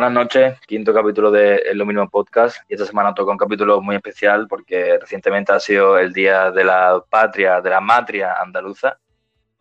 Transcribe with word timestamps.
Buenas 0.00 0.14
noches, 0.14 0.58
quinto 0.66 0.94
capítulo 0.94 1.30
de 1.30 1.56
El 1.56 1.76
Lo 1.76 1.84
Mínimo 1.84 2.08
Podcast 2.08 2.56
y 2.70 2.72
esta 2.72 2.86
semana 2.86 3.12
toca 3.12 3.32
un 3.32 3.36
capítulo 3.36 3.82
muy 3.82 3.96
especial 3.96 4.48
porque 4.48 4.96
recientemente 4.98 5.52
ha 5.52 5.60
sido 5.60 5.98
el 5.98 6.14
Día 6.14 6.50
de 6.50 6.64
la 6.64 7.04
Patria, 7.06 7.60
de 7.60 7.68
la 7.68 7.82
Matria 7.82 8.32
Andaluza. 8.40 8.96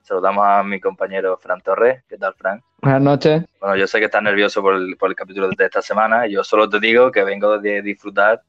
Saludamos 0.01 0.45
a 0.47 0.63
mi 0.63 0.79
compañero 0.79 1.35
Fran 1.35 1.59
Torres. 1.59 2.05
¿Qué 2.07 2.17
tal, 2.17 2.33
Fran? 2.35 2.63
Buenas 2.81 3.01
noches. 3.01 3.43
Bueno, 3.59 3.75
yo 3.75 3.85
sé 3.85 3.99
que 3.99 4.05
estás 4.05 4.23
nervioso 4.23 4.61
por 4.61 4.75
el, 4.75 4.95
por 4.95 5.09
el 5.09 5.15
capítulo 5.17 5.49
de 5.49 5.65
esta 5.65 5.81
semana 5.81 6.25
y 6.25 6.31
yo 6.31 6.43
solo 6.45 6.69
te 6.69 6.79
digo 6.79 7.11
que 7.11 7.25
vengo 7.25 7.59
de 7.59 7.81
disfrutar 7.81 8.41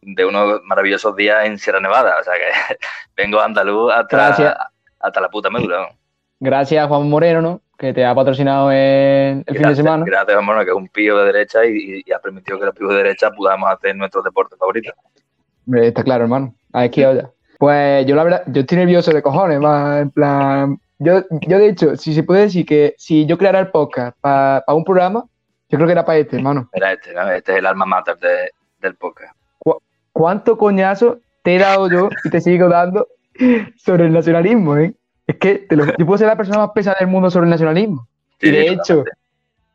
de 0.00 0.24
unos 0.24 0.62
maravillosos 0.62 1.14
días 1.14 1.44
en 1.44 1.58
Sierra 1.58 1.78
Nevada. 1.78 2.20
O 2.20 2.24
sea 2.24 2.32
que 2.32 2.76
vengo 3.22 3.38
a 3.38 3.44
andaluz 3.44 3.92
hasta, 3.92 4.70
hasta 4.98 5.20
la 5.20 5.28
puta 5.28 5.50
médula. 5.50 5.90
Gracias, 6.40 6.88
Juan 6.88 7.06
Moreno, 7.10 7.42
¿no? 7.42 7.60
Que 7.84 7.94
te 7.94 8.04
ha 8.04 8.14
patrocinado 8.14 8.72
en 8.72 9.44
el 9.46 9.56
fin 9.56 9.68
de 9.68 9.76
semana. 9.76 10.04
Gracias, 10.06 10.36
hermano, 10.36 10.64
que 10.64 10.70
es 10.70 10.76
un 10.76 10.88
pío 10.88 11.18
de 11.18 11.26
derecha 11.26 11.64
y, 11.64 12.02
y, 12.04 12.12
ha 12.12 12.18
permitido 12.18 12.58
que 12.58 12.66
los 12.66 12.74
píos 12.74 12.90
de 12.90 12.96
derecha 12.96 13.30
podamos 13.30 13.70
hacer 13.70 13.94
nuestro 13.96 14.22
deporte 14.22 14.56
favorito. 14.56 14.92
Está 15.72 16.02
claro, 16.02 16.24
hermano. 16.24 16.54
Aquí 16.72 17.00
ya. 17.00 17.30
Pues 17.58 18.06
yo 18.06 18.16
la 18.16 18.24
verdad, 18.24 18.42
yo 18.46 18.62
estoy 18.62 18.78
nervioso 18.78 19.12
de 19.12 19.22
cojones, 19.22 19.60
más 19.60 20.02
en 20.02 20.10
plan... 20.10 20.78
Yo, 20.98 21.22
yo 21.42 21.58
de 21.58 21.68
hecho, 21.68 21.96
si 21.96 22.14
se 22.14 22.22
puede 22.22 22.42
decir 22.42 22.64
que 22.64 22.94
si 22.98 23.26
yo 23.26 23.36
creara 23.36 23.60
el 23.60 23.68
podcast 23.68 24.16
para 24.20 24.64
un 24.68 24.84
programa, 24.84 25.24
yo 25.68 25.78
creo 25.78 25.86
que 25.86 25.92
era 25.92 26.04
para 26.04 26.18
este, 26.18 26.36
hermano. 26.36 26.68
Era 26.72 26.92
este, 26.92 27.12
¿no? 27.12 27.30
Este 27.30 27.52
es 27.52 27.58
el 27.58 27.66
alma 27.66 27.84
mater 27.84 28.16
de, 28.18 28.50
del 28.80 28.94
podcast. 28.94 29.36
¿Cuánto 30.12 30.56
coñazo 30.56 31.18
te 31.42 31.56
he 31.56 31.58
dado 31.58 31.90
yo 31.90 32.08
y 32.24 32.30
te 32.30 32.40
sigo 32.40 32.68
dando 32.68 33.08
sobre 33.76 34.06
el 34.06 34.12
nacionalismo, 34.12 34.76
eh? 34.76 34.94
Es 35.34 35.38
que 35.38 35.58
te 35.58 35.76
lo, 35.76 35.84
yo 35.98 36.06
puedo 36.06 36.18
ser 36.18 36.28
la 36.28 36.36
persona 36.36 36.58
más 36.58 36.70
pesada 36.70 36.96
del 37.00 37.08
mundo 37.08 37.30
sobre 37.30 37.44
el 37.44 37.50
nacionalismo. 37.50 38.06
y 38.40 38.50
de 38.50 38.68
hecho, 38.68 39.04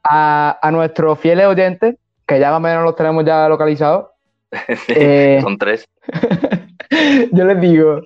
a, 0.03 0.57
a, 0.61 0.71
nuestros 0.71 1.19
fieles 1.19 1.45
oyentes, 1.45 1.95
que 2.25 2.39
ya 2.39 2.49
más 2.52 2.57
o 2.57 2.61
menos 2.61 2.83
los 2.83 2.95
tenemos 2.95 3.25
ya 3.25 3.47
localizados. 3.49 4.07
eh, 4.87 5.39
son 5.41 5.57
tres. 5.57 5.87
yo 7.31 7.45
les 7.45 7.61
digo, 7.61 8.02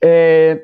eh, 0.00 0.62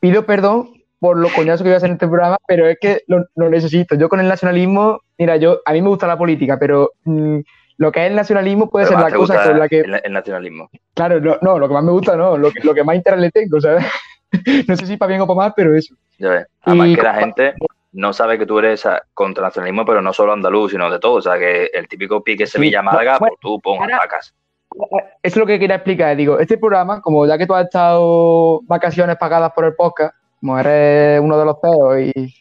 pido 0.00 0.24
perdón 0.24 0.70
por 0.98 1.16
lo 1.16 1.28
coñazo 1.30 1.64
que 1.64 1.70
voy 1.70 1.74
a 1.74 1.76
hacer 1.78 1.88
en 1.88 1.94
este 1.94 2.06
programa, 2.06 2.36
pero 2.46 2.68
es 2.68 2.78
que 2.80 3.02
lo, 3.08 3.26
lo, 3.34 3.50
necesito. 3.50 3.96
Yo 3.96 4.08
con 4.08 4.20
el 4.20 4.28
nacionalismo, 4.28 5.00
mira, 5.18 5.36
yo 5.36 5.60
a 5.64 5.72
mí 5.72 5.82
me 5.82 5.88
gusta 5.88 6.06
la 6.06 6.16
política, 6.16 6.58
pero 6.60 6.92
mmm, 7.04 7.40
lo 7.78 7.90
que 7.90 8.04
es 8.04 8.10
el 8.10 8.14
nacionalismo 8.14 8.70
puede 8.70 8.86
pero 8.86 9.00
ser 9.00 9.10
la 9.10 9.16
cosa 9.16 9.42
con 9.42 9.58
la 9.58 9.68
que... 9.68 9.80
El, 9.80 10.00
el, 10.04 10.12
nacionalismo. 10.12 10.70
Claro, 10.94 11.20
no, 11.20 11.38
no, 11.42 11.58
lo 11.58 11.66
que 11.66 11.74
más 11.74 11.82
me 11.82 11.90
gusta 11.90 12.16
no, 12.16 12.38
lo 12.38 12.52
lo 12.62 12.74
que 12.74 12.84
más 12.84 12.94
interés 12.94 13.18
le 13.18 13.30
tengo, 13.32 13.60
¿sabes? 13.60 13.84
no 14.68 14.76
sé 14.76 14.86
si 14.86 14.96
para 14.96 15.08
bien 15.08 15.20
o 15.20 15.26
para 15.26 15.36
mal, 15.36 15.52
pero 15.56 15.74
eso. 15.74 15.94
Ya 16.18 16.30
ves. 16.30 16.46
Además 16.62 16.88
y, 16.88 16.96
que 16.96 17.02
la 17.02 17.14
gente 17.14 17.54
no 17.92 18.12
sabe 18.12 18.38
que 18.38 18.46
tú 18.46 18.58
eres 18.58 18.86
contra 19.14 19.44
nacionalismo, 19.44 19.84
pero 19.84 20.00
no 20.00 20.12
solo 20.12 20.32
andaluz, 20.32 20.72
sino 20.72 20.90
de 20.90 20.98
todo. 20.98 21.14
O 21.14 21.22
sea, 21.22 21.38
que 21.38 21.66
el 21.66 21.88
típico 21.88 22.22
pique 22.22 22.46
Sevilla-Málaga, 22.46 23.14
sí, 23.14 23.18
bueno, 23.20 23.36
pues 23.36 23.40
tú 23.40 23.60
pon 23.60 23.82
atacas. 23.92 24.34
Eso 24.70 25.12
es 25.22 25.36
lo 25.36 25.46
que 25.46 25.58
quería 25.58 25.76
explicar. 25.76 26.16
Digo, 26.16 26.38
este 26.38 26.56
programa, 26.56 27.00
como 27.02 27.26
ya 27.26 27.36
que 27.36 27.46
tú 27.46 27.54
has 27.54 27.66
estado 27.66 28.60
vacaciones 28.62 29.16
pagadas 29.16 29.52
por 29.52 29.66
el 29.66 29.74
podcast, 29.74 30.14
como 30.40 30.58
eres 30.58 31.20
uno 31.20 31.38
de 31.38 31.44
los 31.44 31.56
peos 31.58 32.00
y, 32.00 32.34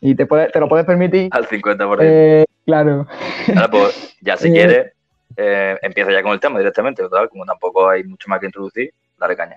y 0.00 0.14
te, 0.14 0.26
puede, 0.26 0.50
te 0.50 0.60
lo 0.60 0.68
puedes 0.68 0.84
permitir. 0.84 1.28
Al 1.30 1.46
50%. 1.46 1.98
Eh, 2.00 2.44
claro. 2.64 3.06
Ahora, 3.54 3.68
pues, 3.70 4.16
ya 4.20 4.36
si 4.36 4.50
quieres, 4.52 4.92
eh, 5.36 5.78
empieza 5.82 6.10
ya 6.10 6.22
con 6.22 6.32
el 6.32 6.40
tema 6.40 6.58
directamente. 6.58 7.02
Total, 7.02 7.28
como 7.28 7.44
tampoco 7.44 7.88
hay 7.88 8.02
mucho 8.04 8.28
más 8.28 8.40
que 8.40 8.46
introducir, 8.46 8.92
dale 9.16 9.36
caña. 9.36 9.56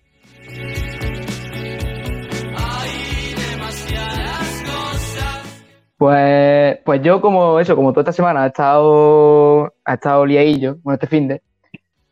Pues, 6.02 6.80
pues 6.84 7.02
yo 7.04 7.22
como 7.22 7.60
eso, 7.60 7.76
como 7.76 7.94
toda 7.94 8.02
esta 8.02 8.12
semana 8.12 8.42
ha 8.42 8.48
estado, 8.48 9.72
ha 9.86 9.94
estado 9.94 10.26
liadillo, 10.26 10.78
bueno, 10.82 10.96
este 10.96 11.06
fin 11.06 11.28
de, 11.28 11.44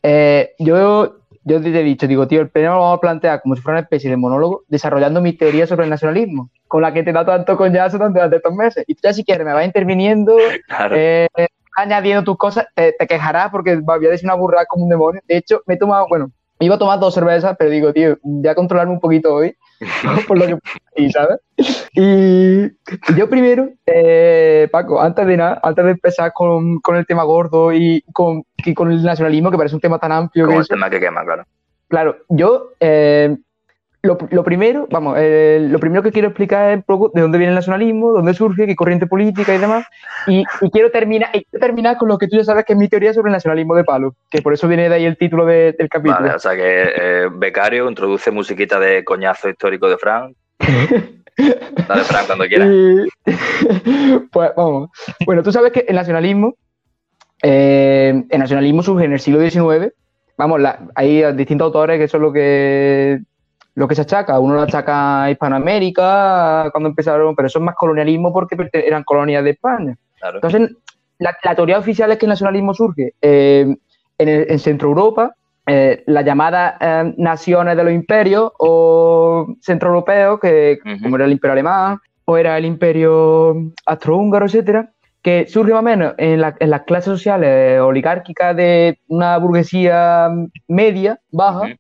eh, 0.04 0.54
yo, 0.60 1.22
yo 1.44 1.60
te 1.60 1.70
he 1.70 1.84
dicho, 1.84 2.08
digo, 2.08 2.28
tío, 2.28 2.42
el 2.42 2.52
pleno 2.52 2.76
lo 2.76 2.82
vamos 2.82 2.98
a 2.98 3.02
plantear 3.02 3.42
como 3.42 3.56
si 3.56 3.64
fuera 3.64 3.80
una 3.80 3.84
especie 3.86 4.10
de 4.12 4.16
monólogo, 4.16 4.64
desarrollando 4.68 5.22
mi 5.22 5.34
teoría 5.34 5.66
sobre 5.66 5.86
el 5.86 5.90
nacionalismo, 5.90 6.52
con 6.68 6.84
la 6.84 6.94
que 6.94 7.02
te 7.02 7.12
da 7.12 7.26
tanto 7.26 7.58
coñazo 7.58 7.98
durante 7.98 8.36
estos 8.36 8.54
meses. 8.54 8.84
Y 8.88 8.94
tú 8.94 9.02
ya 9.04 9.14
si 9.14 9.24
quieres 9.24 9.44
me 9.44 9.54
vas 9.54 9.66
interviniendo, 9.66 10.38
claro. 10.68 10.96
eh, 10.96 11.28
añadiendo 11.76 12.24
tus 12.24 12.38
cosas, 12.38 12.68
te, 12.76 12.94
te, 12.94 13.08
quejarás 13.08 13.50
porque 13.50 13.76
voy 13.78 14.06
a 14.06 14.10
decir 14.10 14.28
una 14.28 14.36
burrada 14.36 14.68
como 14.68 14.84
un 14.84 14.90
demonio. 14.90 15.22
De 15.28 15.38
hecho, 15.38 15.64
me 15.66 15.74
he 15.74 15.78
tomado, 15.78 16.06
bueno, 16.08 16.32
iba 16.60 16.76
a 16.76 16.80
tomar 16.80 17.00
dos 17.00 17.14
cervezas, 17.14 17.56
pero 17.58 17.70
digo, 17.70 17.94
tío, 17.94 18.18
voy 18.22 18.48
a 18.48 18.56
controlarme 18.56 18.94
un 18.94 19.00
poquito 19.00 19.34
hoy. 19.34 19.56
por 20.28 20.38
lo 20.38 20.46
que 20.46 20.58
y, 20.98 21.12
¿sabes? 21.12 21.40
Y 21.94 22.68
yo 23.16 23.30
primero, 23.30 23.70
eh, 23.86 24.68
Paco, 24.72 25.02
antes 25.02 25.26
de 25.26 25.38
nada, 25.38 25.60
antes 25.64 25.86
de 25.86 25.92
empezar 25.92 26.34
con, 26.34 26.80
con 26.80 26.98
el 26.98 27.06
tema 27.06 27.24
gordo 27.24 27.72
y 27.72 28.04
con, 28.12 28.44
y 28.58 28.74
con, 28.74 28.92
el 28.92 29.02
nacionalismo, 29.02 29.52
que 29.52 29.58
parece 29.58 29.76
un 29.76 29.82
tema 29.82 30.00
tan 30.00 30.12
amplio. 30.12 30.46
Como 30.46 30.58
que 30.58 30.62
el 30.64 30.68
tema 30.68 30.90
que 30.90 31.00
quema, 31.00 31.24
claro. 31.24 31.46
Claro, 31.88 32.18
yo 32.28 32.74
eh, 32.80 33.38
lo, 34.02 34.18
lo, 34.32 34.44
primero, 34.46 34.88
vamos, 34.90 35.18
eh, 35.20 35.68
lo 35.70 35.78
primero 35.78 36.02
que 36.02 36.12
quiero 36.12 36.30
explicar 36.30 36.72
es 36.72 36.78
un 36.78 36.84
poco 36.84 37.12
de 37.14 37.22
dónde 37.22 37.38
viene 37.38 37.52
el 37.52 37.56
nacionalismo, 37.56 38.14
dónde 38.14 38.34
surge, 38.34 38.66
qué 38.66 38.76
corriente 38.76 39.08
política 39.08 39.54
y 39.54 39.58
demás. 39.58 39.86
Y, 40.26 40.46
y 40.62 40.72
quiero, 40.72 40.90
terminar, 40.90 41.30
y 41.34 41.44
quiero 41.44 41.66
terminar 41.66 41.98
con 41.98 42.08
lo 42.08 42.18
que 42.18 42.28
tú 42.28 42.38
ya 42.38 42.46
sabes 42.46 42.64
que 42.64 42.74
es 42.74 42.80
mi 42.80 42.88
teoría 42.88 43.14
sobre 43.14 43.30
el 43.30 43.34
nacionalismo 43.34 43.76
de 43.76 43.84
palo, 43.84 44.16
que 44.30 44.42
por 44.42 44.54
eso 44.54 44.70
viene 44.70 44.88
de 44.88 44.96
ahí 44.96 45.06
el 45.06 45.18
título 45.18 45.46
de, 45.46 45.76
del 45.78 45.90
capítulo. 45.90 46.22
Vale, 46.22 46.36
o 46.36 46.40
sea 46.40 46.56
que 46.56 46.94
eh, 46.96 47.30
Becario 47.30 47.90
introduce 47.90 48.32
musiquita 48.32 48.80
de 48.80 49.04
coñazo 49.04 49.50
histórico 49.50 49.90
de 49.90 49.98
Frank. 49.98 50.34
Dale, 51.88 52.04
Frank, 52.04 52.28
cuando 52.28 52.46
quieras. 52.46 52.70
Y, 52.70 53.10
pues 54.32 54.52
vamos. 54.56 54.92
Bueno, 55.26 55.44
tú 55.44 55.52
sabes 55.52 55.74
que 55.74 55.86
el 55.88 55.96
nacionalismo, 55.96 56.56
eh, 57.44 58.24
el 58.30 58.40
nacionalismo 58.40 58.82
surge 58.82 59.06
en 59.06 59.14
el 59.14 59.20
siglo 59.20 59.42
XIX. 59.42 59.94
Vamos, 60.38 60.62
la, 60.62 60.88
hay 60.96 61.34
distintos 61.34 61.66
autores 61.66 61.98
que 61.98 62.06
eso 62.06 62.16
es 62.16 62.22
lo 62.22 62.32
que 62.32 63.20
lo 63.80 63.88
que 63.88 63.96
se 63.96 64.02
achaca. 64.02 64.38
Uno 64.40 64.56
lo 64.56 64.62
achaca 64.64 65.24
a 65.24 65.32
Hispanoamérica 65.32 66.70
cuando 66.74 66.90
empezaron, 66.90 67.34
pero 67.34 67.48
eso 67.48 67.60
es 67.60 67.66
más 67.66 67.76
colonialismo 67.76 68.34
porque 68.34 68.58
eran 68.74 69.06
colonias 69.06 69.42
de 69.42 69.52
España. 69.52 69.98
Claro. 70.20 70.36
Entonces, 70.36 70.76
la, 71.18 71.38
la, 71.42 71.56
teoría 71.56 71.80
oficial 71.80 72.12
es 72.12 72.18
que 72.18 72.26
el 72.26 72.30
nacionalismo 72.32 72.74
surge 72.74 73.14
eh, 73.22 73.74
en, 74.18 74.28
el, 74.28 74.52
en, 74.52 74.60
Centro 74.60 74.90
Europa, 74.90 75.34
eh, 75.66 76.04
las 76.08 76.26
llamadas 76.26 76.76
eh, 76.82 77.14
naciones 77.16 77.78
de 77.78 77.84
los 77.86 77.94
imperios 77.94 78.52
o 78.60 79.48
centroeuropeos, 79.62 80.42
que 80.42 80.80
uh 80.84 80.88
-huh. 80.88 81.02
como 81.02 81.16
era 81.16 81.24
el 81.24 81.32
imperio 81.32 81.54
alemán 81.54 82.00
o 82.26 82.36
era 82.36 82.58
el 82.58 82.66
imperio 82.66 83.72
austrohúngaro, 83.86 84.46
etcétera, 84.46 84.92
que 85.22 85.48
surge 85.48 85.72
más 85.72 85.80
o 85.80 85.84
menos 85.84 86.16
en, 86.18 86.42
la, 86.42 86.54
en 86.60 86.70
las 86.70 86.82
clases 86.82 87.14
sociales 87.14 87.80
oligárquicas 87.80 88.54
de 88.58 89.00
una 89.08 89.38
burguesía 89.38 90.30
media, 90.68 91.18
baja, 91.32 91.62
uh 91.62 91.64
-huh 91.64 91.78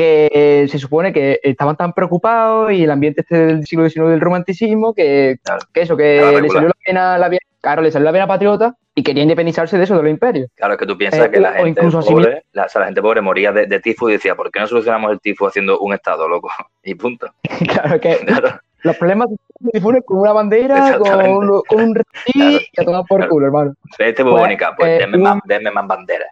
que 0.00 0.66
se 0.70 0.78
supone 0.78 1.12
que 1.12 1.40
estaban 1.42 1.76
tan 1.76 1.92
preocupados 1.92 2.72
y 2.72 2.84
el 2.84 2.90
ambiente 2.90 3.20
este 3.20 3.36
del 3.36 3.66
siglo 3.66 3.86
XIX 3.86 4.08
del 4.08 4.20
romanticismo 4.22 4.94
que, 4.94 5.36
claro. 5.44 5.60
que 5.74 5.82
eso, 5.82 5.94
que 5.94 6.40
le 6.40 6.48
salió 6.48 6.68
la 6.68 6.74
pena, 6.86 7.18
la, 7.18 7.30
claro, 7.60 7.82
le 7.82 7.90
salió 7.90 8.06
la 8.06 8.12
pena 8.12 8.26
patriota 8.26 8.74
y 8.94 9.02
quería 9.02 9.24
independizarse 9.24 9.76
de 9.76 9.84
eso, 9.84 9.96
de 9.96 10.02
los 10.02 10.10
imperios. 10.10 10.50
Claro, 10.54 10.72
es 10.72 10.80
que 10.80 10.86
tú 10.86 10.96
piensas 10.96 11.26
eh, 11.26 11.30
que 11.30 11.38
la 11.38 11.52
gente, 11.52 11.82
pobre, 11.82 12.44
la, 12.52 12.64
o 12.64 12.68
sea, 12.70 12.80
la 12.80 12.86
gente 12.86 13.02
pobre 13.02 13.20
moría 13.20 13.52
de, 13.52 13.66
de, 13.66 13.80
tifo 13.80 14.08
y 14.08 14.14
decía, 14.14 14.34
¿por 14.34 14.50
qué 14.50 14.60
no 14.60 14.66
solucionamos 14.68 15.12
el 15.12 15.20
tifo 15.20 15.46
haciendo 15.46 15.78
un 15.80 15.92
estado, 15.92 16.26
loco? 16.26 16.50
Y 16.82 16.94
punto. 16.94 17.26
claro, 17.68 18.00
que 18.00 18.16
claro. 18.24 18.58
los 18.82 18.96
problemas 18.96 19.28
se 19.28 19.70
difunden 19.74 20.00
con 20.00 20.20
una 20.20 20.32
bandera, 20.32 20.96
con, 20.96 21.62
con, 21.68 21.80
un 21.82 21.92
claro. 22.32 22.60
y 22.72 22.80
a 22.80 22.84
tomar 22.84 23.04
por 23.06 23.28
culo, 23.28 23.46
hermano. 23.48 23.74
Este 23.98 24.22
pues, 24.22 24.34
bonica, 24.34 24.74
pues 24.74 24.88
eh, 24.88 24.98
denme, 25.00 25.18
un... 25.18 25.22
más, 25.24 25.40
denme 25.44 25.70
más 25.70 25.86
banderas. 25.86 26.30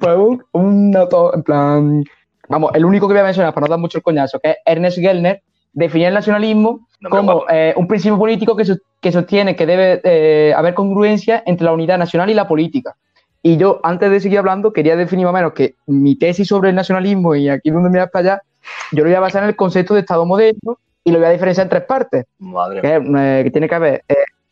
pues 0.00 0.16
un, 0.16 0.44
un 0.50 0.96
en 0.96 1.42
plan, 1.44 2.04
vamos, 2.48 2.70
el 2.74 2.84
único 2.84 3.06
que 3.08 3.14
voy 3.14 3.20
a 3.20 3.24
mencionar 3.24 3.52
para 3.54 3.66
no 3.66 3.70
dar 3.70 3.78
mucho 3.78 3.98
el 3.98 4.04
coñazo, 4.04 4.38
que 4.40 4.50
es 4.50 4.56
Ernest 4.64 4.98
Gellner, 4.98 5.42
definía 5.72 6.08
el 6.08 6.14
nacionalismo 6.14 6.86
no, 7.00 7.10
como 7.10 7.44
eh, 7.50 7.74
un 7.76 7.86
principio 7.86 8.18
político 8.18 8.56
que, 8.56 8.64
so, 8.64 8.76
que 9.00 9.12
sostiene 9.12 9.54
que 9.54 9.66
debe 9.66 10.00
eh, 10.04 10.54
haber 10.54 10.74
congruencia 10.74 11.42
entre 11.46 11.66
la 11.66 11.72
unidad 11.72 11.98
nacional 11.98 12.30
y 12.30 12.34
la 12.34 12.48
política. 12.48 12.96
Y 13.42 13.58
yo, 13.58 13.80
antes 13.82 14.10
de 14.10 14.20
seguir 14.20 14.38
hablando, 14.38 14.72
quería 14.72 14.96
definir 14.96 15.26
más 15.26 15.32
o 15.32 15.36
menos 15.36 15.52
que 15.52 15.74
mi 15.86 16.16
tesis 16.16 16.48
sobre 16.48 16.70
el 16.70 16.74
nacionalismo, 16.74 17.34
y 17.34 17.48
aquí 17.48 17.70
donde 17.70 17.90
me 17.90 17.98
vas 17.98 18.10
para 18.10 18.32
allá, 18.32 18.42
yo 18.90 19.04
lo 19.04 19.10
voy 19.10 19.14
a 19.14 19.20
basar 19.20 19.42
en 19.42 19.50
el 19.50 19.56
concepto 19.56 19.94
de 19.94 20.00
Estado 20.00 20.26
moderno 20.26 20.78
y 21.04 21.12
lo 21.12 21.18
voy 21.18 21.28
a 21.28 21.30
diferenciar 21.30 21.66
en 21.66 21.70
tres 21.70 21.84
partes. 21.84 22.24
Madre 22.38 22.80
que, 22.80 22.96
eh, 22.96 23.44
que 23.44 23.50
tiene 23.50 23.68
que 23.68 23.74
haber 23.74 24.02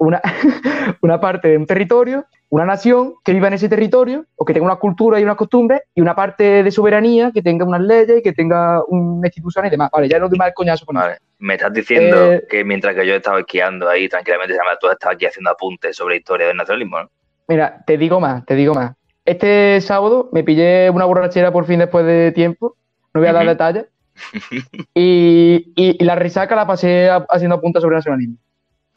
una, 0.04 0.20
una 1.00 1.20
parte 1.20 1.48
de 1.48 1.56
un 1.56 1.66
territorio, 1.66 2.26
una 2.50 2.64
nación 2.64 3.14
que 3.24 3.32
viva 3.32 3.48
en 3.48 3.54
ese 3.54 3.68
territorio 3.68 4.26
o 4.36 4.44
que 4.44 4.52
tenga 4.52 4.66
una 4.66 4.76
cultura 4.76 5.18
y 5.18 5.24
unas 5.24 5.36
costumbres 5.36 5.82
y 5.94 6.00
una 6.00 6.14
parte 6.14 6.62
de 6.62 6.70
soberanía 6.70 7.32
que 7.32 7.42
tenga 7.42 7.64
unas 7.64 7.80
leyes 7.80 8.18
y 8.18 8.22
que 8.22 8.32
tenga 8.32 8.82
una 8.86 9.26
institución 9.26 9.66
y 9.66 9.70
demás. 9.70 9.90
Vale, 9.92 10.08
ya 10.08 10.18
no 10.18 10.28
doy 10.28 10.38
más 10.38 10.48
el 10.48 10.54
coñazo 10.54 10.86
con 10.86 10.96
vale. 10.96 11.18
Me 11.38 11.54
estás 11.54 11.72
diciendo 11.72 12.32
eh, 12.32 12.44
que 12.48 12.64
mientras 12.64 12.94
que 12.94 13.06
yo 13.06 13.14
estaba 13.14 13.40
esquiando 13.40 13.88
ahí 13.88 14.08
tranquilamente, 14.08 14.54
tú 14.80 14.88
estabas 14.88 15.16
aquí 15.16 15.26
haciendo 15.26 15.50
apuntes 15.50 15.96
sobre 15.96 16.16
historia 16.16 16.46
del 16.46 16.56
nacionalismo, 16.56 17.00
¿no? 17.00 17.10
Mira, 17.48 17.82
te 17.86 17.98
digo 17.98 18.20
más, 18.20 18.44
te 18.46 18.54
digo 18.54 18.72
más. 18.74 18.94
Este 19.24 19.80
sábado 19.80 20.28
me 20.32 20.44
pillé 20.44 20.90
una 20.90 21.06
borrachera 21.06 21.50
por 21.52 21.66
fin 21.66 21.78
después 21.80 22.06
de 22.06 22.32
tiempo, 22.32 22.76
no 23.12 23.20
voy 23.20 23.28
a 23.28 23.32
dar 23.32 23.44
uh 23.44 23.46
-huh. 23.46 23.50
detalles, 23.50 23.86
y, 24.94 25.72
y, 25.74 25.96
y, 26.00 26.04
la 26.04 26.14
risaca 26.14 26.54
la 26.54 26.66
pasé 26.66 27.10
haciendo 27.10 27.56
apuntes 27.56 27.82
sobre 27.82 27.96
el 27.96 27.98
nacionalismo. 27.98 28.36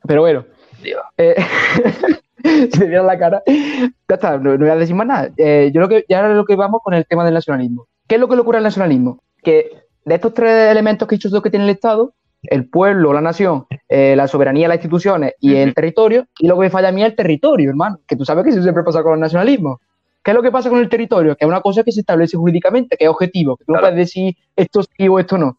Pero 0.08 0.22
bueno, 0.22 0.46
Dios. 0.88 1.04
Eh, 1.18 1.36
si 2.72 2.86
vieran 2.86 3.08
la 3.08 3.18
cara. 3.18 3.44
Ya 3.48 4.16
está, 4.16 4.38
no, 4.38 4.58
voy 4.58 4.70
a 4.70 4.76
decir 4.76 4.96
más 4.96 5.08
nada. 5.08 5.30
Eh, 5.38 5.72
yo 5.74 5.82
lo 5.82 5.90
que, 5.90 6.06
ya 6.08 6.20
ahora 6.20 6.34
lo 6.34 6.46
que 6.46 6.56
vamos 6.56 6.82
con 6.84 6.94
el 6.94 7.06
tema 7.06 7.26
del 7.26 7.34
nacionalismo. 7.34 7.88
¿Qué 8.08 8.16
es 8.16 8.22
lo 8.22 8.28
que 8.28 8.36
le 8.36 8.42
ocurre 8.42 8.58
al 8.58 8.64
nacionalismo? 8.64 9.22
Que 9.44 9.84
de 10.06 10.16
estos 10.16 10.34
tres 10.34 10.72
elementos 10.72 11.08
que 11.08 11.16
he 11.16 11.18
dicho 11.18 11.42
que 11.42 11.50
tiene 11.50 11.66
el 11.66 11.72
Estado, 11.72 12.14
el 12.44 12.70
pueblo, 12.70 13.12
la 13.14 13.22
nación, 13.22 13.66
eh, 13.90 14.16
la 14.16 14.28
soberanía, 14.28 14.68
las 14.68 14.78
instituciones 14.78 15.34
y 15.40 15.56
el 15.56 15.74
territorio, 15.74 16.28
y 16.40 16.48
lo 16.48 16.56
que 16.56 16.62
me 16.62 16.70
falla 16.70 16.90
a 16.90 16.92
mí 16.92 17.04
es 17.04 17.10
el 17.10 17.16
territorio, 17.16 17.70
hermano. 17.70 18.00
Que 18.08 18.16
tú 18.16 18.24
sabes 18.24 18.44
que 18.44 18.52
eso 18.52 18.62
siempre 18.62 18.84
pasa 18.84 19.04
con 19.04 19.16
el 19.16 19.20
nacionalismo. 19.20 19.82
¿Qué 20.24 20.32
es 20.32 20.36
lo 20.36 20.42
que 20.42 20.52
pasa 20.52 20.70
con 20.70 20.80
el 20.80 20.90
territorio? 20.90 21.36
Que 21.36 21.46
es 21.46 21.50
una 21.50 21.62
cosa 21.62 21.84
que 21.84 21.92
se 21.92 22.02
establece 22.02 22.38
jurídicamente, 22.38 22.98
que 22.98 23.06
es 23.06 23.10
objetivo, 23.10 23.58
que 23.58 23.66
tú 23.66 23.72
no 23.72 23.80
puedes 23.80 23.96
decir 23.96 24.36
esto 24.56 24.84
sí 24.84 25.08
o 25.08 25.20
esto 25.20 25.38
no. 25.38 25.58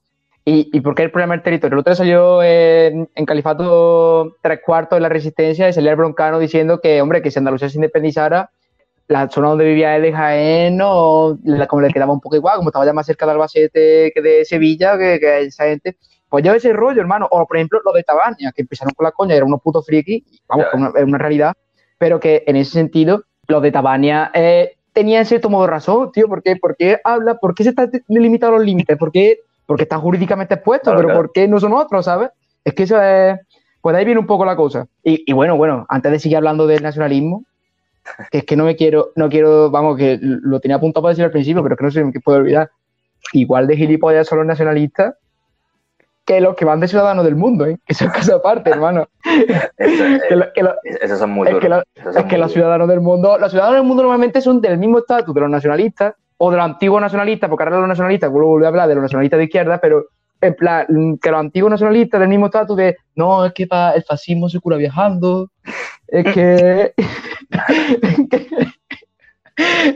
¿Y, 0.48 0.70
¿Y, 0.72 0.80
por 0.80 0.94
qué 0.94 1.02
el 1.02 1.10
problema 1.10 1.34
del 1.34 1.42
territorio? 1.42 1.74
El 1.74 1.80
otro 1.80 1.94
salió 1.94 2.42
en, 2.42 3.06
en, 3.14 3.26
Califato 3.26 4.36
tres 4.40 4.60
cuartos 4.64 4.96
de 4.96 5.00
la 5.02 5.10
resistencia 5.10 5.68
y 5.68 5.74
salía 5.74 5.90
el 5.90 5.98
broncano 5.98 6.38
diciendo 6.38 6.80
que, 6.80 7.02
hombre, 7.02 7.20
que 7.20 7.30
si 7.30 7.38
Andalucía 7.38 7.68
se 7.68 7.76
independizara, 7.76 8.50
la 9.08 9.28
zona 9.28 9.48
donde 9.48 9.66
vivía 9.66 9.94
él 9.94 10.02
de 10.02 10.12
Jaén, 10.14 10.80
o 10.82 11.36
como 11.68 11.82
le 11.82 11.92
quedaba 11.92 12.14
un 12.14 12.20
poco 12.22 12.36
igual, 12.36 12.56
como 12.56 12.70
estaba 12.70 12.86
ya 12.86 12.94
más 12.94 13.04
cerca 13.04 13.26
de 13.26 13.32
Albacete 13.32 14.10
que 14.14 14.22
de 14.22 14.46
Sevilla, 14.46 14.96
que, 14.96 15.20
que 15.20 15.40
esa 15.42 15.64
gente. 15.64 15.98
Pues 16.30 16.42
yo 16.42 16.54
ese 16.54 16.72
rollo, 16.72 17.02
hermano. 17.02 17.28
O, 17.30 17.46
por 17.46 17.58
ejemplo, 17.58 17.80
lo 17.84 17.92
de 17.92 18.02
Tabania, 18.02 18.50
que 18.56 18.62
empezaron 18.62 18.94
con 18.94 19.04
la 19.04 19.12
coña, 19.12 19.34
eran 19.34 19.48
unos 19.48 19.60
putos 19.60 19.84
friki, 19.84 20.24
vamos, 20.48 20.64
es 20.96 21.04
una, 21.04 21.18
realidad, 21.18 21.52
pero 21.98 22.20
que 22.20 22.44
en 22.46 22.56
ese 22.56 22.72
sentido, 22.72 23.24
los 23.48 23.60
de 23.60 23.70
Tabania 23.70 24.30
eh, 24.32 24.76
tenían 24.94 25.26
cierto 25.26 25.50
modo 25.50 25.64
de 25.64 25.72
razón, 25.72 26.10
tío. 26.10 26.26
¿Por 26.26 26.42
qué? 26.42 26.56
¿Por 26.56 26.74
qué 26.74 26.98
habla? 27.04 27.34
¿Por 27.34 27.54
qué 27.54 27.64
se 27.64 27.70
están 27.70 27.90
limitando 28.08 28.56
los 28.56 28.64
límites? 28.64 28.96
¿Por 28.96 29.12
qué 29.12 29.40
porque 29.68 29.82
están 29.82 30.00
jurídicamente 30.00 30.54
expuestos, 30.54 30.94
pero 30.96 31.12
¿por 31.12 31.30
qué 31.30 31.46
no 31.46 31.60
son 31.60 31.74
otros, 31.74 32.06
sabes? 32.06 32.30
Es 32.64 32.72
que 32.72 32.84
eso 32.84 32.98
es, 33.02 33.38
pues 33.82 33.94
ahí 33.94 34.06
viene 34.06 34.18
un 34.18 34.26
poco 34.26 34.46
la 34.46 34.56
cosa. 34.56 34.86
Y, 35.02 35.30
bueno, 35.34 35.58
bueno, 35.58 35.84
antes 35.90 36.10
de 36.10 36.18
seguir 36.18 36.38
hablando 36.38 36.66
del 36.66 36.82
nacionalismo, 36.82 37.44
que 38.30 38.38
es 38.38 38.44
que 38.44 38.56
no 38.56 38.64
me 38.64 38.76
quiero, 38.76 39.10
no 39.14 39.28
quiero, 39.28 39.70
vamos, 39.70 39.98
que 39.98 40.18
lo 40.22 40.58
tenía 40.58 40.78
apuntado 40.78 41.02
para 41.02 41.10
decir 41.10 41.26
al 41.26 41.32
principio, 41.32 41.62
pero 41.62 41.74
es 41.74 41.78
que 41.78 41.84
no 41.84 41.90
sé 41.90 42.10
qué 42.14 42.20
puedo 42.20 42.38
olvidar. 42.38 42.70
Igual 43.34 43.66
de 43.66 43.76
gilipollas 43.76 44.26
son 44.26 44.38
los 44.38 44.46
nacionalistas 44.46 45.16
que 46.24 46.40
los 46.40 46.56
que 46.56 46.64
van 46.64 46.80
de 46.80 46.88
ciudadanos 46.88 47.26
del 47.26 47.36
mundo, 47.36 47.66
¿eh? 47.66 47.78
Que 47.84 47.92
son 47.92 48.08
cosa 48.08 48.36
aparte, 48.36 48.70
hermano. 48.70 49.06
Esos 51.02 51.18
son 51.18 51.30
muy 51.30 51.46
duros. 51.46 51.84
Es 52.16 52.24
que, 52.24 52.38
los 52.38 52.52
ciudadanos 52.54 52.88
del 52.88 53.02
mundo, 53.02 53.36
los 53.36 53.50
ciudadanos 53.50 53.76
del 53.76 53.86
mundo 53.86 54.02
normalmente 54.02 54.40
son 54.40 54.62
del 54.62 54.78
mismo 54.78 55.00
estatus 55.00 55.34
de 55.34 55.42
los 55.42 55.50
nacionalistas, 55.50 56.14
o 56.38 56.50
de 56.50 56.56
los 56.56 56.64
antiguos 56.64 57.00
nacionalistas, 57.00 57.50
porque 57.50 57.64
ahora 57.64 57.80
los 57.80 57.88
nacionalistas, 57.88 58.30
vuelvo 58.30 58.64
a 58.64 58.68
hablar 58.68 58.88
de 58.88 58.94
los 58.94 59.02
nacionalistas 59.02 59.38
de 59.38 59.44
izquierda, 59.44 59.78
pero 59.78 60.06
en 60.40 60.54
plan, 60.54 60.86
que 61.20 61.30
los 61.30 61.40
antiguos 61.40 61.70
nacionalistas 61.70 62.20
del 62.20 62.28
mismo 62.28 62.46
estatus 62.46 62.76
de, 62.76 62.96
no, 63.16 63.44
es 63.44 63.52
que 63.52 63.64
el 63.64 64.04
fascismo 64.04 64.48
se 64.48 64.60
cura 64.60 64.76
viajando, 64.76 65.50
es 66.06 66.32
que... 66.32 66.94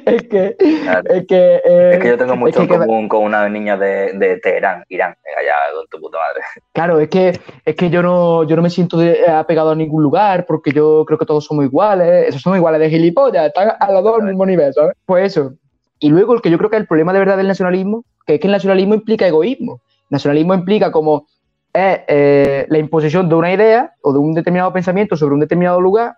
es 0.07 0.23
que, 0.25 0.57
es 0.59 1.27
que, 1.27 1.61
eh, 1.65 1.91
es 1.93 1.99
que 2.01 2.09
yo 2.09 2.19
tengo 2.19 2.35
mucho 2.35 2.63
en 2.63 2.67
común 2.67 3.09
con 3.09 3.23
una 3.23 3.49
niña 3.49 3.77
de, 3.77 4.13
de, 4.15 4.39
Teherán, 4.39 4.85
Irán, 4.89 5.15
allá 5.39 5.55
con 5.75 5.87
tu 5.87 6.01
puta 6.01 6.19
madre. 6.19 6.41
Claro, 6.73 6.99
es 6.99 7.09
que, 7.09 7.39
es 7.65 7.77
que 7.77 7.89
yo, 7.89 8.03
no, 8.03 8.43
yo 8.45 8.57
no 8.57 8.63
me 8.63 8.71
siento 8.71 8.99
apegado 9.29 9.71
a 9.71 9.77
ningún 9.77 10.03
lugar 10.03 10.45
porque 10.47 10.73
yo 10.73 11.05
creo 11.07 11.19
que 11.19 11.27
todos 11.27 11.45
somos 11.45 11.65
iguales, 11.65 12.29
esos 12.29 12.43
somos 12.43 12.57
iguales 12.59 12.81
de 12.81 12.91
gilipollas, 12.91 13.47
están 13.47 13.75
a 13.79 13.93
los 13.93 14.03
dos 14.03 14.21
al 14.21 14.27
mismo 14.27 14.45
nivel, 14.45 14.75
¿sabes? 14.75 14.97
Pues 15.07 15.27
eso, 15.27 15.53
y 16.03 16.09
luego 16.09 16.35
el 16.35 16.43
que 16.43 16.51
yo 16.51 16.59
creo 16.59 16.69
que 16.69 16.77
es 16.77 16.83
el 16.83 16.89
problema 16.89 17.13
de 17.13 17.21
verdad 17.21 17.37
del 17.37 17.47
nacionalismo, 17.47 18.05
que 18.27 18.35
es 18.35 18.41
que 18.41 18.49
el 18.49 18.53
nacionalismo 18.53 18.95
implica 18.95 19.27
egoísmo. 19.27 19.81
nacionalismo 20.11 20.53
implica 20.53 20.91
como 20.91 21.27
eh, 21.73 22.67
la 22.69 22.79
imposición 22.79 23.29
de 23.29 23.37
una 23.37 23.53
idea 23.53 23.93
o 24.03 24.13
de 24.13 24.19
un 24.19 24.35
determinado 24.35 24.73
pensamiento 24.73 25.17
sobre 25.17 25.35
un 25.35 25.41
determinado 25.41 25.81
lugar, 25.81 26.17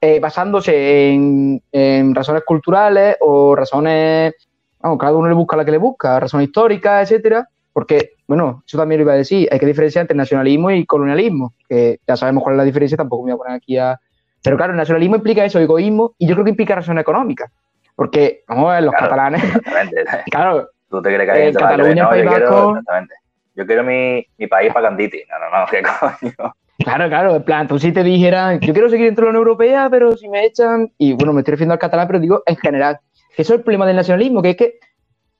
eh, 0.00 0.18
basándose 0.18 1.12
en, 1.12 2.14
razones 2.14 2.42
culturales 2.46 3.16
o 3.20 3.54
razones, 3.54 4.32
vamos, 4.80 4.98
cada 4.98 5.14
uno 5.14 5.28
le 5.28 5.34
busca 5.34 5.58
la 5.58 5.64
que 5.66 5.72
le 5.72 5.78
busca, 5.78 6.18
razones 6.18 6.46
históricas, 6.46 7.02
etcétera, 7.02 7.46
porque, 7.70 8.12
bueno, 8.26 8.64
eso 8.66 8.78
también 8.78 9.00
lo 9.00 9.02
iba 9.02 9.12
a 9.12 9.16
decir, 9.16 9.46
hay 9.52 9.58
que 9.58 9.66
diferenciar 9.66 10.04
entre 10.04 10.16
nacionalismo 10.16 10.70
y 10.70 10.86
colonialismo, 10.86 11.52
que 11.68 12.00
ya 12.08 12.16
sabemos 12.16 12.42
cuál 12.42 12.54
es 12.54 12.58
la 12.58 12.64
diferencia, 12.64 12.96
tampoco 12.96 13.24
me 13.24 13.32
voy 13.32 13.36
a 13.36 13.42
poner 13.44 13.56
aquí 13.56 13.76
a... 13.76 14.00
Pero 14.42 14.56
claro, 14.56 14.72
el 14.72 14.78
nacionalismo 14.78 15.16
implica 15.16 15.44
eso, 15.44 15.58
egoísmo, 15.60 16.14
y 16.18 16.26
yo 16.26 16.34
creo 16.34 16.44
que 16.44 16.50
implica 16.50 16.74
razones 16.74 17.02
económicas. 17.02 17.52
Porque, 17.94 18.44
vamos 18.48 18.70
a 18.70 18.74
ver, 18.74 18.84
los 18.84 18.94
catalanes. 18.94 19.42
Exactamente. 19.44 20.04
claro. 20.30 20.68
Tú 20.88 21.00
te 21.00 21.14
crees 21.14 21.30
que 21.30 21.38
hay 21.38 21.48
en 21.48 21.54
Cataluña, 21.54 22.08
País 22.08 22.24
Vasco. 22.24 22.70
exactamente. 22.70 23.14
Yo 23.54 23.66
quiero 23.66 23.82
mi, 23.82 24.26
mi 24.38 24.46
país 24.46 24.72
para 24.72 24.88
Canditi. 24.88 25.22
No, 25.28 25.38
no, 25.38 25.58
no, 25.58 25.66
qué 25.70 25.82
coño. 25.82 26.54
Claro, 26.78 27.08
claro, 27.08 27.36
en 27.36 27.44
plan, 27.44 27.68
tú 27.68 27.78
si 27.78 27.92
te 27.92 28.02
dijeran, 28.02 28.58
yo 28.60 28.72
quiero 28.72 28.88
seguir 28.88 29.06
dentro 29.06 29.26
de 29.26 29.32
la 29.32 29.38
Unión 29.38 29.48
Europea, 29.48 29.88
pero 29.90 30.16
si 30.16 30.28
me 30.28 30.44
echan, 30.44 30.90
y 30.98 31.12
bueno, 31.12 31.32
me 31.32 31.40
estoy 31.40 31.52
refiriendo 31.52 31.74
al 31.74 31.78
catalán, 31.78 32.06
pero 32.06 32.18
digo 32.18 32.42
en 32.46 32.56
general, 32.56 32.98
que 33.36 33.42
eso 33.42 33.54
es 33.54 33.58
el 33.58 33.64
problema 33.64 33.86
del 33.86 33.96
nacionalismo, 33.96 34.42
que 34.42 34.50
es 34.50 34.56
que 34.56 34.78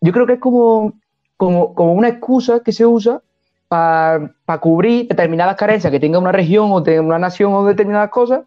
yo 0.01 0.13
creo 0.13 0.27
que 0.27 0.35
es 0.35 0.41
como, 0.41 0.95
como, 1.37 1.75
como 1.75 1.95
una 1.95 2.09
excusa 2.09 2.61
que 2.63 2.73
se 2.73 2.87
usa 2.87 3.23
para 3.69 4.59
cubrir 4.61 5.09
determinadas 5.09 5.57
carencias 5.57 5.91
que 5.91 5.99
tenga 5.99 6.19
una 6.19 6.33
región 6.33 6.71
o 6.71 6.83
tenga 6.83 7.01
una 7.01 7.19
nación 7.19 7.55
o 7.55 7.65
determinadas 7.65 8.11
cosas, 8.11 8.43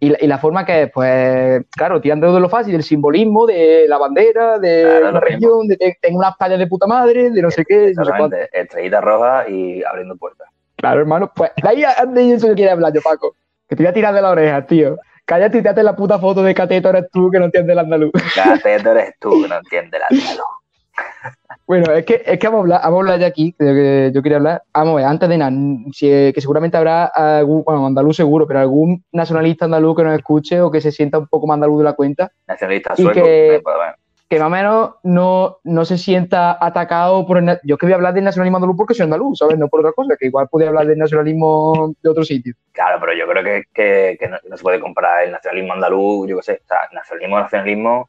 y 0.00 0.26
la, 0.28 0.38
forma 0.38 0.64
que, 0.64 0.88
pues, 0.94 1.64
claro, 1.76 2.00
tirando 2.00 2.32
de 2.32 2.38
lo 2.38 2.48
fácil, 2.48 2.72
del 2.72 2.84
simbolismo, 2.84 3.46
de 3.46 3.86
la 3.88 3.98
bandera, 3.98 4.58
de 4.58 5.00
la 5.00 5.18
región, 5.18 5.66
de 5.66 5.76
que 5.76 5.96
tengo 6.00 6.18
unas 6.18 6.36
playas 6.36 6.60
de 6.60 6.68
puta 6.68 6.86
madre, 6.86 7.30
de 7.30 7.42
no 7.42 7.50
sé 7.50 7.64
qué. 7.64 7.92
No 7.96 8.04
sé 8.04 8.48
Estrellita 8.52 9.00
roja 9.00 9.48
y 9.48 9.82
abriendo 9.82 10.16
puertas. 10.16 10.48
Claro, 10.76 11.00
hermano, 11.00 11.32
pues 11.34 11.50
de 11.60 11.68
ahí 11.68 11.82
de 12.12 12.32
eso 12.32 12.46
que 12.46 12.54
quiere 12.54 12.70
hablar 12.70 12.92
yo, 12.92 13.00
Paco. 13.02 13.34
Que 13.68 13.74
te 13.74 13.82
voy 13.82 13.90
a 13.90 13.92
tirar 13.92 14.14
de 14.14 14.22
la 14.22 14.30
oreja, 14.30 14.64
tío. 14.64 14.98
Cállate 15.24 15.58
y 15.58 15.62
te 15.62 15.68
haces 15.68 15.84
la 15.84 15.96
puta 15.96 16.18
foto 16.20 16.44
de 16.44 16.54
Cateto 16.54 16.90
eres 16.90 17.10
tú 17.10 17.28
que 17.30 17.40
no 17.40 17.46
entiendes 17.46 17.72
el 17.72 17.80
andaluz. 17.80 18.12
Cateto 18.34 18.92
eres 18.92 19.14
tú 19.18 19.42
que 19.42 19.48
no 19.48 19.56
entiendes 19.56 20.00
el 20.00 20.16
andaluz. 20.16 20.44
Bueno, 21.68 21.92
es 21.92 22.06
que, 22.06 22.22
es 22.24 22.38
que 22.38 22.46
vamos, 22.46 22.60
a 22.60 22.62
hablar, 22.62 22.80
vamos 22.82 22.96
a 22.96 23.00
hablar 23.00 23.18
de 23.18 23.26
aquí, 23.26 23.52
que 23.52 24.10
yo 24.14 24.22
quería 24.22 24.38
hablar. 24.38 24.62
Vamos 24.72 24.94
a 24.94 24.96
ver, 24.96 25.04
antes 25.04 25.28
de 25.28 25.36
nada, 25.36 25.52
que 26.00 26.40
seguramente 26.40 26.78
habrá 26.78 27.04
algún, 27.04 27.62
bueno, 27.62 27.86
andaluz 27.86 28.16
seguro, 28.16 28.46
pero 28.46 28.60
algún 28.60 29.04
nacionalista 29.12 29.66
andaluz 29.66 29.94
que 29.94 30.02
nos 30.02 30.16
escuche 30.16 30.62
o 30.62 30.70
que 30.70 30.80
se 30.80 30.90
sienta 30.90 31.18
un 31.18 31.26
poco 31.26 31.46
más 31.46 31.56
andaluz 31.56 31.80
de 31.80 31.84
la 31.84 31.92
cuenta. 31.92 32.32
Nacionalista 32.46 32.96
sueco, 32.96 33.22
que, 33.22 33.62
que 34.30 34.38
más 34.38 34.46
o 34.46 34.50
menos 34.50 34.94
no, 35.02 35.58
no 35.64 35.84
se 35.84 35.98
sienta 35.98 36.56
atacado 36.58 37.26
por 37.26 37.36
el. 37.36 37.60
Yo 37.64 37.76
que 37.76 37.84
voy 37.84 37.92
a 37.92 37.96
hablar 37.96 38.14
del 38.14 38.24
nacionalismo 38.24 38.56
andaluz 38.56 38.76
porque 38.78 38.94
soy 38.94 39.04
andaluz, 39.04 39.36
¿sabes? 39.36 39.58
No 39.58 39.68
por 39.68 39.80
otra 39.80 39.92
cosa, 39.92 40.16
que 40.18 40.28
igual 40.28 40.48
podría 40.48 40.70
hablar 40.70 40.86
del 40.86 40.96
nacionalismo 40.96 41.94
de 42.02 42.08
otro 42.08 42.24
sitio. 42.24 42.54
Claro, 42.72 42.96
pero 42.98 43.12
yo 43.12 43.26
creo 43.28 43.44
que, 43.44 43.64
que, 43.74 44.16
que 44.18 44.26
no, 44.26 44.56
se 44.56 44.62
puede 44.62 44.80
comparar 44.80 45.24
el 45.24 45.32
nacionalismo 45.32 45.74
andaluz, 45.74 46.28
yo 46.30 46.36
qué 46.38 46.42
sé, 46.44 46.62
o 46.64 46.66
sea, 46.66 46.78
nacionalismo, 46.94 47.38
nacionalismo 47.38 48.08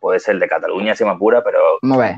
puede 0.00 0.20
ser 0.20 0.38
de 0.38 0.48
Cataluña, 0.48 0.94
si 0.94 1.04
me 1.04 1.10
apura, 1.10 1.42
pero 1.42 1.58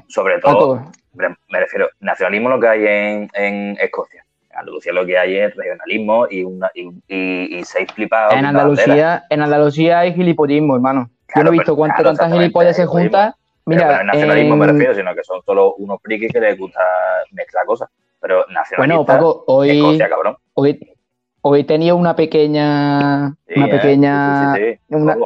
sobre 0.08 0.38
todo, 0.40 0.90
me 1.14 1.60
refiero, 1.60 1.88
nacionalismo 2.00 2.48
lo 2.48 2.60
que 2.60 2.68
hay 2.68 2.86
en, 2.86 3.30
en 3.34 3.76
Escocia. 3.80 4.24
En 4.50 4.58
Andalucía 4.58 4.92
lo 4.92 5.06
que 5.06 5.16
hay 5.16 5.36
es 5.36 5.54
regionalismo 5.54 6.26
y, 6.28 6.42
una, 6.42 6.70
y, 6.74 6.90
y, 7.08 7.64
seis 7.64 7.88
flipados. 7.92 8.34
En 8.34 8.44
Andalucía, 8.44 9.24
en 9.30 9.42
Andalucía 9.42 10.00
hay 10.00 10.14
gilipollismo, 10.14 10.74
hermano. 10.74 11.08
Yo 11.34 11.44
no 11.44 11.50
he 11.50 11.52
visto 11.52 11.76
cuántas 11.76 12.02
tantas 12.02 12.32
gilipollas 12.32 12.76
se 12.76 12.86
juntan. 12.86 13.34
Mira, 13.66 13.86
pero, 13.86 13.98
no 13.98 14.04
nacionalismo 14.04 14.56
me 14.56 14.66
refiero, 14.66 14.94
sino 14.94 15.14
que 15.14 15.22
son 15.22 15.40
solo 15.44 15.74
unos 15.74 16.00
frikis 16.02 16.32
que 16.32 16.40
les 16.40 16.58
gusta 16.58 16.80
mezclar 17.30 17.64
cosas. 17.66 17.88
Pero 18.20 18.44
nacionalista, 18.48 18.76
bueno, 18.78 19.06
Paco, 19.06 19.44
hoy, 19.46 19.70
Escocia, 19.70 20.08
cabrón. 20.08 20.36
Hoy, 20.54 20.96
hoy 21.42 21.60
he 21.60 21.64
tenido 21.64 21.96
una 21.96 22.16
pequeña... 22.16 23.36
una 23.56 23.66
¿eh? 23.66 23.70
pequeña... 23.70 24.54
una, 24.88 25.16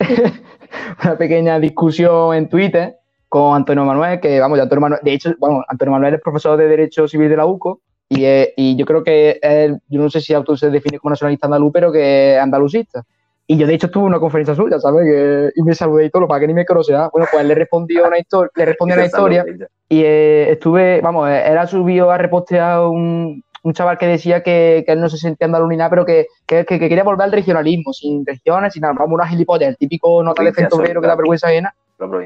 una 1.04 1.16
pequeña 1.16 1.58
discusión 1.58 2.34
en 2.34 2.48
Twitter 2.48 2.96
con 3.28 3.56
Antonio 3.56 3.84
Manuel, 3.84 4.20
que 4.20 4.38
vamos, 4.38 4.58
Antonio 4.60 4.80
Manuel, 4.80 5.00
de 5.02 5.12
hecho, 5.12 5.34
bueno, 5.38 5.64
Antonio 5.68 5.92
Manuel 5.92 6.14
es 6.14 6.20
profesor 6.20 6.56
de 6.56 6.68
Derecho 6.68 7.08
Civil 7.08 7.28
de 7.28 7.36
la 7.36 7.46
UCO 7.46 7.80
y, 8.08 8.24
y 8.56 8.76
yo 8.76 8.86
creo 8.86 9.02
que 9.02 9.38
él, 9.42 9.80
yo 9.88 10.00
no 10.00 10.10
sé 10.10 10.20
si 10.20 10.34
auto 10.34 10.56
se 10.56 10.70
define 10.70 10.98
como 10.98 11.10
nacionalista 11.10 11.46
andaluz, 11.46 11.72
pero 11.72 11.90
que 11.90 12.34
es 12.34 12.40
andalucista. 12.40 13.04
Y 13.46 13.58
yo, 13.58 13.66
de 13.66 13.74
hecho, 13.74 13.90
tuve 13.90 14.04
una 14.04 14.18
conferencia 14.18 14.54
suya, 14.54 14.78
¿sabes? 14.80 15.52
y 15.54 15.62
me 15.62 15.74
saludé 15.74 16.06
y 16.06 16.10
todo, 16.10 16.26
para 16.26 16.40
que 16.40 16.46
ni 16.46 16.54
me 16.54 16.64
conociera. 16.64 17.10
Bueno, 17.12 17.28
pues 17.30 17.44
le 17.44 17.54
respondió 17.54 18.06
una 18.06 18.18
historia, 18.18 18.50
le 18.54 18.64
respondió 18.64 18.96
una 18.96 19.04
historia 19.04 19.44
y 19.88 20.02
eh, 20.02 20.50
estuve, 20.52 21.00
vamos, 21.02 21.28
era 21.28 21.66
subido 21.66 22.10
a 22.10 22.16
repostear 22.16 22.80
un, 22.86 23.44
un 23.64 23.72
chaval 23.72 23.96
que 23.96 24.06
decía 24.06 24.42
que, 24.42 24.84
que, 24.86 24.92
él 24.92 25.00
no 25.00 25.08
se 25.08 25.16
sentía 25.16 25.46
andaluz 25.46 25.70
ni 25.70 25.76
nada, 25.76 25.88
pero 25.90 26.04
que, 26.04 26.26
que, 26.46 26.66
que, 26.66 26.78
quería 26.78 27.02
volver 27.02 27.24
al 27.24 27.32
regionalismo, 27.32 27.94
sin 27.94 28.24
regiones, 28.24 28.74
sin 28.74 28.82
nada, 28.82 28.94
vamos, 28.96 29.14
una 29.14 29.26
gilipollas, 29.26 29.70
el 29.70 29.76
típico 29.78 30.22
nota 30.22 30.42
de 30.42 30.52
centobrero 30.52 31.00
que 31.00 31.06
da 31.06 31.16
vergüenza 31.16 31.48
ajena. 31.48 31.74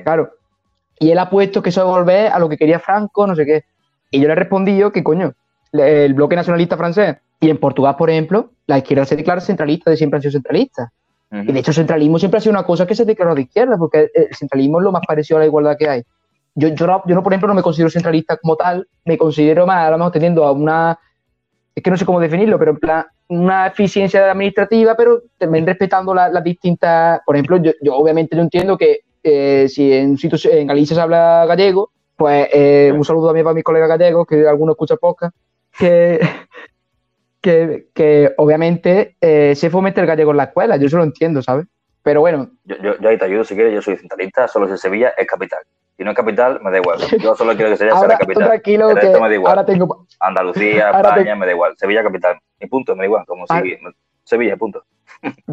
Claro. 0.02 0.32
Y 0.98 1.12
él 1.12 1.18
ha 1.18 1.30
puesto 1.30 1.62
que 1.62 1.70
eso 1.70 1.84
de 1.84 1.86
volver 1.86 2.32
a 2.32 2.40
lo 2.40 2.48
que 2.48 2.56
quería 2.56 2.80
Franco, 2.80 3.24
no 3.24 3.36
sé 3.36 3.46
qué. 3.46 3.64
Y 4.10 4.20
yo 4.20 4.26
le 4.26 4.34
respondí 4.34 4.76
yo 4.76 4.90
que 4.90 5.04
coño, 5.04 5.32
el 5.72 6.12
bloque 6.14 6.34
nacionalista 6.34 6.76
francés. 6.76 7.16
Y 7.40 7.50
en 7.50 7.58
Portugal, 7.58 7.94
por 7.96 8.10
ejemplo, 8.10 8.50
la 8.66 8.78
izquierda 8.78 9.04
se 9.04 9.14
declara 9.14 9.40
centralista, 9.40 9.92
de 9.92 9.96
siempre 9.96 10.16
han 10.16 10.22
sido 10.22 10.32
centralistas. 10.32 10.90
Y 11.30 11.52
de 11.52 11.60
hecho, 11.60 11.70
el 11.70 11.76
centralismo 11.76 12.18
siempre 12.18 12.38
ha 12.38 12.40
sido 12.40 12.52
una 12.52 12.64
cosa 12.64 12.86
que 12.86 12.96
se 12.96 13.04
declaró 13.04 13.36
de 13.36 13.42
izquierda, 13.42 13.76
porque 13.76 14.10
el 14.12 14.34
centralismo 14.34 14.78
es 14.78 14.84
lo 14.84 14.92
más 14.92 15.02
parecido 15.06 15.36
a 15.36 15.40
la 15.40 15.46
igualdad 15.46 15.76
que 15.78 15.88
hay. 15.88 16.02
Yo, 16.54 16.68
yo, 16.68 16.86
no, 16.86 17.02
yo 17.06 17.14
no, 17.14 17.22
por 17.22 17.32
ejemplo, 17.32 17.46
no 17.46 17.54
me 17.54 17.62
considero 17.62 17.90
centralista 17.90 18.38
como 18.38 18.56
tal, 18.56 18.88
me 19.04 19.16
considero 19.16 19.66
más, 19.66 19.86
a 19.86 19.90
lo 19.90 19.98
mejor 19.98 20.12
teniendo 20.12 20.44
a 20.44 20.52
una 20.52 20.98
es 21.78 21.82
que 21.82 21.90
no 21.90 21.96
sé 21.96 22.04
cómo 22.04 22.20
definirlo, 22.20 22.58
pero 22.58 22.72
en 22.72 22.78
plan, 22.78 23.04
una 23.28 23.68
eficiencia 23.68 24.30
administrativa, 24.30 24.96
pero 24.96 25.22
también 25.38 25.66
respetando 25.66 26.14
las 26.14 26.42
distintas. 26.42 27.20
Por 27.24 27.36
ejemplo, 27.36 27.56
yo, 27.58 27.72
yo 27.80 27.94
obviamente 27.94 28.36
yo 28.36 28.42
entiendo 28.42 28.76
que 28.76 29.00
eh, 29.22 29.68
si 29.68 29.92
en 29.92 30.10
un 30.10 30.18
sitio 30.18 30.38
en 30.50 30.66
Galicia 30.66 30.96
se 30.96 31.02
habla 31.02 31.44
gallego, 31.46 31.92
pues 32.16 32.48
eh, 32.52 32.92
un 32.94 33.04
saludo 33.04 33.28
también 33.28 33.44
para 33.44 33.54
mis 33.54 33.64
colegas 33.64 33.88
gallegos, 33.88 34.26
que 34.26 34.46
algunos 34.46 34.74
escuchan 34.74 34.98
podcast, 35.00 35.36
que, 35.78 36.18
que, 37.40 37.88
que 37.94 38.34
obviamente 38.38 39.16
eh, 39.20 39.54
se 39.54 39.70
fomenta 39.70 40.00
el 40.00 40.06
gallego 40.06 40.32
en 40.32 40.38
la 40.38 40.44
escuela, 40.44 40.76
yo 40.76 40.86
eso 40.86 40.96
lo 40.96 41.04
entiendo, 41.04 41.42
¿sabes? 41.42 41.66
Pero 42.02 42.20
bueno. 42.20 42.50
Yo, 42.64 42.76
yo, 42.76 43.08
ahí 43.08 43.18
te 43.18 43.24
ayudo 43.24 43.44
si 43.44 43.54
quieres, 43.54 43.72
yo 43.72 43.82
soy 43.82 43.96
centralista, 43.96 44.48
solo 44.48 44.68
si 44.68 44.76
Sevilla 44.78 45.12
es 45.16 45.26
capital. 45.26 45.60
Si 45.98 46.04
no 46.04 46.12
es 46.12 46.16
capital, 46.16 46.60
me 46.62 46.70
da 46.70 46.78
igual. 46.78 46.98
Yo 47.20 47.34
solo 47.34 47.54
quiero 47.56 47.72
que 47.72 47.76
Sevilla 47.76 47.98
sea 47.98 48.08
la 48.08 48.18
capital. 48.18 48.44
Tranquilo, 48.46 48.88
que 48.94 49.06
me 49.20 49.28
da 49.28 49.34
igual. 49.34 49.50
Ahora 49.50 49.66
tengo... 49.66 50.06
Andalucía, 50.20 50.90
España, 50.90 51.34
me 51.34 51.44
da 51.44 51.52
igual. 51.52 51.76
Sevilla 51.76 52.04
capital. 52.04 52.38
Y 52.60 52.66
punto, 52.68 52.94
me 52.94 53.00
da 53.00 53.06
igual. 53.06 53.24
Como 53.26 53.44
ah. 53.48 53.60
si 53.60 53.76
Sevilla, 54.22 54.56
punto. 54.56 54.84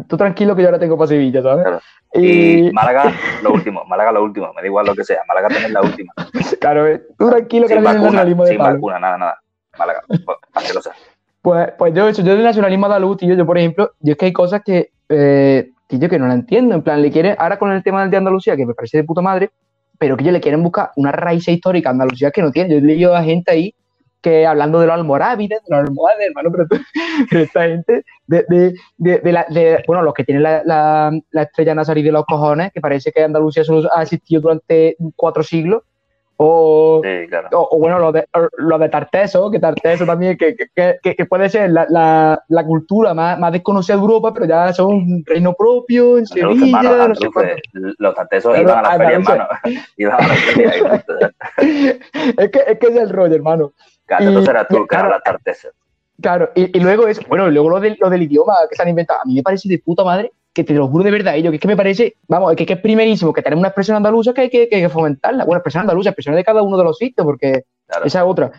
Tú 0.08 0.16
tranquilo 0.16 0.54
que 0.54 0.62
yo 0.62 0.68
ahora 0.68 0.78
tengo 0.78 0.96
para 0.96 1.08
Sevilla, 1.08 1.42
¿sabes? 1.42 1.66
Y... 2.12 2.70
Málaga, 2.72 3.12
lo 3.42 3.54
último. 3.54 3.84
Málaga, 3.86 4.12
lo 4.12 4.22
último. 4.22 4.52
Me 4.54 4.62
da 4.62 4.68
igual 4.68 4.86
lo 4.86 4.94
que 4.94 5.02
sea. 5.02 5.20
Málaga 5.26 5.48
también 5.48 5.72
la 5.72 5.82
última. 5.82 6.12
Claro, 6.60 6.86
eh. 6.86 7.02
tú 7.18 7.28
tranquilo 7.28 7.66
que 7.66 7.74
sin 7.74 7.82
vacuna, 7.82 8.04
nacionalismo 8.04 8.44
de 8.44 8.50
Sin 8.50 8.58
vacuna, 8.58 9.00
nada, 9.00 9.18
nada. 9.18 9.40
Málaga, 9.76 10.04
pues, 10.06 10.88
Pues, 11.42 11.72
pues 11.76 11.92
yo, 11.92 12.08
yo 12.10 12.22
del 12.22 12.44
nacionalismo 12.44 12.86
andaluz, 12.86 13.16
tío, 13.16 13.34
yo, 13.34 13.44
por 13.44 13.58
ejemplo, 13.58 13.90
yo 13.98 14.12
es 14.12 14.18
que 14.18 14.26
hay 14.26 14.32
cosas 14.32 14.62
que 14.64 14.90
eh, 15.08 15.70
que 15.88 15.98
yo 15.98 16.08
que 16.08 16.18
no 16.18 16.26
la 16.26 16.34
entiendo, 16.34 16.74
en 16.74 16.82
plan, 16.82 17.00
le 17.00 17.10
quieren, 17.10 17.36
ahora 17.38 17.58
con 17.58 17.70
el 17.70 17.82
tema 17.82 18.06
de 18.06 18.16
Andalucía, 18.16 18.56
que 18.56 18.66
me 18.66 18.74
parece 18.74 18.98
de 18.98 19.04
puta 19.04 19.20
madre, 19.20 19.50
pero 19.98 20.16
que 20.16 20.22
ellos 20.22 20.32
le 20.32 20.40
quieren 20.40 20.62
buscar 20.62 20.90
una 20.96 21.12
raíz 21.12 21.48
histórica 21.48 21.88
a 21.88 21.92
Andalucía 21.92 22.30
que 22.30 22.42
no 22.42 22.50
tiene. 22.50 22.70
Yo 22.70 22.78
he 22.78 22.80
leído 22.80 23.14
a 23.14 23.22
gente 23.22 23.50
ahí 23.50 23.74
que 24.20 24.46
hablando 24.46 24.80
de 24.80 24.86
los 24.86 24.94
almorávides, 24.94 25.62
de 25.62 25.76
los 25.76 25.86
almohades, 25.86 26.26
hermano, 26.26 26.50
pero, 26.50 26.82
esta 27.44 27.62
gente, 27.62 28.04
de, 28.26 29.32
la, 29.32 29.46
bueno, 29.86 30.02
los 30.02 30.14
que 30.14 30.24
tienen 30.24 30.42
la 30.42 31.12
estrella 31.32 31.74
nazarí 31.74 32.02
de 32.02 32.12
los 32.12 32.24
cojones, 32.24 32.72
que 32.72 32.80
parece 32.80 33.12
que 33.12 33.22
Andalucía 33.22 33.62
solo 33.62 33.88
ha 33.94 34.02
existido 34.02 34.40
durante 34.40 34.96
cuatro 35.14 35.42
siglos, 35.42 35.82
o, 36.38 37.00
o, 37.52 37.78
bueno, 37.78 37.98
lo 37.98 38.12
de, 38.12 38.26
lo 38.58 38.78
de 38.78 38.88
Tarteso, 38.90 39.50
que 39.50 39.58
Tarteso 39.58 40.04
también, 40.04 40.36
que, 40.36 40.54
que, 40.54 40.98
que, 41.02 41.24
puede 41.24 41.48
ser 41.48 41.70
la, 41.70 41.86
la, 41.88 42.42
la 42.48 42.64
cultura 42.64 43.14
más, 43.14 43.38
más, 43.38 43.52
desconocida 43.52 43.96
de 43.96 44.02
Europa, 44.02 44.34
pero 44.34 44.46
ya 44.46 44.72
son 44.74 44.94
un 44.94 45.24
reino 45.24 45.54
propio 45.54 46.18
en 46.18 46.26
Sevilla. 46.26 47.08
no 47.08 47.14
sé 47.14 47.30
los 47.98 48.14
Tartesos 48.14 48.58
iban 48.60 48.78
a 48.78 48.82
la 48.82 48.98
feria, 48.98 49.16
hermano. 49.16 49.48
iban 49.96 50.14
a 50.14 50.28
la 50.28 50.34
feria. 50.34 51.04
es, 51.56 52.50
que, 52.50 52.62
es 52.66 52.78
que 52.78 52.86
es 52.86 52.96
el 52.96 53.10
rollo, 53.10 53.34
hermano. 53.34 53.72
Claro, 54.04 54.24
entonces 54.26 54.50
era 54.50 54.66
tú, 54.66 54.86
claro, 54.86 55.08
la 55.08 55.20
Tarteso. 55.20 55.68
Claro, 56.20 56.50
y, 56.54 56.76
y, 56.76 56.80
luego 56.80 57.08
es, 57.08 57.26
bueno, 57.28 57.50
luego 57.50 57.70
lo, 57.70 57.80
de, 57.80 57.96
lo 57.98 58.10
del 58.10 58.22
idioma 58.22 58.54
que 58.68 58.76
se 58.76 58.82
han 58.82 58.88
inventado, 58.88 59.20
a 59.20 59.24
mí 59.24 59.34
me 59.34 59.42
parece 59.42 59.68
de 59.68 59.78
puta 59.78 60.04
madre 60.04 60.32
que 60.56 60.64
te 60.64 60.72
lo 60.72 60.88
juro 60.88 61.04
de 61.04 61.10
verdad, 61.10 61.36
yo 61.36 61.50
que 61.50 61.56
es 61.56 61.60
que 61.60 61.68
me 61.68 61.76
parece, 61.76 62.14
vamos, 62.28 62.56
que, 62.56 62.64
que 62.64 62.72
es 62.72 62.80
primerísimo, 62.80 63.30
que 63.30 63.42
tenemos 63.42 63.60
una 63.60 63.68
expresión 63.68 63.98
andaluza 63.98 64.32
que 64.32 64.40
hay 64.40 64.48
que, 64.48 64.70
que, 64.70 64.88
fomentarla. 64.88 65.44
Bueno, 65.44 65.58
expresión 65.58 65.82
andaluza, 65.82 66.08
expresión 66.08 66.34
de 66.34 66.44
cada 66.44 66.62
uno 66.62 66.78
de 66.78 66.84
los 66.84 66.96
sitios, 66.96 67.26
porque 67.26 67.64
esa 68.06 68.20
es 68.20 68.24
otra. 68.26 68.52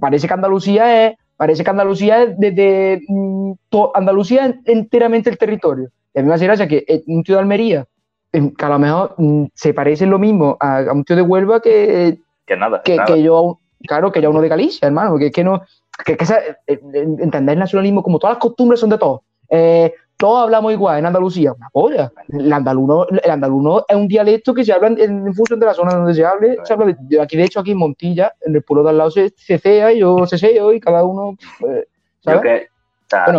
parece 0.00 0.26
que 0.26 0.32
Andalucía 0.32 1.08
es, 1.08 1.16
parece 1.36 1.62
que 1.62 1.68
Andalucía 1.68 2.22
es 2.22 2.38
desde 2.38 3.02
mm, 3.06 3.52
Andalucía 3.92 4.58
enteramente 4.64 5.28
el 5.28 5.36
territorio. 5.36 5.90
Y 6.14 6.20
a 6.20 6.22
mí 6.22 6.28
me 6.28 6.34
hace 6.34 6.46
gracia 6.46 6.66
que 6.66 6.86
eh, 6.88 7.02
un 7.06 7.22
tío 7.22 7.34
de 7.34 7.42
Almería, 7.42 7.84
que 8.32 8.64
a 8.64 8.68
lo 8.70 8.78
mejor 8.78 9.14
mm, 9.18 9.44
se 9.52 9.74
parece 9.74 10.06
lo 10.06 10.18
mismo 10.18 10.56
a, 10.58 10.86
un 10.90 11.04
tío 11.04 11.16
de 11.16 11.22
Huelva 11.22 11.60
que, 11.60 12.16
que 12.46 12.56
nada. 12.56 12.80
Que, 12.82 12.96
que 13.06 13.22
yo, 13.22 13.58
claro, 13.86 14.10
que 14.10 14.22
yo 14.22 14.30
uno 14.30 14.40
de 14.40 14.48
Galicia, 14.48 14.86
hermano, 14.86 15.10
porque 15.10 15.26
es 15.26 15.32
que 15.32 15.44
no, 15.44 15.60
que, 16.02 16.16
que 16.16 16.24
eh, 16.66 16.80
entender 16.96 17.52
el 17.52 17.58
nacionalismo 17.58 18.02
como 18.02 18.18
todas 18.18 18.36
las 18.36 18.40
costumbres 18.40 18.80
son 18.80 18.88
de 18.88 18.96
todos. 18.96 19.20
Eh, 19.54 19.92
todos 20.22 20.44
hablamos 20.44 20.72
igual 20.72 21.00
en 21.00 21.06
Andalucía, 21.06 21.52
una 21.52 21.68
polla. 21.68 22.12
El 22.28 22.52
andaluno, 22.52 23.08
el 23.08 23.28
andaluno 23.28 23.84
es 23.88 23.96
un 23.96 24.06
dialecto 24.06 24.54
que 24.54 24.64
se 24.64 24.72
habla 24.72 24.86
en, 24.96 25.34
función 25.34 25.58
de 25.58 25.66
la 25.66 25.74
zona 25.74 25.96
donde 25.96 26.14
se 26.14 26.24
hable. 26.24 26.58
Se 26.62 26.74
habla 26.74 26.96
de, 26.96 27.20
aquí, 27.20 27.36
de 27.36 27.42
hecho, 27.42 27.58
aquí 27.58 27.72
en 27.72 27.78
Montilla, 27.78 28.32
en 28.42 28.54
el 28.54 28.62
pueblo 28.62 28.84
de 28.84 28.90
al 28.90 28.98
lado 28.98 29.10
se 29.10 29.30
cecea 29.36 29.92
y 29.92 29.98
yo 29.98 30.24
ceseo 30.24 30.72
y 30.72 30.78
cada 30.78 31.02
uno. 31.02 31.36
Pues, 31.58 31.88
¿sabes? 32.20 32.68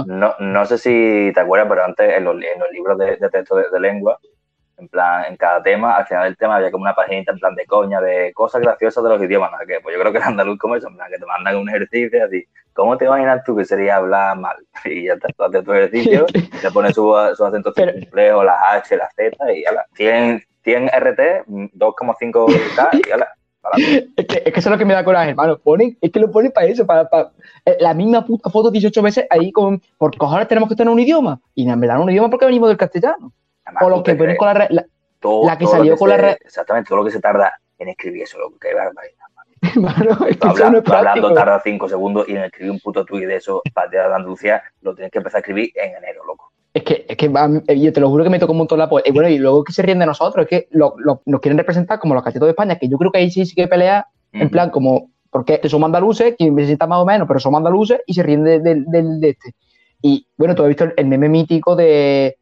no, 0.07 0.35
no, 0.37 0.65
sé 0.65 0.77
si 0.77 1.31
te 1.33 1.39
acuerdas, 1.39 1.69
pero 1.69 1.85
antes 1.85 2.17
en 2.17 2.25
los, 2.25 2.35
en 2.35 2.59
los 2.59 2.69
libros 2.73 2.97
de, 2.97 3.15
texto 3.31 3.55
de, 3.55 3.79
lengua, 3.79 4.19
en 4.77 4.89
plan, 4.89 5.23
en 5.29 5.37
cada 5.37 5.63
tema, 5.63 5.95
al 5.95 6.05
final 6.05 6.25
del 6.25 6.35
tema 6.35 6.57
había 6.57 6.69
como 6.69 6.81
una 6.81 6.95
paginita 6.95 7.31
en 7.31 7.39
plan 7.39 7.55
de 7.55 7.65
coña, 7.65 8.01
de 8.01 8.33
cosas 8.33 8.61
graciosas 8.61 9.01
de 9.01 9.09
los 9.09 9.23
idiomas, 9.23 9.51
¿no? 9.53 9.65
Que, 9.65 9.79
pues 9.79 9.95
yo 9.95 10.01
creo 10.01 10.11
que 10.11 10.17
el 10.17 10.25
andaluz 10.25 10.57
como 10.57 10.75
eso, 10.75 10.89
en 10.89 10.97
plan, 10.97 11.09
que 11.09 11.17
te 11.17 11.25
mandan 11.25 11.55
un 11.55 11.69
ejercicio 11.69 12.25
así, 12.25 12.45
¿Cómo 12.73 12.97
te 12.97 13.05
imaginas 13.05 13.43
tú 13.43 13.55
que 13.55 13.65
sería 13.65 13.97
hablar 13.97 14.37
mal? 14.37 14.57
Y 14.85 15.05
ya 15.05 15.17
te 15.17 15.27
haces 15.37 15.63
tu 15.63 15.73
ejercicio, 15.73 16.25
te 16.25 16.71
pones 16.73 16.95
su, 16.95 17.13
su 17.35 17.45
acento 17.45 17.73
complejo, 17.73 18.43
las 18.43 18.57
H, 18.73 18.97
las 18.97 19.13
Z, 19.15 19.53
y 19.53 19.63
ya 19.63 19.71
la. 19.71 19.85
100, 19.95 20.43
100 20.63 20.87
RT, 20.87 21.19
2,5K, 21.47 22.89
y 22.93 23.01
ya 23.09 23.17
la. 23.17 23.27
Es 24.17 24.25
que, 24.25 24.43
es 24.45 24.53
que 24.53 24.59
eso 24.59 24.69
es 24.69 24.71
lo 24.71 24.77
que 24.77 24.83
me 24.83 24.93
da 24.93 25.05
coraje, 25.05 25.29
hermano. 25.29 25.57
Ponen, 25.57 25.97
es 26.01 26.11
que 26.11 26.19
lo 26.19 26.29
ponen 26.29 26.51
para 26.51 26.67
eso, 26.67 26.85
para, 26.85 27.07
para 27.07 27.31
eh, 27.65 27.77
la 27.79 27.93
misma 27.93 28.25
puta 28.25 28.49
foto 28.49 28.69
18 28.69 29.01
veces 29.01 29.25
ahí 29.29 29.53
con, 29.53 29.81
por 29.97 30.17
cojones 30.17 30.49
tenemos 30.49 30.67
que 30.67 30.75
tener 30.75 30.91
un 30.91 30.99
idioma. 30.99 31.39
Y 31.55 31.65
me 31.65 31.87
dan 31.87 32.01
un 32.01 32.09
idioma 32.09 32.29
porque 32.29 32.45
venimos 32.45 32.67
del 32.67 32.77
castellano. 32.77 33.31
o 33.79 33.89
lo 33.89 34.03
que 34.03 34.15
ponen 34.15 34.35
con 34.35 34.47
la, 34.49 34.67
la, 34.69 34.85
la 35.43 35.57
que 35.57 35.67
salió 35.67 35.95
con 35.95 36.09
la. 36.09 36.31
Exactamente, 36.31 36.89
todo 36.89 36.97
lo 36.97 37.05
que 37.05 37.11
se 37.11 37.21
tarda 37.21 37.53
en 37.79 37.87
escribir 37.87 38.23
eso, 38.23 38.37
lo 38.37 38.51
que 38.59 38.73
barbaridad. 38.73 39.22
es 40.29 40.37
hablando 40.41 40.83
tarda 41.33 41.61
cinco 41.63 41.87
segundos 41.87 42.27
y 42.27 42.33
en 42.35 42.43
escribir 42.43 42.71
un 42.71 42.79
puto 42.79 43.05
tuit 43.05 43.25
de 43.25 43.37
eso 43.37 43.61
para 43.73 43.89
de 43.89 43.99
Andalucía 43.99 44.61
lo 44.81 44.93
tienes 44.93 45.11
que 45.11 45.19
empezar 45.19 45.37
a 45.37 45.39
escribir 45.39 45.71
en 45.75 45.95
enero, 45.95 46.25
loco. 46.25 46.51
Es 46.73 46.83
que, 46.83 47.05
es 47.07 47.15
que 47.15 47.31
eh, 47.67 47.79
yo 47.79 47.93
te 47.93 47.99
lo 47.99 48.09
juro 48.09 48.23
que 48.23 48.29
me 48.29 48.39
tocó 48.39 48.51
un 48.51 48.57
montón 48.57 48.79
la 48.79 48.89
poesía. 48.89 49.11
Y 49.11 49.13
bueno, 49.13 49.29
y 49.29 49.37
luego 49.37 49.63
que 49.63 49.71
se 49.71 49.83
ríen 49.83 49.99
de 49.99 50.07
nosotros, 50.07 50.43
es 50.45 50.49
que 50.49 50.67
lo, 50.71 50.95
nos 51.25 51.39
quieren 51.39 51.57
representar 51.57 51.99
como 51.99 52.15
los 52.15 52.23
cachetos 52.23 52.47
de 52.47 52.51
España, 52.51 52.77
que 52.77 52.89
yo 52.89 52.97
creo 52.97 53.11
que 53.11 53.19
ahí 53.19 53.29
sí, 53.29 53.45
sí 53.45 53.55
que 53.55 53.67
pelea, 53.67 54.07
en 54.31 54.49
plan, 54.49 54.71
como, 54.71 55.11
porque 55.29 55.61
somos 55.69 55.85
andaluces, 55.85 56.33
quien 56.35 56.55
me 56.55 56.65
sienta 56.65 56.87
más 56.87 56.99
o 56.99 57.05
menos, 57.05 57.27
pero 57.27 57.39
somos 57.39 57.59
andaluces 57.59 58.01
y 58.07 58.15
se 58.15 58.23
ríen 58.23 58.43
de, 58.43 58.59
de 58.59 59.29
este. 59.29 59.53
Y 60.01 60.27
bueno, 60.35 60.55
tú 60.55 60.63
has 60.63 60.67
visto 60.67 60.85
el 60.97 61.05
meme 61.05 61.29
mítico 61.29 61.75
de 61.75 62.37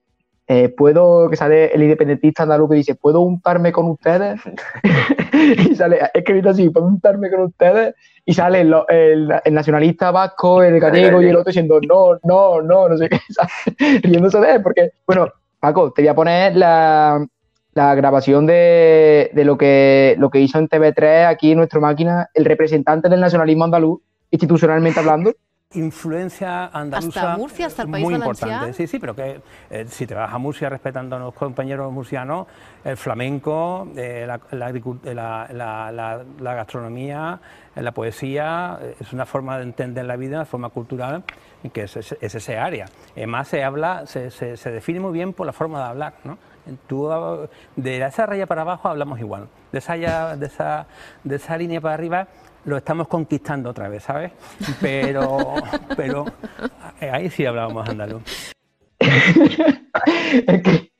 eh, 0.54 0.68
puedo, 0.68 1.30
que 1.30 1.38
sale 1.38 1.74
el 1.74 1.82
independentista 1.82 2.44
andaluz 2.44 2.70
que 2.70 2.76
dice, 2.76 2.96
¿puedo 2.96 3.22
untarme 3.22 3.72
con 3.72 3.90
ustedes? 3.90 4.42
y 5.34 5.76
sale 5.76 6.02
escrito 6.14 6.50
así, 6.50 6.70
¿puedo 6.70 6.88
untarme 6.88 7.32
con 7.32 7.44
ustedes? 7.44 7.96
Y 8.26 8.34
sale 8.34 8.60
el, 8.60 8.76
el, 8.90 9.54
nacionalista 9.54 10.12
vasco, 10.12 10.62
el 10.62 10.78
gallego 10.78 11.22
y 11.22 11.30
el 11.30 11.38
otro 11.38 11.52
diciendo, 11.52 11.80
no, 11.88 12.20
no, 12.24 12.62
no, 12.62 12.90
no 12.90 12.98
sé 12.98 13.08
qué, 13.08 13.22
riéndose 14.04 14.42
de 14.42 14.56
él, 14.56 14.62
porque, 14.62 14.92
bueno, 15.08 15.30
Paco, 15.62 15.94
te 15.94 16.02
voy 16.02 16.10
a 16.10 16.16
poner 16.16 16.58
la, 16.58 17.26
la 17.74 17.96
grabación 17.96 18.46
de, 18.46 19.32
de, 19.34 19.46
lo, 19.46 19.58
que, 19.58 20.18
lo 20.20 20.30
que 20.30 20.42
hizo 20.42 20.60
en 20.60 20.68
TV3 20.68 21.28
aquí 21.28 21.52
en 21.52 21.60
nuestra 21.60 21.80
máquina 21.80 22.30
el 22.34 22.44
representante 22.44 23.08
del 23.08 23.22
nacionalismo 23.22 23.64
andaluz, 23.64 24.02
institucionalmente 24.32 25.00
hablando, 25.00 25.34
influencia 25.74 26.68
andaluza 26.68 27.38
muy 27.88 28.14
importante. 28.14 28.74
Sí, 28.74 28.88
sí, 28.88 29.00
pero 29.00 29.16
que 29.16 29.42
eh, 29.70 29.86
si 29.88 30.06
te 30.06 30.14
vas 30.14 30.34
a 30.34 30.38
Murcia 30.38 30.70
respetando 30.70 31.16
a 31.16 31.20
los 31.20 31.34
compañeros 31.34 31.92
murcianos, 31.92 32.48
el 32.84 32.98
flamenco, 32.98 33.88
eh, 33.96 34.28
la, 34.28 35.48
la, 35.54 36.24
la, 36.40 36.54
gastronomía, 36.54 37.40
eh, 37.76 37.82
la 37.82 37.92
poesía, 37.92 38.80
es 39.00 39.14
una 39.14 39.26
forma 39.26 39.58
de 39.58 39.64
entender 39.64 40.06
la 40.06 40.16
vida, 40.16 40.38
una 40.38 40.46
forma 40.46 40.70
cultural 40.70 41.24
que 41.74 41.84
es, 41.84 41.96
es, 41.96 42.16
ese 42.22 42.58
área. 42.58 42.86
Además 43.16 43.48
se 43.48 43.64
habla, 43.64 44.06
se, 44.08 44.32
se, 44.32 44.58
se, 44.58 44.72
define 44.72 45.00
muy 45.00 45.12
bien 45.12 45.34
por 45.34 45.46
la 45.46 45.54
forma 45.54 45.80
de 45.80 45.86
hablar, 45.86 46.14
¿no? 46.24 46.38
Tú, 46.88 47.10
de 47.76 48.06
esa 48.06 48.26
raya 48.28 48.46
para 48.46 48.62
abajo 48.62 48.88
hablamos 48.88 49.20
igual, 49.20 49.48
de 49.72 49.80
esa, 49.80 49.96
de 50.38 50.46
esa, 50.46 50.86
de 51.24 51.36
esa 51.36 51.58
línea 51.58 51.82
para 51.82 51.96
arriba 51.96 52.28
lo 52.66 52.78
estamos 52.78 53.08
conquistando 53.08 53.70
otra 53.70 53.90
vez, 53.90 54.04
¿sabes? 54.04 54.32
Pero, 54.80 55.56
pero 55.98 56.26
ahí 57.00 57.30
sí 57.30 57.46
hablábamos 57.46 57.88
andaluz. 57.88 58.24
es, 59.00 60.62
que, 60.62 60.92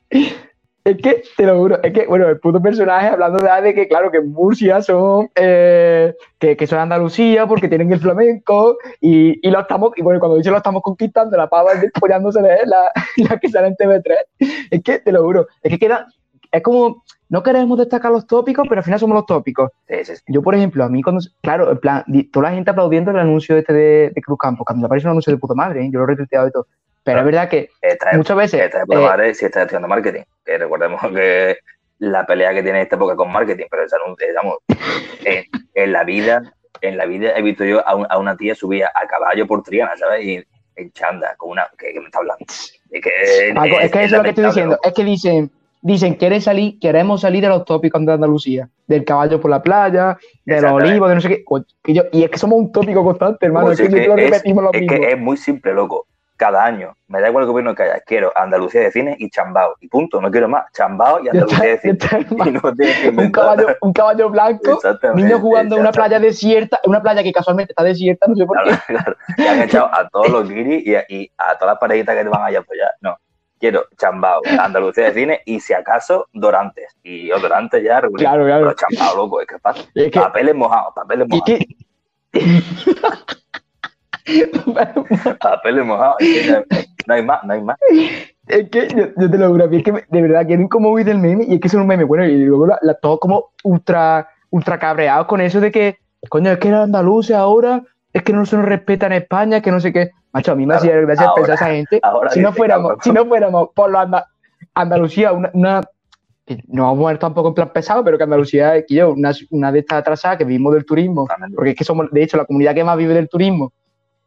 es 0.84 0.96
que, 0.96 1.22
te 1.36 1.46
lo 1.46 1.56
juro, 1.56 1.80
es 1.82 1.92
que, 1.92 2.06
bueno, 2.06 2.28
el 2.28 2.40
puto 2.40 2.60
personaje 2.60 3.06
hablando 3.08 3.38
de, 3.38 3.74
que, 3.74 3.86
claro, 3.86 4.10
que 4.10 4.20
Murcia 4.20 4.82
son, 4.82 5.30
eh, 5.36 6.14
que, 6.38 6.56
que, 6.56 6.66
son 6.66 6.80
Andalucía 6.80 7.46
porque 7.46 7.68
tienen 7.68 7.92
el 7.92 8.00
flamenco 8.00 8.76
y, 9.00 9.46
y 9.46 9.50
lo 9.50 9.60
estamos, 9.60 9.92
y 9.96 10.02
bueno, 10.02 10.18
cuando 10.18 10.36
dice 10.36 10.50
lo 10.50 10.56
estamos 10.56 10.82
conquistando, 10.82 11.36
la 11.36 11.48
pava 11.48 11.72
apoyándose 11.94 12.42
de 12.42 12.54
él, 12.54 12.70
la, 12.70 12.90
la 13.28 13.38
que 13.38 13.48
sale 13.48 13.68
en 13.68 13.76
TV3. 13.76 14.16
Es 14.70 14.82
que, 14.82 14.98
te 14.98 15.12
lo 15.12 15.22
juro, 15.22 15.46
es 15.62 15.70
que 15.70 15.78
queda, 15.78 16.08
es 16.50 16.62
como, 16.62 17.04
no 17.32 17.42
queremos 17.42 17.78
destacar 17.78 18.12
los 18.12 18.26
tópicos, 18.26 18.66
pero 18.68 18.80
al 18.80 18.84
final 18.84 19.00
somos 19.00 19.14
los 19.14 19.24
tópicos. 19.24 19.70
Yo, 20.26 20.42
por 20.42 20.54
ejemplo, 20.54 20.84
a 20.84 20.90
mí 20.90 21.02
cuando, 21.02 21.22
claro, 21.40 21.72
en 21.72 21.78
plan, 21.78 22.04
toda 22.30 22.50
la 22.50 22.54
gente 22.54 22.70
aplaudiendo 22.70 23.10
el 23.10 23.18
anuncio 23.18 23.56
este 23.56 23.72
de, 23.72 24.12
Cruz 24.22 24.38
Campo, 24.38 24.66
cuando 24.66 24.82
me 24.82 24.88
parece 24.90 25.06
un 25.06 25.12
anuncio 25.12 25.32
de 25.32 25.38
puta 25.38 25.54
madre, 25.54 25.82
¿eh? 25.82 25.88
yo 25.90 26.00
lo 26.00 26.04
he 26.04 26.08
retuiteado 26.08 26.48
y 26.48 26.50
todo. 26.50 26.66
Pero 27.02 27.20
es 27.20 27.24
verdad 27.24 27.48
que 27.48 27.70
muchas 28.12 28.36
veces... 28.36 28.60
Está 28.60 28.80
de 28.80 28.84
puta 28.84 29.00
eh, 29.00 29.04
madre 29.04 29.34
si 29.34 29.46
estás 29.46 29.62
estudiando 29.62 29.88
marketing, 29.88 30.24
que 30.44 30.58
recordemos 30.58 31.00
que 31.10 31.56
la 32.00 32.26
pelea 32.26 32.52
que 32.52 32.62
tiene 32.62 32.82
esta 32.82 32.96
época 32.96 33.16
con 33.16 33.32
marketing, 33.32 33.64
pero 33.70 33.84
ese 33.84 33.96
anuncio, 33.96 34.28
digamos, 34.28 34.56
en, 35.74 35.90
la 35.90 36.04
vida, 36.04 36.52
en 36.82 36.98
la 36.98 37.06
vida 37.06 37.32
he 37.34 37.40
visto 37.40 37.64
yo 37.64 37.82
a, 37.88 38.18
una 38.18 38.36
tía 38.36 38.54
subir 38.54 38.84
a 38.84 39.06
caballo 39.06 39.46
por 39.46 39.62
Triana, 39.62 39.96
¿sabes? 39.96 40.22
Y, 40.22 40.44
en 40.76 40.92
chanda, 40.92 41.34
con 41.38 41.52
una. 41.52 41.66
que, 41.78 41.98
me 41.98 42.06
está 42.06 42.18
hablando? 42.18 42.44
Es 42.46 43.02
que, 43.02 43.10
es, 43.18 43.90
que 43.90 44.04
eso 44.04 44.04
es 44.04 44.12
lo 44.12 44.22
que 44.22 44.28
estoy 44.28 44.44
diciendo. 44.44 44.78
Es 44.82 44.92
que 44.92 45.04
dicen, 45.04 45.50
dicen, 45.82 46.14
quieren 46.14 46.40
salir, 46.40 46.78
queremos 46.78 47.20
salir 47.20 47.42
de 47.42 47.48
los 47.48 47.64
tópicos 47.64 48.04
de 48.06 48.12
Andalucía, 48.12 48.68
del 48.86 49.04
caballo 49.04 49.40
por 49.40 49.50
la 49.50 49.62
playa, 49.62 50.16
de 50.44 50.62
los 50.62 50.72
olivos, 50.72 51.08
de 51.08 51.14
no 51.14 51.20
sé 51.20 51.28
qué. 51.28 51.44
Y, 51.86 52.22
es 52.22 52.30
que 52.30 52.38
somos 52.38 52.58
un 52.58 52.72
tópico 52.72 53.04
constante, 53.04 53.46
hermano. 53.46 53.72
Es 53.72 53.80
que, 53.80 54.06
lo 54.06 54.16
repetimos 54.16 54.64
lo 54.64 54.72
mismo. 54.72 54.92
Es 54.92 55.00
que 55.00 55.12
es 55.12 55.18
muy 55.18 55.36
simple, 55.36 55.74
loco 55.74 56.06
cada 56.42 56.64
año. 56.64 56.96
Me 57.06 57.20
da 57.20 57.28
igual 57.28 57.44
el 57.44 57.50
gobierno 57.50 57.72
que 57.72 57.84
haya. 57.84 58.00
Quiero 58.00 58.32
Andalucía 58.36 58.80
de 58.80 58.90
cine 58.90 59.14
y 59.16 59.30
Chambao. 59.30 59.76
Y 59.80 59.86
punto. 59.86 60.20
No 60.20 60.28
quiero 60.28 60.48
más. 60.48 60.64
Chambao 60.72 61.22
y 61.22 61.28
Andalucía 61.28 61.64
de 61.64 61.78
cine. 61.78 61.98
un, 63.16 63.30
caballo, 63.30 63.68
un 63.80 63.92
caballo 63.92 64.28
blanco, 64.28 64.80
niños 65.14 65.40
jugando 65.40 65.76
en 65.76 65.82
una 65.82 65.92
playa 65.92 66.18
desierta, 66.18 66.80
una 66.84 67.00
playa 67.00 67.22
que 67.22 67.32
casualmente 67.32 67.72
está 67.72 67.84
desierta, 67.84 68.26
no 68.26 68.34
sé 68.34 68.44
por 68.44 68.58
qué. 68.64 68.72
Y 69.38 69.46
han 69.46 69.62
echado 69.62 69.86
a 69.94 70.08
todos 70.08 70.30
los 70.30 70.48
guiris 70.48 70.84
y, 70.84 71.30
a, 71.38 71.56
todas 71.58 71.74
las 71.74 71.78
parejitas 71.78 72.16
que 72.16 72.24
te 72.24 72.28
van 72.28 72.42
allá 72.42 72.58
a 72.58 72.62
apoyar. 72.62 72.90
No. 73.00 73.16
Quiero 73.62 73.86
Chambao, 73.96 74.42
Andalucía 74.58 75.04
de 75.04 75.14
cine 75.14 75.40
y 75.46 75.60
si 75.60 75.72
acaso 75.72 76.26
Dorantes. 76.32 76.96
Y 77.04 77.28
yo 77.28 77.38
Dorantes 77.38 77.80
ya 77.80 78.00
Claro, 78.00 78.44
claro. 78.44 78.44
Pero 78.44 78.74
Chambao, 78.74 79.16
loco, 79.16 79.40
es 79.40 79.46
que 79.46 79.56
pasa. 79.60 79.84
Papeles 80.12 80.56
mojados, 80.56 80.92
papeles 80.96 81.28
mojados. 81.28 81.60
Papeles 85.40 85.86
mojados. 85.86 86.16
No 87.06 87.14
hay 87.14 87.24
más, 87.24 87.44
no 87.44 87.52
hay 87.52 87.62
más. 87.62 87.78
Es 88.48 88.68
que 88.68 88.88
yo, 88.88 89.30
te 89.30 89.38
lo 89.38 89.50
juro, 89.50 89.70
es 89.70 89.84
que 89.84 90.06
de 90.08 90.22
verdad 90.22 90.44
quieren 90.44 90.66
como 90.66 90.90
huir 90.90 91.06
del 91.06 91.18
meme 91.18 91.44
y 91.46 91.54
es 91.54 91.60
que 91.60 91.68
son 91.68 91.82
un 91.82 91.86
meme. 91.86 92.02
Bueno, 92.02 92.24
y 92.24 92.44
luego 92.44 92.66
la, 92.66 92.80
la, 92.82 92.94
todo 92.94 93.20
como 93.20 93.52
ultra, 93.62 94.28
ultra 94.50 94.80
cabreados 94.80 95.28
con 95.28 95.40
eso 95.40 95.60
de 95.60 95.70
que, 95.70 95.98
coño, 96.28 96.50
es 96.50 96.58
que 96.58 96.66
era 96.66 96.82
andaluces 96.82 97.36
ahora, 97.36 97.84
es 98.12 98.24
que 98.24 98.32
no 98.32 98.44
se 98.44 98.56
nos 98.56 98.64
respeta 98.64 99.06
en 99.06 99.12
España, 99.12 99.60
que 99.60 99.70
no 99.70 99.78
sé 99.78 99.92
qué. 99.92 100.10
Macho, 100.32 100.52
a 100.52 100.54
mí 100.54 100.66
me 100.66 100.74
hacía 100.74 100.96
gracia 101.00 101.32
pensar 101.34 101.52
a 101.52 101.54
esa 101.54 101.66
gente. 101.66 102.00
Si 102.30 102.40
no, 102.40 102.52
fuéramos, 102.52 102.94
si 103.02 103.12
no 103.12 103.26
fuéramos 103.26 103.68
por 103.74 103.90
la 103.90 104.26
Andalucía, 104.74 105.32
una, 105.32 105.82
no 106.68 106.84
vamos 106.84 107.04
a 107.04 107.08
ver 107.08 107.18
tampoco 107.18 107.48
en 107.48 107.54
plan 107.54 107.72
pesado, 107.72 108.02
pero 108.04 108.16
que 108.16 108.24
Andalucía 108.24 108.76
es 108.76 108.86
una, 109.04 109.32
una 109.50 109.72
de 109.72 109.80
estas 109.80 109.98
atrasadas 109.98 110.38
que 110.38 110.44
vivimos 110.44 110.74
del 110.74 110.84
turismo, 110.84 111.26
porque 111.54 111.70
es 111.70 111.76
que 111.76 111.84
somos, 111.84 112.10
de 112.10 112.22
hecho, 112.22 112.36
la 112.36 112.44
comunidad 112.44 112.74
que 112.74 112.84
más 112.84 112.96
vive 112.96 113.14
del 113.14 113.28
turismo 113.28 113.72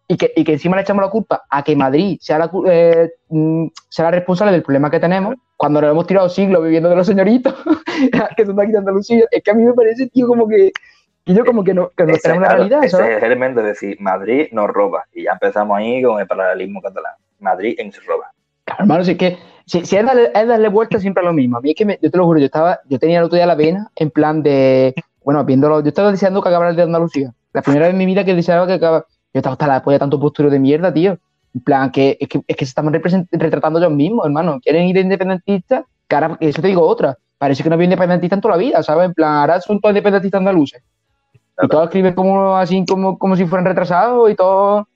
y 0.08 0.18
que, 0.18 0.32
y 0.36 0.44
que 0.44 0.54
encima 0.54 0.76
le 0.76 0.84
echamos 0.84 1.04
la 1.04 1.10
culpa 1.10 1.44
a 1.50 1.64
que 1.64 1.76
Madrid 1.76 2.18
sea 2.22 2.38
la, 2.38 2.52
eh, 2.68 3.10
mm, 3.30 3.68
sea 3.90 4.06
la 4.06 4.12
responsable 4.12 4.52
del 4.52 4.62
problema 4.62 4.92
que 4.92 5.00
tenemos, 5.00 5.36
cuando 5.58 5.82
nos 5.82 5.92
hemos 5.92 6.06
tirado 6.06 6.30
siglos 6.30 6.64
viviendo 6.64 6.90
de 6.90 6.96
los 6.96 7.08
señoritos 7.08 7.56
que 8.38 8.46
son 8.46 8.56
de 8.56 8.64
aquí 8.64 8.72
de 8.72 8.78
Andalucía, 8.78 9.26
es 9.32 9.44
que 9.44 9.52
a 9.52 9.54
mí 9.54 9.64
me 9.64 9.74
parece, 9.74 10.08
tío, 10.08 10.28
como 10.28 10.48
que, 10.48 10.72
que 11.26 11.34
yo 11.34 11.44
como 11.44 11.64
que 11.64 11.74
no, 11.74 11.90
que 11.90 12.06
no 12.06 12.14
tenemos 12.18 12.48
una 12.48 12.56
realidad. 12.56 12.84
Ese 12.84 12.98
es 12.98 13.18
el 13.18 13.24
elemento 13.24 13.62
de 13.62 13.70
decir, 13.70 13.98
Madrid 14.00 14.48
nos 14.52 14.70
roba, 14.70 15.06
y 15.14 15.24
ya 15.24 15.32
empezamos 15.34 15.78
ahí 15.78 16.02
con 16.02 16.20
el 16.20 16.28
paralelismo 16.28 16.82
catalán. 16.82 17.14
Madrid 17.40 17.78
nos 17.84 18.06
roba. 18.06 18.32
Claro, 18.64 18.84
hermano, 18.84 19.04
si 19.04 19.12
es 19.12 19.18
que 19.18 19.38
si, 19.66 19.86
si 19.86 19.98
es, 19.98 20.06
darle, 20.06 20.32
es, 20.34 20.48
darle, 20.48 20.70
vuelta 20.70 21.00
siempre 21.00 21.22
a 21.22 21.26
lo 21.26 21.34
mismo. 21.34 21.58
A 21.58 21.62
mí 21.62 21.72
es 21.72 21.76
que, 21.76 22.00
yo 22.02 22.12
te 22.12 22.18
lo 22.18 22.26
juro, 22.26 22.40
yo 22.40 22.46
estaba, 22.46 22.80
yo 22.88 23.00
tenía 23.00 23.20
el 23.20 23.26
otro 23.26 23.36
día 23.36 23.46
la 23.46 23.56
vena 23.56 23.90
en 23.96 24.12
plan 24.12 24.44
de, 24.44 24.94
bueno, 25.24 25.44
viéndolo, 25.44 25.82
yo 25.82 25.88
estaba 25.90 26.12
deseando 26.12 26.42
que 26.42 26.50
acabara 26.50 26.70
el 26.70 26.76
de 26.76 26.84
Andalucía. 26.84 27.34
La 27.54 27.62
primera 27.62 27.86
vez 27.86 27.94
en 27.94 27.98
mi 27.98 28.06
vida 28.06 28.24
que 28.24 28.36
deseaba 28.36 28.68
que 28.68 28.74
acabara 28.74 29.06
yo 29.36 29.40
estaba 29.40 29.54
hasta 29.54 29.68
la 29.68 29.84
polla 29.84 30.00
tanto 30.00 30.18
postura 30.18 30.50
de 30.50 30.60
mierda, 30.60 30.94
tío. 30.94 31.18
En 31.54 31.62
plan, 31.62 31.92
que 31.92 32.18
es 32.22 32.30
que, 32.30 32.42
es 32.48 32.56
que 32.56 32.66
se 32.66 32.70
están 32.70 32.90
retratando 33.32 33.80
ellos 33.80 33.92
mismos, 33.92 34.26
hermano. 34.26 34.62
Quieren 34.62 34.86
ir 34.88 34.96
de 34.96 35.02
independentistas, 35.02 35.84
que 36.08 36.16
ahora, 36.16 36.38
eso 36.40 36.62
te 36.62 36.70
digo 36.70 36.88
otra. 36.88 37.18
Parece 37.38 37.62
que 37.62 37.68
no 37.68 37.76
había 37.76 37.84
independentistas 37.84 38.38
en 38.38 38.42
toda 38.42 38.56
la 38.56 38.62
vida, 38.62 38.82
¿sabes? 38.82 39.08
En 39.08 39.14
plan, 39.14 39.34
ahora 39.34 39.60
son 39.60 39.82
todos 39.82 39.92
independentistas 39.92 40.40
andaluces. 40.40 40.82
Y 41.62 41.68
todos 41.68 41.86
escriben 41.86 42.14
como 42.14 42.56
así, 42.58 42.86
como, 42.86 43.18
como 43.18 43.36
si 43.36 43.46
fueran 43.46 43.66
retrasados 43.66 44.30
y 44.30 44.36
todo. 44.36 44.88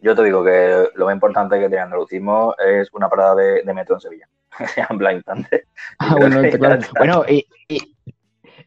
Yo 0.00 0.14
te 0.16 0.24
digo 0.24 0.42
que 0.42 0.88
lo 0.94 1.06
más 1.06 1.14
importante 1.14 1.60
que 1.60 1.68
tiene 1.68 1.82
andalucismo 1.82 2.54
es 2.58 2.88
una 2.92 3.08
parada 3.08 3.36
de, 3.36 3.74
metro 3.74 3.96
en 3.96 4.00
Sevilla. 4.00 4.28
en 4.90 4.98
plan 4.98 5.16
instante. 5.16 5.64
Ah, 5.98 6.16
bueno, 6.18 6.42
claro. 6.58 6.82
bueno 6.98 7.24
y, 7.28 7.46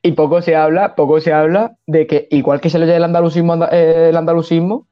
y, 0.02 0.12
poco 0.14 0.42
se 0.42 0.56
habla, 0.56 0.96
poco 0.96 1.20
se 1.20 1.34
habla 1.34 1.76
de 1.88 2.08
que 2.08 2.28
igual 2.32 2.62
que 2.62 2.70
se 2.70 2.80
le 2.80 2.86
llama 2.86 2.98
el 2.98 3.04
andalucismo, 3.04 3.54
el 3.72 4.16
andalucismo 4.16 4.88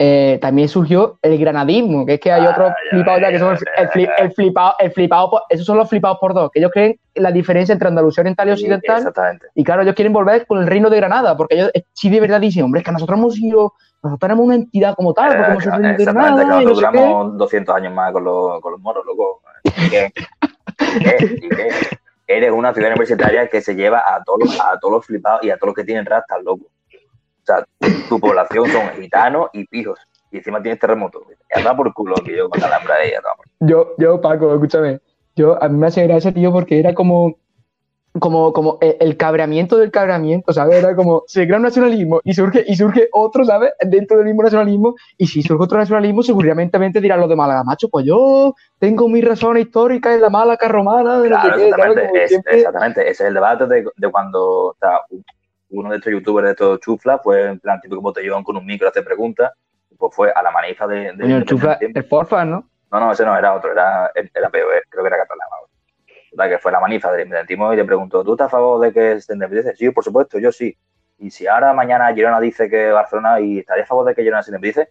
eh, 0.00 0.38
también 0.40 0.68
surgió 0.68 1.18
el 1.22 1.36
granadismo, 1.38 2.06
que 2.06 2.14
es 2.14 2.20
que 2.20 2.30
hay 2.30 2.46
otros 2.46 2.72
flipados 2.88 3.20
ya 3.20 3.30
que 3.30 3.38
son 3.40 3.58
el, 3.76 4.32
flipado, 4.32 4.74
el 4.78 4.92
flipado, 4.92 5.42
esos 5.48 5.66
son 5.66 5.76
los 5.76 5.88
flipados 5.88 6.18
por 6.20 6.34
dos, 6.34 6.52
que 6.52 6.60
ellos 6.60 6.70
creen 6.72 7.00
la 7.16 7.32
diferencia 7.32 7.72
entre 7.72 7.88
Andalucía 7.88 8.22
oriental 8.22 8.48
y 8.48 8.52
occidental. 8.52 8.98
Exactamente. 8.98 9.46
Y 9.56 9.64
claro, 9.64 9.82
ellos 9.82 9.96
quieren 9.96 10.12
volver 10.12 10.46
con 10.46 10.60
el 10.60 10.68
reino 10.68 10.88
de 10.88 10.98
Granada, 10.98 11.36
porque 11.36 11.56
ellos 11.56 11.72
eh, 11.74 11.82
sí 11.92 12.10
de 12.10 12.20
verdad 12.20 12.40
dicen, 12.40 12.62
hombre, 12.62 12.80
es 12.80 12.84
que 12.84 12.92
nosotros 12.92 13.18
hemos 13.18 13.34
sido, 13.34 13.74
nosotros 14.00 14.20
tenemos 14.20 14.46
una 14.46 14.54
entidad 14.54 14.94
como 14.94 15.12
tal, 15.12 15.36
porque 15.36 15.50
hemos 15.50 15.64
sido 15.64 15.78
de 15.78 16.04
Granada. 16.04 16.42
Que 16.42 16.46
nosotros 16.46 16.76
duramos 16.76 17.36
200 17.36 17.74
años 17.74 17.92
más 17.92 18.12
con 18.12 18.22
los, 18.22 18.60
con 18.60 18.72
los 18.72 18.80
moros, 18.80 19.04
loco. 19.04 19.40
¿Y 19.64 19.90
qué? 19.90 20.12
¿Y 20.94 20.98
qué? 21.00 21.38
¿Y 21.42 21.48
qué? 21.48 21.68
Eres 22.28 22.52
una 22.52 22.72
ciudad 22.72 22.90
universitaria 22.90 23.48
que 23.48 23.60
se 23.60 23.74
lleva 23.74 23.98
a 23.98 24.22
todos, 24.22 24.60
a 24.60 24.78
todos 24.78 24.94
los 24.94 25.06
flipados 25.06 25.42
y 25.42 25.50
a 25.50 25.56
todos 25.56 25.68
los 25.68 25.74
que 25.74 25.84
tienen 25.84 26.06
rastas, 26.06 26.40
loco 26.44 26.66
sea, 27.52 27.64
tu 28.08 28.20
población 28.20 28.68
son 28.68 28.90
gitanos 29.00 29.48
y 29.52 29.66
pijos. 29.66 29.98
Y 30.30 30.38
encima 30.38 30.62
tienes 30.62 30.78
terremoto. 30.78 31.22
Ya 31.56 31.74
por 31.74 31.92
culo 31.94 32.14
que 32.16 32.36
yo 32.36 32.50
con 32.50 32.60
la 32.60 32.66
alhambra 32.66 32.96
de 32.98 33.08
ella. 33.08 33.20
Yo, 33.60 33.94
yo, 33.98 34.20
Paco, 34.20 34.52
escúchame. 34.52 35.00
Yo, 35.36 35.62
a 35.62 35.68
mí 35.68 35.78
me 35.78 35.86
hace 35.86 36.06
gracia, 36.06 36.32
tío, 36.32 36.52
porque 36.52 36.78
era 36.78 36.94
como 36.94 37.36
como, 38.18 38.52
como 38.52 38.78
el 38.80 39.16
cabreamiento 39.16 39.76
del 39.76 39.90
cabreamiento, 39.90 40.52
¿sabes? 40.52 40.78
Era 40.78 40.94
como, 40.96 41.24
se 41.26 41.46
crea 41.46 41.58
un 41.58 41.62
nacionalismo 41.62 42.20
y 42.24 42.34
surge, 42.34 42.64
y 42.66 42.76
surge 42.76 43.08
otro, 43.12 43.44
¿sabes? 43.44 43.70
Dentro 43.80 44.16
del 44.16 44.26
mismo 44.26 44.42
nacionalismo, 44.42 44.94
y 45.16 45.26
si 45.26 45.42
surge 45.42 45.64
otro 45.64 45.78
nacionalismo, 45.78 46.22
seguramente 46.22 47.00
dirán 47.00 47.20
los 47.20 47.28
de 47.28 47.36
Málaga, 47.36 47.64
macho, 47.64 47.88
pues 47.88 48.06
yo 48.06 48.54
tengo 48.78 49.08
mi 49.08 49.20
razón 49.20 49.58
histórica 49.58 50.14
en 50.14 50.20
la 50.20 50.30
Málaga 50.30 50.68
romana. 50.68 51.20
De 51.20 51.28
claro, 51.28 51.56
exactamente, 51.56 52.42
exactamente, 52.50 53.02
ese 53.02 53.10
es 53.10 53.28
el 53.28 53.34
debate 53.34 53.66
de, 53.66 53.84
de 53.96 54.10
cuando, 54.10 54.68
o 54.68 54.76
sea, 54.80 55.00
uno 55.70 55.90
de 55.90 55.96
estos 55.96 56.12
youtubers 56.12 56.46
de 56.46 56.50
estos 56.52 56.80
chufla 56.80 57.18
fue 57.18 57.46
en 57.46 57.60
plan 57.60 57.80
típico 57.80 58.00
botellón 58.00 58.42
con 58.42 58.56
un 58.56 58.64
micro 58.64 58.86
a 58.86 58.90
hacer 58.90 59.04
preguntas, 59.04 59.52
pues 59.98 60.14
fue 60.14 60.30
a 60.32 60.42
la 60.42 60.50
manifa 60.50 60.86
de... 60.86 61.12
de 61.12 61.36
el 61.36 61.44
chufla, 61.44 61.78
el 61.80 62.04
porfa, 62.04 62.44
¿no? 62.44 62.68
No, 62.90 63.00
no, 63.00 63.12
ese 63.12 63.24
no 63.24 63.36
era 63.36 63.54
otro, 63.54 63.72
era, 63.72 64.10
era 64.14 64.48
POE, 64.48 64.82
creo 64.88 65.04
que 65.04 65.08
era 65.08 65.18
catalán. 65.18 65.48
La 66.32 66.48
que 66.48 66.58
fue 66.58 66.72
la 66.72 66.80
manifa 66.80 67.10
del 67.10 67.22
independentismo 67.22 67.72
y 67.72 67.76
le 67.76 67.84
preguntó, 67.84 68.24
¿tú 68.24 68.32
estás 68.32 68.46
a 68.46 68.50
favor 68.50 68.80
de 68.80 68.92
que 68.92 69.20
se 69.20 69.32
independice? 69.32 69.74
Sí, 69.76 69.90
por 69.90 70.04
supuesto, 70.04 70.38
yo 70.38 70.52
sí. 70.52 70.76
Y 71.18 71.30
si 71.30 71.46
ahora 71.46 71.72
mañana 71.74 72.14
Girona 72.14 72.40
dice 72.40 72.70
que 72.70 72.90
Barcelona 72.90 73.40
y 73.40 73.58
estaría 73.58 73.84
a 73.84 73.86
favor 73.86 74.06
de 74.06 74.14
que 74.14 74.22
Girona 74.22 74.42
se 74.42 74.50
independice, 74.50 74.90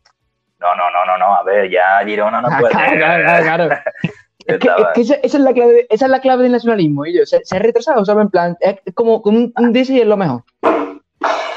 no, 0.60 0.76
no, 0.76 0.92
no, 0.92 1.06
no, 1.06 1.18
no, 1.18 1.36
a 1.36 1.44
ver, 1.44 1.70
ya 1.70 2.04
Girona 2.04 2.42
no 2.42 2.50
puede. 2.60 2.74
claro, 2.74 3.44
claro, 3.44 3.70
Es 4.48 4.60
que, 4.60 4.68
es 4.68 4.86
que 4.94 5.02
esa, 5.02 5.16
es 5.16 5.34
la 5.36 5.54
clave, 5.54 5.88
esa 5.90 6.06
es 6.06 6.12
la 6.12 6.22
clave 6.22 6.44
del 6.44 6.54
nacionalismo, 6.54 7.06
y 7.06 7.18
se, 7.26 7.44
se 7.44 7.56
ha 7.56 7.60
retrasado, 7.60 8.06
¿sabes? 8.06 8.24
En 8.24 8.30
plan, 8.30 8.58
es 8.62 8.94
como 8.94 9.22
un, 9.26 9.54
un 9.56 9.74
DC 9.74 9.94
y 9.94 10.00
es 10.00 10.08
lo 10.08 10.16
mejor. 10.16 10.44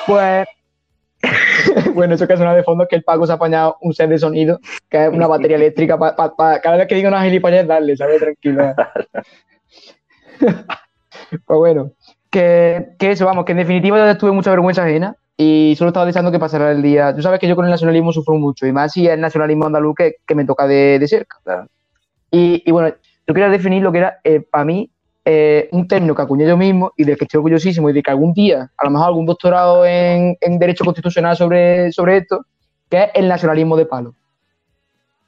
Pues, 0.06 0.46
bueno, 1.94 2.14
eso 2.14 2.26
que 2.26 2.36
suena 2.36 2.54
de 2.54 2.64
fondo 2.64 2.84
es 2.84 2.90
que 2.90 2.96
el 2.96 3.04
Paco 3.04 3.26
se 3.26 3.32
ha 3.32 3.36
apañado 3.36 3.76
un 3.80 3.94
set 3.94 4.10
de 4.10 4.18
sonido, 4.18 4.58
que 4.88 5.04
es 5.04 5.12
una 5.12 5.28
batería 5.28 5.56
eléctrica, 5.56 5.98
para 5.98 6.60
cada 6.60 6.76
vez 6.76 6.88
que 6.88 6.96
diga 6.96 7.08
una 7.08 7.22
gilipollas, 7.22 7.66
darle, 7.66 7.96
¿sabes? 7.96 8.20
Tranquilo. 8.20 8.74
pues 11.46 11.58
bueno, 11.58 11.92
que, 12.28 12.88
que, 12.98 13.12
eso, 13.12 13.24
vamos, 13.24 13.44
que 13.44 13.52
en 13.52 13.58
definitiva 13.58 14.04
yo 14.04 14.18
tuve 14.18 14.32
mucha 14.32 14.50
vergüenza 14.50 14.82
ajena 14.82 15.14
y 15.36 15.74
solo 15.78 15.90
estaba 15.90 16.06
deseando 16.06 16.32
que 16.32 16.38
pasara 16.38 16.72
el 16.72 16.82
día. 16.82 17.14
Tú 17.14 17.22
sabes 17.22 17.38
que 17.38 17.46
yo 17.46 17.54
con 17.54 17.66
el 17.66 17.70
nacionalismo 17.70 18.12
sufro 18.12 18.34
mucho, 18.34 18.66
y 18.66 18.72
más 18.72 18.92
si 18.92 19.06
es 19.06 19.12
el 19.12 19.20
nacionalismo 19.20 19.66
andaluz 19.66 19.94
que, 19.96 20.14
que 20.26 20.34
me 20.34 20.44
toca 20.44 20.66
de, 20.66 20.98
de 20.98 21.06
cerca. 21.06 21.36
Y, 22.30 22.62
y, 22.64 22.70
bueno, 22.70 22.94
yo 23.26 23.34
quería 23.34 23.48
definir 23.48 23.82
lo 23.82 23.92
que 23.92 23.98
era, 23.98 24.20
eh, 24.24 24.40
para 24.40 24.64
mí, 24.64 24.90
eh, 25.24 25.68
un 25.72 25.86
término 25.86 26.14
que 26.14 26.22
acuñé 26.22 26.46
yo 26.46 26.56
mismo 26.56 26.92
y 26.96 27.04
del 27.04 27.16
que 27.16 27.24
estoy 27.24 27.38
orgullosísimo 27.38 27.90
y 27.90 27.92
de 27.92 28.02
que 28.02 28.10
algún 28.10 28.32
día, 28.32 28.70
a 28.76 28.84
lo 28.84 28.90
mejor 28.90 29.08
algún 29.08 29.26
doctorado 29.26 29.84
en, 29.84 30.36
Derecho 30.58 30.84
Constitucional 30.84 31.36
sobre, 31.36 31.92
sobre 31.92 32.16
esto, 32.16 32.46
que 32.88 33.04
es 33.04 33.10
el 33.14 33.28
nacionalismo 33.28 33.76
de 33.76 33.86
palo. 33.86 34.14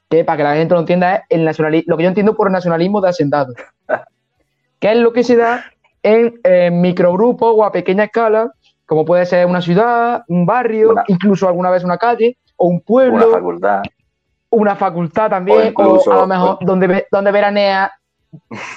Que 0.09 0.25
para 0.25 0.39
que 0.39 0.43
la 0.43 0.55
gente 0.55 0.75
lo 0.75 0.81
entienda 0.81 1.17
es 1.17 1.23
el 1.29 1.45
nacionalismo, 1.45 1.85
lo 1.91 1.97
que 1.97 2.03
yo 2.03 2.09
entiendo 2.09 2.35
por 2.35 2.49
el 2.49 2.53
nacionalismo 2.53 3.01
de 3.01 3.09
hacendado. 3.11 3.55
que 4.81 4.91
es 4.93 4.97
lo 4.97 5.13
que 5.13 5.23
se 5.23 5.37
da 5.37 5.65
en, 6.03 6.81
microgrupos 6.81 7.55
o 7.55 7.65
a 7.65 7.71
pequeña 7.71 8.05
escala, 8.05 8.51
como 8.87 9.05
puede 9.05 9.27
ser 9.27 9.47
una 9.47 9.61
ciudad, 9.61 10.25
un 10.27 10.47
barrio, 10.47 10.95
incluso 11.07 11.47
alguna 11.47 11.71
vez 11.71 11.85
una 11.85 11.99
calle 11.99 12.39
o 12.57 12.67
un 12.67 12.81
pueblo. 12.81 13.27
Una 13.29 13.37
facultad. 13.37 13.83
Una 14.53 14.77
facultad 14.77 15.31
también, 15.31 15.73
o, 15.77 16.13
a 16.13 16.17
lo 16.17 16.27
mejor 16.27 16.59
donde, 16.61 17.07
donde 17.11 17.33
veranea 17.33 17.93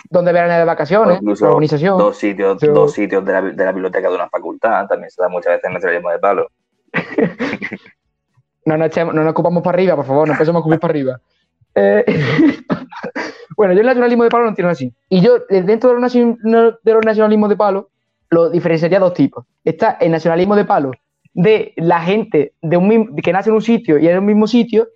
donde 0.09 0.33
verán 0.33 0.59
de 0.59 0.65
vacaciones, 0.65 1.17
incluso 1.21 1.47
organización. 1.47 1.97
Dos 1.97 2.17
sitios, 2.17 2.59
dos 2.59 2.91
sitios 2.91 3.23
de 3.23 3.31
la, 3.31 3.41
de 3.41 3.65
la, 3.65 3.71
biblioteca 3.71 4.09
de 4.09 4.15
una 4.15 4.29
facultad, 4.29 4.85
también 4.87 5.09
se 5.09 5.21
da 5.21 5.29
muchas 5.29 5.53
veces 5.53 5.63
en 5.63 5.69
el 5.69 5.73
nacionalismo 5.75 6.11
de 6.11 6.19
palo. 6.19 6.47
no, 8.65 8.77
nos 8.77 8.97
no 8.97 9.13
nos 9.13 9.31
ocupamos 9.31 9.63
para 9.63 9.75
arriba, 9.75 9.95
por 9.95 10.05
favor, 10.05 10.27
no 10.27 10.33
empecemos 10.33 10.59
a 10.59 10.61
ocupar 10.61 10.79
para 10.79 10.91
arriba. 10.91 11.19
Eh, 11.77 12.05
bueno, 13.57 13.73
yo 13.73 13.81
el 13.81 13.85
nacionalismo 13.85 14.23
de 14.23 14.29
palo 14.29 14.43
lo 14.45 14.49
entiendo 14.51 14.71
así. 14.71 14.93
Y 15.09 15.19
yo, 15.19 15.39
eh, 15.49 15.61
dentro 15.61 15.93
de 15.93 15.99
los, 15.99 16.13
de 16.13 16.93
los 16.93 17.05
nacionalismos 17.05 17.49
de 17.49 17.57
palo, 17.57 17.89
lo 18.29 18.49
diferenciaría 18.49 18.97
dos 18.97 19.13
tipos. 19.13 19.45
Está 19.65 19.97
el 19.99 20.09
nacionalismo 20.09 20.55
de 20.55 20.63
palo 20.63 20.91
de 21.33 21.73
la 21.75 21.99
gente 22.01 22.53
de 22.61 22.77
un, 22.77 23.17
que 23.17 23.33
nace 23.33 23.49
en 23.49 23.55
un 23.55 23.61
sitio 23.61 23.97
y 23.97 24.07
en 24.07 24.19
un 24.19 24.25
mismo 24.25 24.47
sitio, 24.47 24.87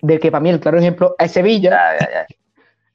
del 0.00 0.20
que 0.20 0.30
para 0.30 0.40
mí 0.40 0.50
el 0.50 0.60
claro 0.60 0.78
ejemplo 0.78 1.14
es 1.18 1.32
Sevilla. 1.32 1.96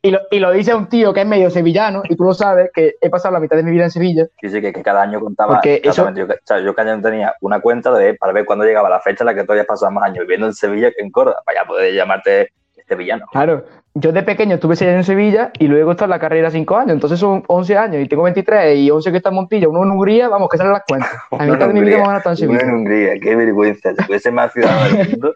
Y 0.04 0.10
lo, 0.10 0.20
y 0.32 0.40
lo, 0.40 0.52
dice 0.52 0.74
un 0.74 0.88
tío 0.88 1.14
que 1.14 1.22
es 1.22 1.28
medio 1.28 1.52
sevillano, 1.52 2.02
y 2.10 2.16
tú 2.16 2.24
lo 2.24 2.34
sabes, 2.34 2.72
que 2.74 2.96
he 3.00 3.10
pasado 3.12 3.36
la 3.36 3.40
mitad 3.40 3.56
de 3.56 3.62
mi 3.62 3.70
vida 3.70 3.84
en 3.84 3.92
Sevilla. 3.92 4.26
Sí, 4.42 4.50
sí, 4.50 4.60
que, 4.60 4.74
cada 4.74 5.04
año 5.04 5.20
contaba. 5.20 5.60
Eso... 5.64 6.12
Yo, 6.16 6.26
yo, 6.58 6.74
cada 6.74 6.94
año 6.94 7.04
tenía 7.04 7.36
una 7.42 7.60
cuenta 7.62 7.94
de, 7.94 8.16
para 8.16 8.34
ver 8.34 8.46
cuándo 8.46 8.66
llegaba 8.66 8.90
la 8.90 9.00
fecha 9.00 9.24
en 9.24 9.28
la 9.28 9.36
que 9.36 9.44
tú 9.44 9.52
habías 9.52 9.68
pasado 9.68 9.92
más 9.92 10.06
años 10.06 10.22
viviendo 10.22 10.48
en 10.48 10.54
Sevilla 10.54 10.90
que 10.90 11.04
en 11.04 11.12
Córdoba, 11.12 11.44
para 11.46 11.62
ya 11.62 11.68
poder 11.68 11.94
llamarte 11.94 12.50
este 12.76 12.96
villano. 12.96 13.28
Claro, 13.32 13.64
yo 13.94 14.12
de 14.14 14.24
pequeño 14.24 14.56
estuve 14.56 14.76
seis 14.76 14.90
años 14.90 15.10
en 15.10 15.16
Sevilla 15.16 15.52
y 15.60 15.68
luego 15.68 15.92
está 15.92 16.06
en 16.06 16.12
la 16.12 16.20
carrera 16.20 16.50
cinco 16.50 16.78
años, 16.78 16.92
entonces 16.92 17.20
son 17.20 17.44
11 17.48 17.78
años 17.78 18.04
y 18.04 18.08
tengo 18.08 18.24
23 18.24 18.78
y 18.78 18.90
11 18.90 19.12
que 19.12 19.18
está 19.18 19.30
en 19.30 19.36
Montilla, 19.36 19.68
uno 19.68 19.84
en 19.84 19.92
Hungría, 19.92 20.30
vamos, 20.30 20.50
que 20.50 20.58
salen 20.58 20.74
las 20.74 20.84
cuentas. 20.88 21.12
A 21.32 21.46
mitad 21.46 21.68
de 21.68 21.74
mi 21.74 21.82
vida 21.82 21.98
me 21.98 22.08
van 22.08 22.22
a 22.24 22.36
Sevilla. 22.36 22.62
en 22.62 22.74
Hungría, 22.74 23.20
qué 23.22 23.36
vergüenza, 23.36 23.94
si 23.94 24.04
fuese 24.04 24.32
más 24.32 24.54
ciudadano 24.54 24.96
del 24.96 25.10
mundo. 25.10 25.36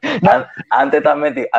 Antes 0.69 1.03
también 1.03 1.35
te, 1.35 1.49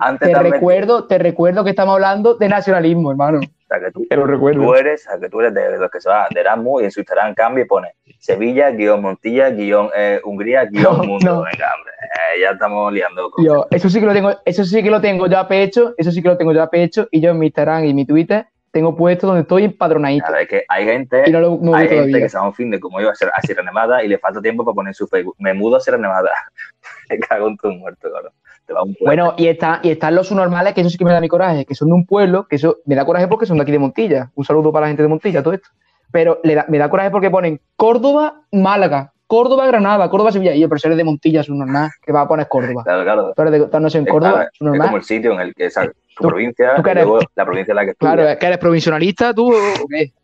antes 0.00 0.32
te 0.32 0.42
recuerdo, 0.42 1.06
te 1.06 1.18
recuerdo 1.18 1.62
que 1.62 1.70
estamos 1.70 1.94
hablando 1.94 2.34
de 2.34 2.48
nacionalismo, 2.48 3.10
hermano. 3.12 3.38
O 3.38 3.66
sea, 3.68 3.78
que 3.78 3.92
tú, 3.92 4.04
lo 4.10 4.26
recuerdo. 4.26 4.62
tú 4.62 4.74
eres, 4.74 5.06
o 5.06 5.10
sea, 5.10 5.20
que 5.20 5.28
tú 5.28 5.40
eres 5.40 5.54
de, 5.54 5.78
los 5.78 5.90
que 5.90 6.00
se 6.00 6.08
va 6.08 6.26
de 6.34 6.40
Erasmus 6.40 6.82
y 6.82 6.84
en 6.86 6.90
su 6.90 6.98
Instagram 6.98 7.34
cambia 7.34 7.62
y 7.62 7.68
pone 7.68 7.94
Sevilla, 8.18 8.70
guion 8.72 9.00
Montilla, 9.00 9.50
guion 9.50 9.90
eh, 9.94 10.20
Hungría, 10.24 10.64
guion 10.64 10.96
Mundo. 11.06 11.44
Venga, 11.44 11.72
hombre, 11.76 11.89
ya 12.40 12.50
estamos 12.50 12.92
liando. 12.92 13.30
Yo, 13.38 13.66
eso 13.70 13.88
sí 13.88 14.00
que 14.00 14.06
lo 14.06 14.12
tengo, 14.12 14.32
eso 14.44 14.64
sí 14.64 14.82
que 14.82 14.90
lo 14.90 15.00
tengo 15.00 15.26
ya 15.26 15.48
pecho, 15.48 15.94
eso 15.96 16.10
sí 16.10 16.22
que 16.22 16.28
lo 16.28 16.36
tengo 16.36 16.52
ya 16.52 16.68
pecho, 16.68 17.08
y 17.10 17.20
yo 17.20 17.30
en 17.30 17.38
mi 17.38 17.46
Instagram 17.46 17.84
y 17.84 17.94
mi 17.94 18.04
Twitter 18.04 18.46
tengo 18.70 18.94
puesto 18.94 19.26
donde 19.26 19.42
estoy 19.42 19.64
empadronadito. 19.64 20.26
Claro, 20.26 20.42
es 20.42 20.48
que 20.48 20.64
hay 20.68 20.84
gente, 20.84 21.24
hay 21.24 21.88
gente 21.88 22.20
que 22.20 22.28
se 22.28 22.38
va 22.38 22.44
a 22.44 22.46
un 22.46 22.54
fin 22.54 22.70
de 22.70 22.78
como 22.78 23.00
yo 23.00 23.10
a, 23.10 23.14
ser, 23.14 23.30
a 23.34 23.40
Sierra 23.42 23.62
Nevada 23.62 24.04
y 24.04 24.08
le 24.08 24.18
falta 24.18 24.40
tiempo 24.40 24.64
para 24.64 24.74
poner 24.74 24.94
su 24.94 25.08
Facebook. 25.08 25.34
Me 25.38 25.54
mudo 25.54 25.76
a 25.76 25.80
Sierra 25.80 25.98
Nevada. 25.98 26.30
me 27.10 27.18
cago 27.18 27.48
en 27.48 27.56
tu 27.56 27.68
muerto, 27.68 28.08
claro. 28.10 28.30
Bueno, 29.00 29.34
y, 29.36 29.48
está, 29.48 29.80
y 29.82 29.90
están 29.90 30.14
los 30.14 30.28
subnormales, 30.28 30.74
que 30.74 30.82
eso 30.82 30.90
sí 30.90 30.98
que 30.98 31.04
me 31.04 31.10
da 31.10 31.20
mi 31.20 31.28
coraje, 31.28 31.64
que 31.64 31.74
son 31.74 31.88
de 31.88 31.94
un 31.94 32.06
pueblo, 32.06 32.46
que 32.46 32.54
eso 32.54 32.78
me 32.86 32.94
da 32.94 33.04
coraje 33.04 33.26
porque 33.26 33.46
son 33.46 33.56
de 33.56 33.62
aquí 33.62 33.72
de 33.72 33.80
Montilla. 33.80 34.30
Un 34.36 34.44
saludo 34.44 34.72
para 34.72 34.86
la 34.86 34.88
gente 34.88 35.02
de 35.02 35.08
Montilla, 35.08 35.42
todo 35.42 35.54
esto. 35.54 35.68
Pero 36.12 36.40
me 36.44 36.78
da 36.78 36.88
coraje 36.88 37.10
porque 37.10 37.30
ponen 37.30 37.60
Córdoba, 37.76 38.42
Málaga. 38.52 39.12
Córdoba, 39.30 39.64
Granada, 39.68 40.10
Córdoba, 40.10 40.32
Sevilla. 40.32 40.56
Y 40.56 40.60
yo, 40.60 40.68
pero 40.68 40.80
si 40.80 40.88
eres 40.88 40.98
de 40.98 41.04
Montilla, 41.04 41.42
es 41.42 41.48
un 41.48 41.60
normal, 41.60 41.88
que 42.04 42.10
va 42.10 42.22
a 42.22 42.26
poner 42.26 42.48
Córdoba. 42.48 42.82
Claro, 42.82 43.04
claro. 43.04 43.32
Pero 43.36 43.50
de, 43.52 43.58
en 43.58 44.04
Córdoba, 44.06 44.48
es 44.52 44.60
normal. 44.60 44.80
Es 44.80 44.86
como 44.86 44.96
el 44.96 45.04
sitio 45.04 45.32
en 45.34 45.40
el 45.40 45.54
que, 45.54 45.70
¿sabes? 45.70 45.92
Tu 46.16 46.26
provincia, 46.26 46.74
¿tú 46.74 46.82
luego 46.82 47.20
la 47.36 47.44
provincia 47.44 47.70
en 47.70 47.76
la 47.76 47.84
que 47.84 47.90
estudias. 47.92 48.14
Claro, 48.16 48.38
que 48.40 48.46
eres 48.46 48.58
provisionalista, 48.58 49.32
tú. 49.32 49.54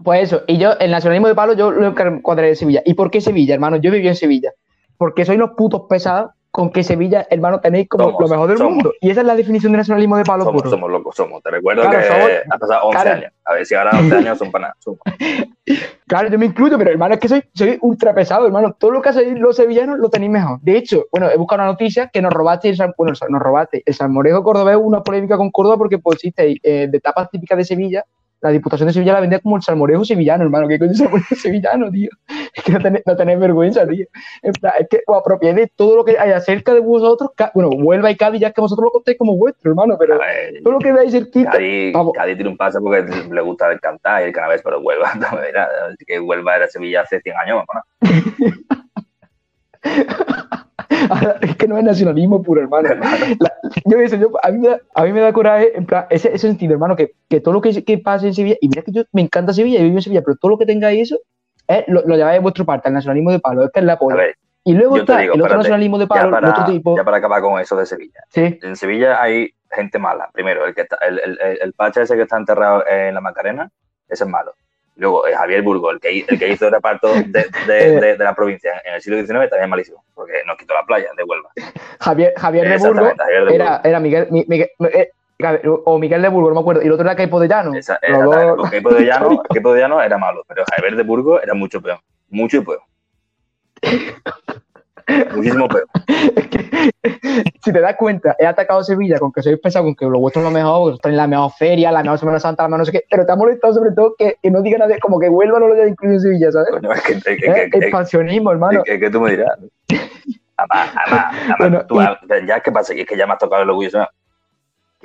Pues 0.03 0.25
eso, 0.25 0.43
y 0.49 0.59
yo, 0.59 0.73
el 0.81 0.91
nacionalismo 0.91 1.29
de 1.29 1.37
palo, 1.37 1.53
yo 1.53 1.71
lo 1.71 1.95
encuadré 1.97 2.49
de 2.49 2.57
Sevilla. 2.57 2.83
¿Y 2.85 2.95
por 2.95 3.13
qué 3.13 3.21
Sevilla, 3.21 3.55
hermano? 3.55 3.77
Yo 3.77 3.93
viví 3.93 4.09
en 4.09 4.17
Sevilla. 4.17 4.51
Porque 4.99 5.25
soy 5.25 5.37
los 5.37 5.51
putos 5.51 5.83
pesados 5.89 6.33
con 6.57 6.71
que 6.71 6.83
Sevilla, 6.83 7.27
hermano, 7.29 7.61
tenéis 7.61 7.87
como 7.87 8.19
lo 8.19 8.29
mejor 8.29 8.49
del 8.49 8.67
mundo. 8.67 8.95
Y 9.03 9.11
esa 9.11 9.21
es 9.21 9.27
la 9.27 9.37
definición 9.37 9.73
de 9.73 9.77
nacionalismo 9.77 10.17
de 10.17 10.25
palo 10.25 10.43
somos, 10.43 10.63
puro. 10.63 10.71
Somos 10.71 10.91
locos, 10.91 11.15
somos. 11.15 11.43
Te 11.43 11.51
recuerdo 11.51 11.83
que 11.83 11.97
ha 12.51 12.59
pasado 12.59 12.87
11 12.87 13.09
años. 13.11 13.33
A 13.45 13.53
ver 13.53 13.67
si 13.67 13.75
ahora 13.75 13.91
11 13.99 14.17
años 14.17 14.39
son 14.39 14.51
para 14.51 14.69
nada. 14.69 14.77
Claro, 16.07 16.29
yo 16.29 16.39
me 16.39 16.47
incluyo, 16.47 16.79
pero 16.79 16.93
hermano, 16.93 17.15
es 17.15 17.21
que 17.21 17.29
soy, 17.29 17.43
soy 17.53 17.77
ultra 17.83 18.15
pesado, 18.15 18.47
hermano. 18.47 18.77
Todo 18.79 18.93
lo 18.93 19.03
que 19.03 19.09
hacéis 19.09 19.37
los 19.37 19.57
sevillanos 19.57 19.99
lo 19.99 20.09
tenéis 20.09 20.31
mejor. 20.31 20.61
De 20.63 20.79
hecho, 20.79 21.07
bueno, 21.11 21.29
he 21.29 21.37
buscado 21.37 21.63
una 21.63 21.73
noticia 21.73 22.09
que 22.09 22.23
nos 22.23 22.33
robaste 22.33 22.69
el, 22.69 22.77
bueno, 22.97 23.13
nos 23.29 23.43
robaste 23.43 23.83
el 23.85 23.93
salmorejo 23.93 24.45
cordobés, 24.45 24.79
una 24.81 25.03
polémica 25.03 25.37
con 25.37 25.51
Córdoba 25.51 25.77
porque 25.77 25.99
pusiste 25.99 26.61
eh, 26.63 26.87
de 26.89 27.01
tapas 27.01 27.29
típicas 27.31 27.59
de 27.59 27.65
Sevilla 27.65 28.05
la 28.41 28.51
Diputación 28.51 28.87
de 28.87 28.93
Sevilla 28.93 29.15
la 29.15 29.21
vendía 29.21 29.41
como 29.41 29.57
el 29.57 29.63
salmorejo 29.63 30.05
sevillano, 30.05 30.45
hermano. 30.45 30.69
¿Qué 30.69 30.79
coño 30.79 30.93
es 30.93 30.99
salmorejo 30.99 31.35
sevillano, 31.35 31.91
tío? 31.91 32.11
Es 32.57 32.63
que 32.65 32.73
no 32.73 32.81
tenés, 32.81 33.03
no 33.07 33.17
tenés 33.17 33.39
vergüenza, 33.39 33.87
tío. 33.87 34.07
En 34.43 34.53
plan, 34.53 34.73
es 34.79 34.89
que 34.89 35.03
os 35.07 35.19
apropiéis 35.19 35.57
de 35.57 35.67
todo 35.69 35.97
lo 35.97 36.05
que 36.05 36.19
hay 36.19 36.33
acerca 36.33 36.73
de 36.73 36.81
vosotros. 36.81 37.31
Bueno, 37.55 37.71
vuelva 37.71 38.11
y 38.11 38.17
Cádiz, 38.17 38.41
ya 38.41 38.53
que 38.53 38.61
vosotros 38.61 38.85
lo 38.85 38.91
contéis 38.91 39.19
como 39.19 39.37
vuestro, 39.37 39.71
hermano, 39.71 39.97
pero 39.99 40.19
todo 40.63 40.73
lo 40.73 40.79
que 40.79 40.93
veáis 40.93 41.13
cerquita. 41.13 41.53
Cádiz, 41.53 41.95
Cádiz 42.15 42.37
tiene 42.37 42.51
un 42.51 42.57
paso 42.57 42.81
porque 42.81 43.05
le 43.31 43.41
gusta 43.43 43.79
cantar 43.79 44.23
y 44.23 44.27
el 44.27 44.33
canabés, 44.33 44.63
pero 44.65 44.81
Huelva, 44.81 45.13
no, 45.33 45.43
era, 45.43 45.69
que 46.07 46.19
Huelva 46.19 46.57
era 46.57 46.69
Sevilla 46.69 47.03
hace 47.03 47.21
100 47.21 47.37
años, 47.37 47.65
¿no? 47.73 47.83
es 51.43 51.57
que 51.57 51.69
no 51.69 51.77
es 51.77 51.85
nacionalismo 51.85 52.43
puro, 52.43 52.63
hermano. 52.63 52.89
yo, 53.85 54.17
yo, 54.17 54.31
a, 54.43 54.51
mí 54.51 54.59
me 54.59 54.69
da, 54.69 54.81
a 54.95 55.05
mí 55.05 55.13
me 55.13 55.21
da 55.21 55.33
coraje, 55.33 55.77
en 55.77 55.85
plan, 55.85 56.07
ese, 56.11 56.29
ese 56.29 56.49
sentido, 56.49 56.73
hermano, 56.73 56.97
que, 56.97 57.13
que 57.29 57.41
todo 57.41 57.55
lo 57.55 57.61
que, 57.61 57.85
que 57.85 57.99
pase 57.99 58.29
en 58.29 58.35
Sevilla, 58.35 58.57
y 58.61 58.69
mira 58.69 58.83
que 58.83 58.93
yo 58.93 59.03
me 59.13 59.23
encanta 59.23 59.53
Sevilla, 59.53 59.79
yo 59.79 59.85
vivo 59.85 59.99
en 59.99 60.03
Sevilla, 60.03 60.23
pero 60.23 60.37
todo 60.37 60.53
lo 60.53 60.59
que 60.59 60.67
tengáis 60.67 61.03
eso, 61.03 61.21
es, 61.69 61.85
lo, 61.89 62.03
lo 62.07 62.17
lleváis 62.17 62.37
de 62.37 62.41
vuestra 62.41 62.65
parte, 62.65 62.89
el 62.89 62.95
nacionalismo 62.95 63.31
de 63.33 63.41
palo, 63.41 63.65
es 63.65 63.71
que 63.71 63.81
es 63.81 63.87
la 63.87 63.99
polla. 63.99 64.25
Y 64.65 64.75
luego 64.75 64.97
está 64.97 65.23
el 65.23 65.41
otro 65.41 65.57
nacionalismo 65.57 65.99
de 65.99 66.07
palo, 66.07 66.31
para, 66.31 66.49
el 66.49 66.53
otro 66.53 66.65
tipo. 66.65 66.97
Ya 66.97 67.05
para 67.05 67.19
acabar 67.19 67.41
con 67.41 67.61
eso 67.61 67.77
de 67.77 67.87
Sevilla. 67.87 68.21
¿Sí? 68.31 68.59
En 68.63 68.75
Sevilla 68.75 69.23
hay 69.23 69.55
gente 69.71 69.99
mala. 69.99 70.29
Primero, 70.33 70.67
el, 70.67 70.75
que 70.75 70.83
está, 70.83 70.97
el, 71.07 71.21
el, 71.21 71.39
el, 71.61 71.73
pacha 71.73 72.03
ese 72.03 72.17
que 72.17 72.23
está 72.23 72.37
enterrado 72.37 72.85
en 72.87 73.15
la 73.15 73.21
Macarena, 73.21 73.71
ese 74.09 74.25
es 74.25 74.31
malo. 74.31 74.55
Luego, 74.97 75.27
eh, 75.27 75.35
Javier 75.35 75.63
Burgo, 75.63 75.91
el 75.91 76.01
que, 76.01 76.25
el 76.27 76.39
que 76.39 76.49
hizo 76.49 76.67
el 76.67 76.73
reparto 76.73 77.13
de, 77.13 77.47
de, 77.67 78.01
de, 78.17 78.25
la 78.25 78.35
provincia 78.35 78.83
en 78.85 78.95
el 78.95 79.03
siglo 79.03 79.19
XIX, 79.19 79.49
también 79.51 79.65
es 79.65 79.69
malísimo, 79.69 80.05
porque 80.15 80.43
nos 80.47 80.57
quitó 80.57 80.75
la 80.75 80.85
playa 80.85 81.11
de 81.17 81.23
Huelva. 81.23 81.51
Javier, 82.01 82.33
Javier 82.37 82.69
de 82.69 82.77
Burgo 82.79 83.13
era, 83.53 83.81
era 83.85 84.01
Miguel, 84.01 84.29
Miguel, 84.31 84.71
eh, 84.93 85.11
o 85.85 85.99
Miguel 85.99 86.23
de 86.23 86.29
Burgo, 86.29 86.49
no 86.49 86.55
me 86.55 86.61
acuerdo, 86.61 86.83
y 86.83 86.87
el 86.87 86.93
otro 86.93 87.05
era 87.05 87.17
Caipo 87.17 87.39
de 87.41 87.49
Llano. 87.49 87.75
Esa, 87.75 87.99
Caipo, 87.99 88.95
de 88.95 89.05
Llano, 89.07 89.43
Caipo 89.43 89.73
de 89.73 89.81
Llano 89.81 90.01
era 90.01 90.19
malo, 90.19 90.43
pero 90.49 90.65
Javier 90.75 90.97
de 90.97 91.03
Burgo 91.03 91.41
era 91.41 91.55
mucho 91.55 91.81
peor, 91.81 91.99
mucho 92.31 92.65
peor. 92.65 92.81
Muchísimo 95.35 95.69
peor. 95.69 95.87
Es 96.37 96.49
que, 96.49 96.91
si 97.63 97.73
te 97.73 97.81
das 97.81 97.97
cuenta, 97.97 98.37
he 98.39 98.47
atacado 98.47 98.83
Sevilla 98.83 99.19
con 99.19 99.33
que 99.33 99.43
soy 99.43 99.57
pesado, 99.57 99.85
con 99.85 99.95
que 99.95 100.05
lo 100.07 100.19
vuestro 100.19 100.43
es 100.43 100.47
lo 100.47 100.51
mejor, 100.51 101.01
que 101.01 101.09
en 101.09 101.17
la 101.17 101.27
mejor 101.27 101.53
feria, 101.53 101.93
la 101.93 102.03
mejor 102.03 102.19
Semana 102.19 102.41
Santa, 102.41 102.63
la 102.63 102.69
mejor 102.69 102.81
no 102.81 102.85
sé 102.85 102.93
qué, 102.93 103.05
pero 103.11 103.27
te 103.27 103.33
ha 103.33 103.37
molestado 103.37 103.75
sobre 103.75 103.93
todo 103.93 104.15
que, 104.17 104.37
que 104.43 104.51
no 104.51 104.63
diga 104.63 104.79
nadie, 104.79 104.99
como 104.99 105.19
que 105.19 105.29
vuelva 105.29 105.59
no 105.59 105.69
lo 105.69 105.75
haya 105.75 105.87
incluido 105.87 106.17
en 106.17 106.21
Sevilla, 106.21 106.53
¿sabes? 106.53 106.69
Bueno, 106.71 106.93
es 106.93 107.03
que, 107.03 107.13
es 107.13 107.27
¿Eh? 107.27 107.71
Expansionismo, 107.73 108.53
hermano. 108.53 108.83
Es 108.85 109.01
que, 109.01 109.11
tú 109.11 109.21
me 109.21 109.31
dirás. 109.31 109.59
Además, 110.57 110.91
además, 111.05 111.25
además 111.33 111.57
bueno, 111.59 111.87
tú, 111.87 112.01
y... 112.01 112.47
ya 112.47 112.61
que 112.61 112.73
pasa, 112.73 112.95
y 112.95 113.01
es 113.01 113.07
que 113.07 113.17
ya 113.17 113.27
me 113.27 113.33
has 113.35 113.39
tocado 113.39 113.63
el 113.63 113.71
orgullo, 113.71 113.91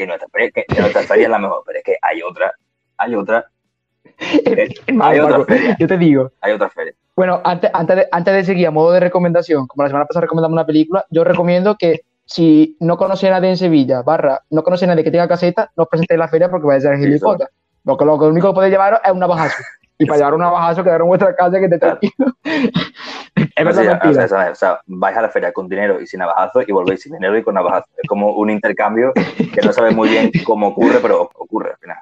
que 0.02 0.08
nuestra, 0.08 0.28
que 0.52 0.82
nuestra 0.82 1.04
feria 1.04 1.24
es 1.26 1.30
la 1.30 1.40
mejor, 1.40 1.64
pero 1.66 1.80
es 1.80 1.84
que 1.84 1.98
hay 2.02 2.22
otra, 2.22 2.54
hay 2.98 3.16
otra. 3.16 3.46
hay 5.02 5.20
otra 5.20 5.46
feria. 5.46 5.78
Yo 5.80 5.88
te 5.88 5.98
digo. 5.98 6.32
Hay 6.42 6.54
otra 6.54 6.70
feria 6.70 6.94
bueno, 7.16 7.42
antes, 7.44 7.70
antes, 7.74 7.96
de, 7.98 8.08
antes 8.12 8.34
de 8.34 8.44
seguir, 8.44 8.68
a 8.68 8.72
modo 8.72 8.92
de 8.94 9.00
recomendación, 9.00 9.68
como 9.68 9.84
la 9.84 9.90
semana 9.90 10.06
pasada 10.06 10.22
recomendamos 10.22 10.54
una 10.54 10.66
película, 10.66 11.06
yo 11.10 11.24
recomiendo 11.24 11.76
que 11.76 12.02
si 12.26 12.78
no 12.80 12.98
conoce 12.98 13.28
a 13.28 13.32
nadie 13.32 13.50
en 13.50 13.58
Sevilla, 13.58 14.02
barra, 14.02 14.42
no 14.50 14.64
conoce 14.64 14.86
a 14.86 14.88
nadie 14.88 15.04
que 15.04 15.12
tenga 15.12 15.28
caseta, 15.28 15.70
no 15.76 15.84
os 15.84 15.90
presentéis 15.90 16.16
en 16.16 16.20
la 16.20 16.28
feria 16.30 16.50
porque 16.50 16.66
vais 16.66 16.84
a 16.84 16.90
ser 16.90 16.98
gilipollas. 16.98 17.50
Lo, 17.84 17.98
que, 17.98 18.06
lo 18.06 18.16
único 18.16 18.48
que 18.48 18.54
podéis 18.54 18.72
llevaros 18.72 19.02
es 19.04 19.12
un 19.12 19.20
navajazo. 19.20 19.62
Y 20.02 20.06
para 20.08 20.18
llevar 20.18 20.34
un 20.34 20.42
navajazo, 20.42 20.84
quedaron 20.84 21.06
en 21.06 21.10
vuestra 21.10 21.36
casa 21.36 21.60
que 21.60 21.70
te 21.70 21.78
tranquilo. 21.78 22.14
es 22.44 23.66
verdad, 23.66 24.02
o 24.04 24.14
sea, 24.14 24.52
o, 24.52 24.56
sea, 24.56 24.82
vais 24.88 25.16
a 25.16 25.22
la 25.22 25.30
feria 25.30 25.54
con 25.54 25.70
dinero 25.70 26.02
y 26.02 26.08
sin 26.08 26.20
navajazo 26.20 26.64
y 26.66 26.72
volvéis 26.72 27.04
sin 27.04 27.14
dinero 27.14 27.38
y 27.38 27.44
con 27.44 27.54
navajazo. 27.54 27.86
Es 28.02 28.08
como 28.08 28.34
un 28.34 28.50
intercambio 28.50 29.14
que 29.14 29.62
no 29.64 29.72
sabes 29.72 29.96
muy 29.96 30.10
bien 30.10 30.32
cómo 30.44 30.70
ocurre, 30.70 30.98
pero 31.02 31.30
ocurre 31.36 31.70
al 31.70 31.78
final. 31.78 31.98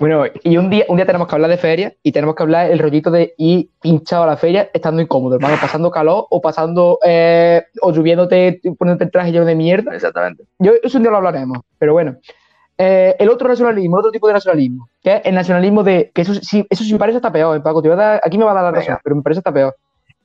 Bueno, 0.00 0.24
y 0.42 0.56
un 0.56 0.70
día, 0.70 0.86
un 0.88 0.96
día 0.96 1.06
tenemos 1.06 1.28
que 1.28 1.36
hablar 1.36 1.50
de 1.50 1.56
feria 1.56 1.94
y 2.02 2.10
tenemos 2.10 2.34
que 2.34 2.42
hablar 2.42 2.68
el 2.68 2.80
rollito 2.80 3.12
de 3.12 3.32
ir 3.38 3.70
pinchado 3.80 4.24
a 4.24 4.26
la 4.26 4.36
feria 4.36 4.68
estando 4.74 5.00
incómodo, 5.00 5.36
hermano, 5.36 5.56
pasando 5.60 5.88
calor 5.92 6.26
o 6.30 6.40
pasando, 6.40 6.98
eh, 7.04 7.62
o 7.80 7.92
lloviéndote, 7.92 8.60
poniéndote 8.76 9.04
el 9.04 9.10
traje 9.12 9.30
lleno 9.30 9.44
de 9.44 9.54
mierda. 9.54 9.94
Exactamente. 9.94 10.42
Yo, 10.58 10.72
eso 10.82 10.98
un 10.98 11.04
día 11.04 11.12
lo 11.12 11.18
hablaremos, 11.18 11.58
pero 11.78 11.92
bueno. 11.92 12.16
Eh, 12.76 13.14
el 13.18 13.28
otro 13.28 13.48
nacionalismo, 13.48 13.96
el 13.96 14.00
otro 14.00 14.10
tipo 14.10 14.26
de 14.26 14.32
nacionalismo, 14.32 14.88
que 15.02 15.16
es 15.16 15.20
el 15.24 15.34
nacionalismo 15.34 15.84
de, 15.84 16.10
que 16.12 16.22
eso 16.22 16.34
sí, 16.34 16.66
eso 16.68 16.82
sí 16.82 16.92
me 16.92 16.98
parece 16.98 17.16
hasta 17.16 17.32
peor, 17.32 17.56
eh, 17.56 17.60
Paco, 17.60 17.80
te 17.80 17.88
voy 17.88 17.96
a 17.96 18.02
dar, 18.02 18.20
aquí 18.24 18.36
me 18.36 18.44
va 18.44 18.50
a 18.50 18.54
dar 18.54 18.64
la 18.64 18.70
razón, 18.72 18.98
pero 19.04 19.14
me 19.14 19.22
parece 19.22 19.38
hasta 19.38 19.52
peor. 19.52 19.76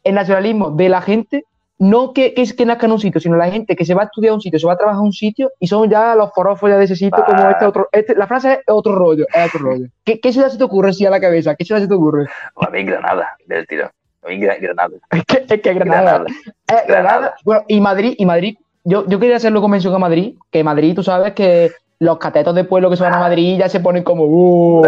El 0.03 0.15
nacionalismo 0.15 0.71
de 0.71 0.89
la 0.89 1.01
gente 1.01 1.43
no 1.79 2.11
que, 2.11 2.33
que, 2.33 2.43
que 2.43 2.65
nazca 2.65 2.87
en 2.87 2.91
un 2.91 2.99
sitio, 2.99 3.21
sino 3.21 3.37
la 3.37 3.49
gente 3.49 3.75
que 3.75 3.85
se 3.85 3.93
va 3.93 4.01
a 4.01 4.05
estudiar 4.05 4.31
a 4.31 4.35
un 4.35 4.41
sitio, 4.41 4.59
se 4.59 4.67
va 4.67 4.73
a 4.73 4.77
trabajar 4.77 4.99
a 4.99 5.03
un 5.03 5.13
sitio 5.13 5.51
y 5.59 5.67
son 5.67 5.89
ya 5.89 6.13
los 6.13 6.31
forofos 6.33 6.69
ya 6.69 6.77
de 6.77 6.85
ese 6.85 6.95
sitio, 6.95 7.23
como 7.23 7.49
este 7.49 7.65
otro. 7.65 7.87
Este, 7.91 8.15
la 8.15 8.27
frase 8.27 8.53
es 8.53 8.59
otro 8.67 8.95
rollo, 8.95 9.25
es 9.33 9.47
otro 9.47 9.59
rollo. 9.59 9.85
¿Qué, 10.03 10.19
¿Qué, 10.19 10.33
ciudad 10.33 10.49
se 10.49 10.57
te 10.57 10.63
ocurre 10.63 10.91
si 10.91 11.05
a 11.05 11.09
la 11.09 11.21
cabeza? 11.21 11.55
¿Qué 11.55 11.63
ciudad 11.63 11.79
se 11.79 11.87
te 11.87 11.93
ocurre? 11.93 12.27
A 12.55 12.69
mí 12.69 12.83
Granada, 12.83 13.29
del 13.45 13.65
tiro. 13.65 13.89
A 14.23 14.27
mí 14.27 14.39
Granada. 14.39 14.97
Es 15.11 15.23
que, 15.25 15.45
es 15.47 15.61
que 15.61 15.73
Granada. 15.73 16.01
Granada. 16.01 16.25
Eh, 16.67 16.85
Granada. 16.87 17.35
Bueno, 17.45 17.63
y 17.67 17.79
Madrid, 17.79 18.15
y 18.17 18.25
Madrid. 18.25 18.57
Yo, 18.83 19.05
yo 19.07 19.19
quería 19.19 19.37
hacerlo 19.37 19.61
con 19.61 19.71
mención 19.71 19.93
a 19.93 19.99
Madrid, 19.99 20.35
que 20.51 20.63
Madrid, 20.63 20.95
tú 20.95 21.03
sabes 21.03 21.33
que 21.33 21.71
los 21.99 22.17
catetos 22.17 22.55
de 22.55 22.63
pueblo 22.63 22.89
que 22.89 22.95
se 22.95 23.03
van 23.03 23.13
a 23.13 23.19
Madrid 23.19 23.59
ya 23.59 23.69
se 23.69 23.79
ponen 23.79 24.03
como. 24.03 24.23
Uh, 24.23 24.81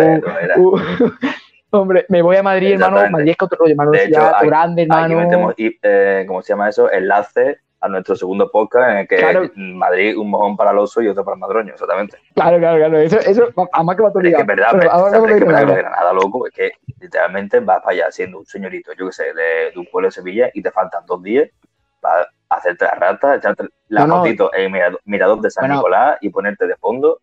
uh. 0.58 0.80
Hombre, 1.74 2.06
me 2.10 2.22
voy 2.22 2.36
a 2.36 2.44
Madrid, 2.44 2.74
hermano. 2.74 3.10
Madrid 3.10 3.32
es 3.32 3.38
que 3.38 3.46
otro 3.46 3.60
rollo, 3.60 3.72
hermano. 3.72 3.92
De 3.92 4.06
hecho, 4.06 4.22
aquí, 4.22 4.48
grande, 4.48 4.82
hermano. 4.84 5.06
Aquí 5.06 5.16
metemos, 5.16 5.56
eh, 5.58 6.26
¿cómo 6.28 6.42
se 6.42 6.50
llama 6.50 6.68
eso? 6.68 6.92
Enlace 6.92 7.60
a 7.80 7.88
nuestro 7.88 8.16
segundo 8.16 8.52
podcast 8.52 8.92
en 8.92 8.98
el 8.98 9.08
que 9.08 9.16
claro. 9.16 9.50
Madrid 9.56 10.18
un 10.18 10.30
mojón 10.30 10.56
para 10.56 10.72
el 10.72 10.78
oso 10.78 11.02
y 11.02 11.08
otro 11.08 11.24
para 11.24 11.36
el 11.36 11.40
madroño, 11.40 11.74
exactamente. 11.74 12.18
Claro, 12.36 12.60
claro, 12.60 12.78
claro. 12.78 12.98
Eso, 13.00 13.20
eso 13.20 13.48
además 13.72 13.96
que 13.96 14.04
va 14.04 14.12
todo 14.12 14.22
Es 14.22 14.36
que 14.36 14.44
verdad, 14.44 14.68
pero, 14.74 14.92
ahora 14.92 15.18
es, 15.18 15.40
que, 15.40 15.46
verdad, 15.46 15.76
Granada, 15.76 16.14
loco, 16.14 16.46
es 16.46 16.54
que 16.54 16.72
literalmente 17.00 17.60
vas 17.62 17.82
para 17.82 17.92
allá 17.92 18.12
siendo 18.12 18.38
un 18.40 18.46
señorito, 18.46 18.92
yo 18.94 19.08
qué 19.08 19.14
sé, 19.14 19.24
de, 19.34 19.72
de, 19.74 19.80
un 19.80 19.88
pueblo 19.88 20.10
de 20.10 20.12
Sevilla 20.12 20.52
y 20.54 20.62
te 20.62 20.72
faltan 20.72 21.06
dos 21.08 21.24
días 21.24 21.50
para 22.02 22.28
hacerte 22.52 22.86
la 22.86 22.92
rata, 22.92 23.36
echarte 23.36 23.64
la 23.88 24.06
fotito 24.06 24.54
en 24.54 24.76
el 24.76 24.98
mirador, 25.06 25.42
de 25.42 25.50
San 25.50 25.72
Nicolás 25.72 26.18
y 26.22 26.30
ponerte 26.30 26.68
de 26.68 26.76
fondo. 26.76 27.20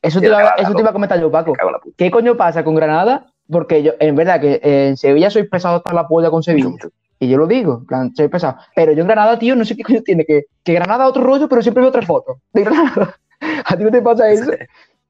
Eso 0.00 0.20
te, 0.20 0.26
eso 0.26 0.74
te 0.74 0.80
iba 0.80 0.90
a 0.90 0.92
comentar 0.92 1.20
yo, 1.20 1.30
Paco. 1.30 1.54
¿Qué 1.96 2.10
coño 2.10 2.36
pasa 2.36 2.62
con 2.62 2.74
Granada? 2.74 3.26
Porque 3.50 3.82
yo, 3.82 3.92
en 3.98 4.14
verdad, 4.14 4.40
que 4.40 4.60
en 4.62 4.96
Sevilla 4.96 5.30
soy 5.30 5.48
pesado 5.48 5.76
hasta 5.76 5.92
la 5.92 6.06
polla 6.06 6.30
con 6.30 6.42
Sevilla. 6.42 6.70
Y 7.18 7.28
yo 7.28 7.38
lo 7.38 7.46
digo, 7.46 7.84
plan, 7.86 8.14
soy 8.14 8.28
pesado. 8.28 8.58
Pero 8.76 8.92
yo 8.92 9.02
en 9.02 9.08
Granada, 9.08 9.38
tío, 9.38 9.56
no 9.56 9.64
sé 9.64 9.76
qué 9.76 9.82
coño 9.82 10.02
tiene. 10.02 10.24
Que, 10.24 10.44
que 10.62 10.74
Granada 10.74 11.06
otro 11.06 11.24
rollo, 11.24 11.48
pero 11.48 11.62
siempre 11.62 11.80
veo 11.80 11.88
otra 11.88 12.02
foto 12.02 12.40
de 12.52 12.62
Granada. 12.62 13.16
¿A 13.64 13.76
ti 13.76 13.82
no 13.82 13.90
te 13.90 14.02
pasa 14.02 14.30
eso? 14.30 14.52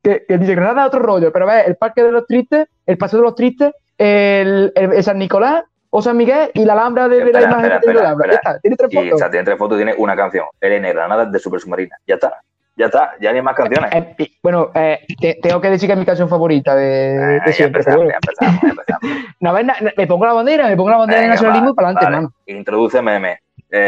Que, 0.03 0.25
que, 0.27 0.39
dice 0.39 0.55
Granada 0.55 0.87
otro 0.87 1.01
rollo, 1.01 1.33
pero 1.33 1.47
ves 1.47 1.67
el 1.67 1.77
Parque 1.77 2.03
de 2.03 2.13
los 2.13 2.27
Tristes, 2.27 2.67
el 2.87 2.99
Paseo 2.99 3.21
de 3.21 3.25
los 3.25 3.35
Tristes, 3.35 3.73
el, 3.99 4.73
el 4.75 5.03
San 5.03 5.19
Nicolás 5.19 5.65
o 5.97 6.03
San 6.03 6.17
Miguel 6.17 6.51
y 6.55 6.65
la 6.65 6.73
Alhambra 6.73 7.07
de, 7.07 7.25
la 7.33 7.43
imagen 7.43 7.81
de 7.81 7.95
la 7.95 8.01
Alhambra. 8.01 8.41
tiene 8.61 8.77
tres 8.77 8.93
fotos. 8.93 9.13
o 9.13 9.19
sea, 9.19 9.31
tiene 9.31 9.45
tres 9.45 9.57
fotos, 9.57 9.79
tiene 9.79 9.95
una 9.97 10.17
canción, 10.17 10.45
Elena 10.61 10.89
Granada 10.89 11.25
de 11.25 11.39
Super 11.39 11.61
Submarina. 11.61 11.97
Ya 12.05 12.17
está. 12.17 12.43
Ya 12.77 12.87
está, 12.87 13.13
ya 13.21 13.33
ni 13.33 13.41
más 13.41 13.55
canciones. 13.55 13.93
Eh, 13.95 14.17
eh, 14.19 14.31
bueno, 14.43 14.73
eh, 14.75 15.07
tengo 15.41 15.61
que 15.61 15.71
decir 15.71 15.87
que 15.87 15.93
es 15.93 15.99
mi 16.01 16.05
canción 16.05 16.29
favorita 16.29 16.75
de, 16.75 17.41
de 17.47 17.53
siempre. 17.53 17.85
Ya 17.85 17.93
empezamos, 17.93 18.09
ya 18.09 18.17
empezamos, 18.17 18.63
empezamos. 19.41 19.95
me 19.97 20.07
pongo 20.09 20.27
la 20.27 20.33
bandera, 20.33 20.67
me 20.67 20.77
pongo 20.77 20.91
la 20.91 20.97
bandera 20.97 21.21
de 21.21 21.29
nacionalismo 21.29 21.71
y 21.71 21.75
para 21.75 21.89
adelante, 21.91 22.07
hermano. 22.07 22.33
Introduce 22.47 23.01
meme. 23.01 23.39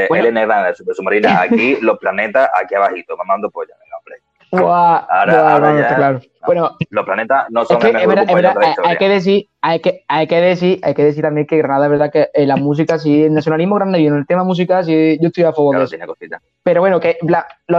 Bueno. 0.08 0.14
Elena 0.14 0.42
Granada 0.42 0.68
de 0.68 0.74
Super 0.76 0.94
Submarina, 0.94 1.40
aquí 1.42 1.78
los 1.80 1.98
planetas, 1.98 2.48
aquí 2.54 2.76
abajito, 2.76 3.16
mamando 3.16 3.50
polla. 3.50 3.74
Venga, 3.82 3.96
hombre. 3.98 4.16
Ahora, 4.52 5.96
claro. 5.96 6.20
Bueno, 6.46 6.76
los 6.90 7.04
planetas 7.04 7.46
no 7.50 7.64
son 7.64 7.78
es 7.78 7.92
que, 7.92 8.02
es 8.02 8.06
verdad, 8.06 8.56
hay, 8.84 8.96
que 8.96 9.08
decir, 9.08 9.48
hay 9.60 9.80
que, 9.80 10.04
hay 10.06 10.26
que 10.28 10.40
decir, 10.40 10.80
hay 10.82 10.94
que 10.94 11.04
decir 11.04 11.22
también 11.22 11.46
que 11.46 11.58
Granada 11.58 11.86
es 11.86 11.90
verdad 11.90 12.12
que 12.12 12.30
en 12.32 12.48
la 12.48 12.56
música 12.56 12.98
sí, 12.98 13.24
el 13.24 13.34
nacionalismo 13.34 13.74
granadino, 13.74 14.14
en 14.14 14.20
el 14.20 14.26
tema 14.26 14.44
música 14.44 14.84
sí, 14.84 15.18
yo 15.20 15.28
estoy 15.28 15.44
a 15.44 15.52
favor 15.52 15.76
de 15.78 15.84
eso. 15.84 15.96
Pero 16.62 16.80
bueno, 16.80 17.00
que 17.00 17.18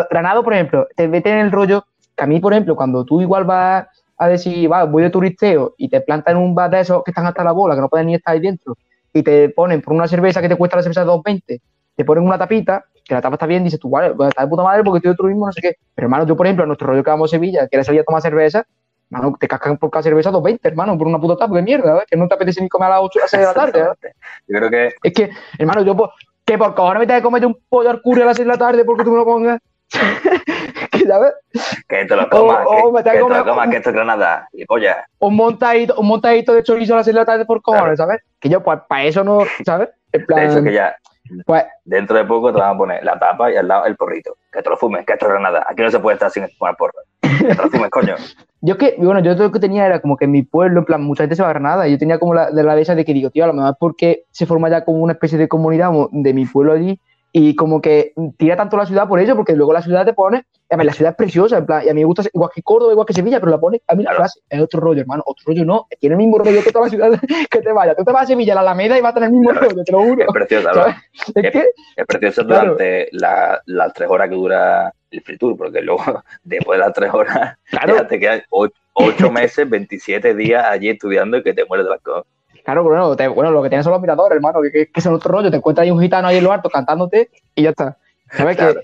Granada, 0.09 0.43
por 0.43 0.53
ejemplo, 0.53 0.87
te 0.95 1.07
mete 1.07 1.31
en 1.31 1.39
el 1.39 1.51
rollo 1.51 1.85
que 2.15 2.23
a 2.23 2.27
mí, 2.27 2.39
por 2.39 2.51
ejemplo, 2.51 2.75
cuando 2.75 3.05
tú 3.05 3.21
igual 3.21 3.45
vas 3.45 3.87
a 4.17 4.27
decir, 4.27 4.69
va, 4.71 4.83
voy 4.83 5.03
de 5.03 5.11
turisteo 5.11 5.75
y 5.77 5.87
te 5.87 6.01
plantan 6.01 6.35
en 6.35 6.43
un 6.43 6.55
bar 6.55 6.69
de 6.69 6.81
esos 6.81 7.03
que 7.03 7.11
están 7.11 7.27
hasta 7.27 7.43
la 7.43 7.51
bola, 7.51 7.75
que 7.75 7.81
no 7.81 7.89
pueden 7.89 8.07
ni 8.07 8.15
estar 8.15 8.33
ahí 8.33 8.41
dentro, 8.41 8.75
y 9.13 9.23
te 9.23 9.49
ponen 9.49 9.81
por 9.81 9.93
una 9.93 10.07
cerveza 10.07 10.41
que 10.41 10.49
te 10.49 10.55
cuesta 10.55 10.77
la 10.77 10.83
cerveza 10.83 11.05
2.20, 11.05 11.61
te 11.95 12.05
ponen 12.05 12.25
una 12.25 12.37
tapita 12.37 12.83
que 13.07 13.15
la 13.15 13.21
tapa 13.21 13.35
está 13.35 13.45
bien, 13.45 13.63
dices 13.63 13.79
tú, 13.79 13.89
vale, 13.89 14.13
pues 14.13 14.29
está 14.29 14.43
de 14.43 14.47
puta 14.47 14.63
madre 14.63 14.83
porque 14.83 14.97
estoy 14.97 15.11
de 15.11 15.17
turismo, 15.17 15.45
no 15.45 15.51
sé 15.51 15.61
qué. 15.61 15.75
Pero 15.95 16.05
hermano, 16.05 16.25
yo, 16.25 16.35
por 16.35 16.45
ejemplo, 16.45 16.63
en 16.63 16.69
nuestro 16.69 16.87
rollo 16.87 17.03
que 17.03 17.09
vamos 17.09 17.31
a 17.31 17.35
Sevilla, 17.35 17.67
quieres 17.67 17.85
salir 17.85 18.01
a 18.01 18.03
tomar 18.03 18.21
cerveza, 18.21 18.65
hermano, 19.09 19.37
te 19.39 19.47
cascan 19.47 19.77
por 19.77 19.89
cada 19.89 20.03
cerveza 20.03 20.31
2.20, 20.31 20.59
hermano, 20.63 20.97
por 20.97 21.07
una 21.07 21.19
puta 21.19 21.37
tapa 21.37 21.55
de 21.55 21.61
mierda, 21.61 21.93
¿ves? 21.93 22.05
Que 22.09 22.17
no 22.17 22.27
te 22.27 22.35
apetece 22.35 22.61
ni 22.61 22.69
comer 22.69 22.87
a 22.87 22.95
las 22.95 23.01
8 23.03 23.19
a 23.19 23.21
las 23.21 23.31
6 23.31 23.41
de 23.41 23.47
la 23.47 23.53
tarde. 23.53 23.87
Yo 24.47 24.57
creo 24.57 24.69
que. 24.69 24.95
Es 25.01 25.13
que, 25.13 25.29
hermano, 25.57 25.83
yo, 25.83 26.11
que 26.45 26.57
por 26.57 26.75
cojones 26.75 26.99
me 26.99 27.07
tengo 27.07 27.19
que 27.19 27.23
comer 27.23 27.45
un 27.45 27.57
pollo 27.69 27.89
al 27.89 28.01
curry 28.01 28.21
a 28.21 28.25
las 28.25 28.37
6 28.37 28.45
de 28.45 28.53
la 28.53 28.59
tarde 28.59 28.85
porque 28.85 29.03
tú 29.03 29.11
me 29.11 29.17
lo 29.17 29.25
pongas. 29.25 29.59
que 30.91 31.05
ya 31.07 31.19
ves. 31.19 31.33
Que 31.87 32.05
te 32.05 32.15
lo 32.15 32.29
comas, 32.29 32.59
que, 32.59 33.03
que, 33.03 33.17
te 33.17 33.29
lo 33.29 33.45
comas, 33.45 33.69
que 33.69 33.77
esto 33.77 33.89
es 33.89 33.95
Granada, 33.95 34.49
y 34.51 34.65
polla. 34.65 35.05
Un 35.19 35.35
montadito, 35.35 35.95
un 35.95 36.07
montadito 36.07 36.53
de 36.53 36.63
chorizo 36.63 36.93
a 36.93 36.97
las 36.97 37.05
6 37.05 37.15
de 37.15 37.21
la 37.21 37.25
tarde 37.25 37.45
por 37.45 37.61
cojones, 37.61 37.97
¿sabes? 37.97 38.21
Que 38.39 38.49
yo, 38.49 38.61
pues, 38.61 38.79
para 38.87 39.05
eso 39.05 39.23
no, 39.23 39.39
¿sabes? 39.65 39.89
En 40.11 40.25
plan... 40.25 40.47
De 40.47 40.53
hecho, 40.53 40.63
que 40.63 40.73
ya, 40.73 40.95
pues, 41.45 41.65
Dentro 41.85 42.17
de 42.17 42.25
poco 42.25 42.51
te 42.51 42.59
van 42.59 42.75
a 42.75 42.77
poner 42.77 43.03
la 43.03 43.17
tapa 43.17 43.51
y 43.51 43.55
al 43.55 43.67
lado 43.67 43.85
el 43.85 43.95
porrito. 43.95 44.37
Que 44.51 44.61
te 44.61 44.69
lo 44.69 44.77
fumes, 44.77 45.05
que 45.05 45.13
esto 45.13 45.33
es 45.33 45.41
nada. 45.41 45.65
Aquí 45.69 45.81
no 45.81 45.91
se 45.91 45.99
puede 45.99 46.15
estar 46.15 46.31
sin 46.31 46.47
fumar 46.57 46.75
porro. 46.75 46.99
Que 47.21 47.55
te 47.55 47.55
lo 47.55 47.69
fumes, 47.69 47.89
coño. 47.89 48.15
Yo 48.61 48.77
que, 48.77 48.95
bueno, 48.97 49.19
yo 49.19 49.35
lo 49.35 49.51
que 49.51 49.59
tenía 49.59 49.85
era 49.85 49.99
como 49.99 50.17
que 50.17 50.25
en 50.25 50.31
mi 50.31 50.41
pueblo, 50.41 50.79
en 50.79 50.85
plan, 50.85 51.03
mucha 51.03 51.21
gente 51.23 51.35
se 51.35 51.43
va 51.43 51.49
a 51.49 51.53
Granada. 51.53 51.87
Y 51.87 51.91
yo 51.91 51.99
tenía 51.99 52.17
como 52.17 52.33
la, 52.33 52.49
de 52.49 52.63
la 52.63 52.75
de 52.75 52.81
esa 52.81 52.95
de 52.95 53.05
que 53.05 53.13
digo, 53.13 53.29
tío, 53.29 53.43
a 53.43 53.47
lo 53.47 53.53
mejor 53.53 53.77
porque 53.79 54.23
se 54.31 54.47
forma 54.47 54.67
ya 54.67 54.83
como 54.83 54.97
una 54.97 55.13
especie 55.13 55.37
de 55.37 55.47
comunidad 55.47 55.91
de 56.11 56.33
mi 56.33 56.47
pueblo 56.47 56.73
allí 56.73 56.99
y 57.39 57.55
como 57.55 57.81
que 57.81 58.13
tira 58.37 58.55
tanto 58.55 58.77
la 58.77 58.87
ciudad 58.87 59.07
por 59.07 59.19
ello, 59.19 59.35
porque 59.35 59.55
luego 59.55 59.71
la 59.71 59.83
ciudad 59.83 60.03
te 60.05 60.13
pone, 60.13 60.45
a 60.71 60.75
ver, 60.75 60.87
la 60.87 60.93
ciudad 60.93 61.11
es 61.11 61.17
preciosa, 61.17 61.59
en 61.59 61.67
plan, 61.67 61.85
y 61.85 61.89
a 61.89 61.93
mí 61.93 62.01
me 62.01 62.05
gusta 62.05 62.23
igual 62.33 62.49
que 62.53 62.63
Córdoba, 62.63 62.93
igual 62.93 63.05
que 63.05 63.13
Sevilla, 63.13 63.39
pero 63.39 63.51
la 63.51 63.59
pone, 63.59 63.79
a 63.87 63.93
mí 63.93 64.03
la 64.03 64.15
frase 64.15 64.39
es 64.49 64.59
otro 64.59 64.79
rollo, 64.79 65.01
hermano, 65.01 65.21
otro 65.23 65.43
rollo 65.45 65.63
no, 65.63 65.87
tiene 65.99 66.15
el 66.15 66.17
mismo 66.17 66.39
rollo 66.39 66.63
que 66.63 66.71
toda 66.71 66.85
la 66.85 66.89
ciudad 66.89 67.11
que 67.51 67.61
te 67.61 67.71
vaya, 67.71 67.93
tú 67.93 68.03
te 68.03 68.11
vas 68.11 68.23
a 68.23 68.25
Sevilla, 68.25 68.53
a 68.53 68.55
la 68.55 68.61
Alameda 68.61 68.97
y 68.97 69.01
va 69.01 69.09
a 69.09 69.13
tener 69.13 69.29
el 69.29 69.35
mismo 69.35 69.51
rollo, 69.51 69.83
te 69.83 69.91
lo 69.91 69.99
juro. 69.99 70.23
Es 70.23 70.33
precioso, 70.33 70.69
Es, 71.35 71.51
que, 71.51 71.65
es 71.95 72.05
precioso 72.07 72.43
durante 72.43 73.09
las 73.11 73.93
tres 73.93 74.09
horas 74.09 74.29
que 74.29 74.35
dura 74.35 74.93
el 75.11 75.21
free 75.21 75.37
tour, 75.37 75.55
porque 75.55 75.81
luego, 75.81 76.03
después 76.43 76.79
de 76.79 76.85
las 76.85 76.93
tres 76.93 77.13
horas, 77.13 77.55
ya 77.71 78.07
te 78.07 78.19
quedan 78.19 78.41
ocho, 78.49 79.31
meses, 79.31 79.69
27 79.69 80.33
días 80.33 80.65
allí 80.65 80.89
estudiando 80.89 81.37
y 81.37 81.43
que 81.43 81.53
te 81.53 81.65
mueres 81.65 81.85
de 81.85 81.91
las 81.91 82.01
cosas. 82.01 82.25
Claro, 82.67 82.83
bueno, 82.83 83.15
bueno, 83.33 83.51
lo 83.51 83.63
que 83.63 83.69
tienes 83.69 83.85
son 83.85 83.93
los 83.93 84.01
miradores, 84.01 84.35
hermano, 84.35 84.59
que, 84.61 84.91
que, 84.91 85.01
son 85.01 85.13
otro 85.13 85.31
rollo. 85.31 85.49
Te 85.49 85.55
encuentras 85.55 85.85
ahí 85.85 85.91
un 85.91 86.01
gitano 86.01 86.27
ahí 86.27 86.35
en 86.35 86.43
lo 86.43 86.51
alto 86.51 86.69
cantándote 86.69 87.29
y 87.55 87.63
ya 87.63 87.69
está. 87.69 87.95
¿Sabes 88.29 88.57
claro. 88.57 88.73
que 88.73 88.81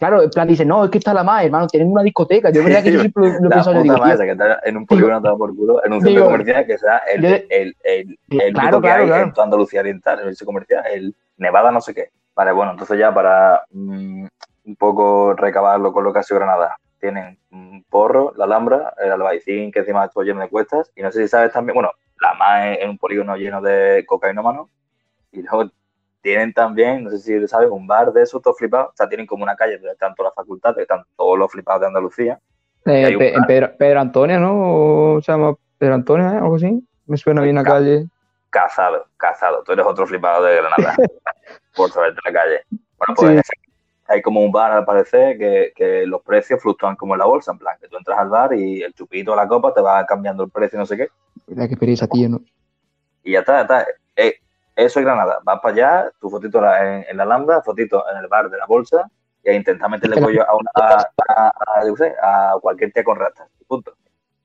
Claro, 0.00 0.22
en 0.22 0.30
plan 0.30 0.48
dice, 0.48 0.64
no, 0.64 0.84
es 0.84 0.90
que 0.90 0.98
está 0.98 1.14
la 1.14 1.22
más, 1.22 1.44
hermano, 1.44 1.68
tienen 1.68 1.92
una 1.92 2.02
discoteca. 2.02 2.50
Yo 2.50 2.64
verdad 2.64 2.82
que 2.82 2.90
yo 2.90 3.00
siempre 3.02 3.28
lo, 3.28 3.46
he 3.46 3.50
pensado, 3.50 3.76
yo 3.76 3.82
digo, 3.84 3.98
más 3.98 4.18
que 4.18 4.32
está 4.32 4.58
en 4.64 4.78
un 4.78 4.84
polígono 4.84 5.22
todo 5.22 5.38
por 5.38 5.54
culo, 5.54 5.84
en 5.84 5.92
un 5.92 6.00
centro 6.00 6.24
comercial 6.24 6.66
que 6.66 6.76
sea 6.76 7.02
el, 7.14 7.24
el, 7.24 7.46
el, 7.50 7.76
el, 7.84 8.18
el 8.30 8.52
claro, 8.52 8.80
claro, 8.80 9.06
que 9.06 9.12
hay 9.12 9.22
en 9.22 9.32
toda 9.32 9.44
Andalucía 9.44 9.80
Oriental, 9.80 10.18
en 10.18 10.26
el 10.28 10.36
centro 10.36 10.46
comercial, 10.46 10.82
el 10.92 11.14
Nevada 11.36 11.70
no 11.70 11.80
sé 11.80 11.94
qué. 11.94 12.08
Vale, 12.34 12.50
bueno, 12.50 12.72
entonces 12.72 12.98
ya 12.98 13.14
para 13.14 13.62
mm, 13.70 14.26
un 14.64 14.76
poco 14.76 15.34
recabarlo 15.34 15.92
con 15.92 16.02
lo 16.02 16.12
que 16.12 16.18
ha 16.18 16.22
sido 16.24 16.40
Granada, 16.40 16.78
tienen 16.98 17.38
un 17.52 17.84
porro, 17.88 18.32
la 18.36 18.46
Alhambra, 18.46 18.94
el 19.00 19.12
Albaicín, 19.12 19.70
que 19.70 19.80
encima 19.80 20.04
está 20.04 20.22
lleno 20.22 20.40
de 20.40 20.48
cuestas, 20.48 20.90
y 20.96 21.02
no 21.02 21.12
sé 21.12 21.22
si 21.22 21.28
sabes 21.28 21.52
también, 21.52 21.74
bueno, 21.74 21.90
la 22.20 22.34
más 22.34 22.78
en 22.78 22.90
un 22.90 22.98
polígono 22.98 23.36
lleno 23.36 23.60
de 23.60 24.04
cocainómanos. 24.06 24.68
Y 25.32 25.42
luego 25.42 25.70
tienen 26.20 26.52
también, 26.52 27.04
no 27.04 27.10
sé 27.10 27.18
si 27.18 27.48
sabes, 27.48 27.70
un 27.70 27.86
bar 27.86 28.12
de 28.12 28.22
esos, 28.22 28.42
todos 28.42 28.58
flipados. 28.58 28.88
O 28.88 28.96
sea, 28.96 29.08
tienen 29.08 29.26
como 29.26 29.42
una 29.42 29.56
calle 29.56 29.74
donde 29.74 29.92
están 29.92 30.14
todas 30.14 30.30
las 30.30 30.34
facultades, 30.34 30.78
están 30.78 31.04
todos 31.16 31.38
los 31.38 31.50
flipados 31.50 31.80
de 31.80 31.86
Andalucía. 31.86 32.38
Eh, 32.86 33.36
Pedro, 33.46 33.76
Pedro, 33.76 34.00
Antonio, 34.00 34.40
¿no? 34.40 35.14
O 35.14 35.20
se 35.20 35.32
llama 35.32 35.54
Pedro 35.78 35.94
Antonio, 35.94 36.30
¿eh? 36.30 36.36
Algo 36.36 36.56
así. 36.56 36.86
Me 37.06 37.16
suena 37.16 37.42
bien 37.42 37.56
la 37.56 37.64
calle. 37.64 38.06
Cazado, 38.50 39.06
cazado. 39.16 39.62
Tú 39.62 39.72
eres 39.72 39.86
otro 39.86 40.06
flipado 40.06 40.44
de 40.44 40.56
Granada. 40.56 40.96
por 41.76 41.90
saberte 41.90 42.20
la 42.24 42.32
calle. 42.32 42.62
Bueno, 42.70 43.14
pues 43.16 43.42
hay 44.10 44.22
como 44.22 44.40
un 44.40 44.50
bar 44.50 44.72
al 44.72 44.84
parecer 44.84 45.38
que, 45.38 45.72
que, 45.74 46.04
los 46.04 46.20
precios 46.22 46.60
fluctúan 46.60 46.96
como 46.96 47.14
en 47.14 47.20
la 47.20 47.26
bolsa, 47.26 47.52
en 47.52 47.58
plan, 47.58 47.76
que 47.80 47.86
tú 47.86 47.96
entras 47.96 48.18
al 48.18 48.28
bar 48.28 48.52
y 48.54 48.82
el 48.82 48.92
chupito 48.92 49.32
o 49.32 49.36
la 49.36 49.46
copa 49.46 49.72
te 49.72 49.80
va 49.80 50.04
cambiando 50.04 50.42
el 50.42 50.50
precio, 50.50 50.78
no 50.78 50.84
sé 50.84 50.96
qué. 50.96 51.08
Qué 51.68 51.76
pereza, 51.76 52.08
tío, 52.08 52.28
¿no? 52.28 52.40
Y 53.22 53.32
ya 53.32 53.40
está, 53.40 53.54
ya 53.54 53.60
está. 53.62 53.86
Eh, 54.16 54.34
eso 54.74 54.98
es 54.98 55.06
Granada. 55.06 55.38
Vas 55.44 55.60
para 55.60 55.74
allá, 55.74 56.10
tu 56.20 56.28
fotito 56.28 56.58
en, 56.58 57.04
en, 57.08 57.16
la 57.16 57.24
Lambda, 57.24 57.62
fotito 57.62 58.04
en 58.10 58.18
el 58.18 58.26
bar 58.26 58.50
de 58.50 58.58
la 58.58 58.66
bolsa 58.66 59.08
y 59.44 59.50
a 59.50 59.54
intentar 59.54 59.88
meterle 59.88 60.20
pollo 60.20 60.42
a, 60.42 60.56
una, 60.56 60.70
a, 60.74 61.06
a, 61.28 62.52
a, 62.52 62.58
cualquier 62.60 62.92
tía 62.92 63.04
con 63.04 63.16
ratas. 63.16 63.46
Punto. 63.68 63.92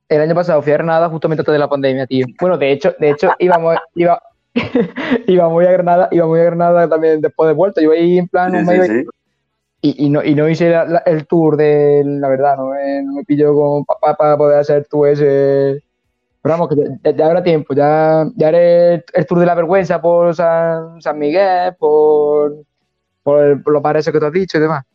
El 0.07 0.21
año 0.21 0.35
pasado 0.35 0.61
fui 0.61 0.73
a 0.73 0.75
Granada 0.75 1.09
justamente 1.09 1.41
antes 1.41 1.53
de 1.53 1.59
la 1.59 1.67
pandemia, 1.67 2.05
tío. 2.05 2.27
Bueno, 2.39 2.55
de 2.59 2.71
hecho, 2.71 2.93
de 2.99 3.09
hecho 3.09 3.31
íbamos, 3.39 3.77
iba, 3.95 4.21
íbamos 5.25 5.65
a 5.65 5.71
Granada, 5.71 6.07
íbamos 6.11 6.37
a 6.37 6.43
Granada 6.43 6.87
también 6.87 7.19
después 7.19 7.47
de 7.47 7.53
vuelta. 7.55 7.81
Yo 7.81 7.91
ahí 7.91 8.19
en 8.19 8.27
plan 8.27 8.55
un 8.55 8.65
medio 8.65 9.11
y, 9.97 10.09
no, 10.09 10.23
y 10.23 10.33
no 10.35 10.49
hice 10.49 10.73
el 11.05 11.27
tour 11.27 11.57
de, 11.57 12.03
la 12.05 12.29
verdad, 12.29 12.57
no, 12.57 12.69
no 13.03 13.13
me 13.13 13.23
pilló 13.23 13.53
con 13.53 13.85
papá 13.85 14.15
para 14.15 14.37
poder 14.37 14.59
hacer 14.59 14.87
tú 14.89 15.05
ese. 15.05 15.83
Pero 16.41 16.53
vamos, 16.53 16.69
que 16.69 17.13
ya, 17.15 17.25
habrá 17.25 17.43
tiempo, 17.43 17.73
ya, 17.73 18.25
ya 18.35 18.47
haré 18.47 19.03
el, 19.13 19.25
tour 19.27 19.39
de 19.39 19.45
la 19.45 19.55
vergüenza 19.55 20.01
por 20.01 20.33
San, 20.35 21.01
San 21.01 21.17
Miguel, 21.17 21.75
por, 21.77 22.55
por, 23.23 23.71
los 23.71 23.81
bares 23.81 24.09
que 24.09 24.19
tú 24.19 24.25
has 24.25 24.31
dicho 24.31 24.57
y 24.57 24.61
demás. 24.61 24.85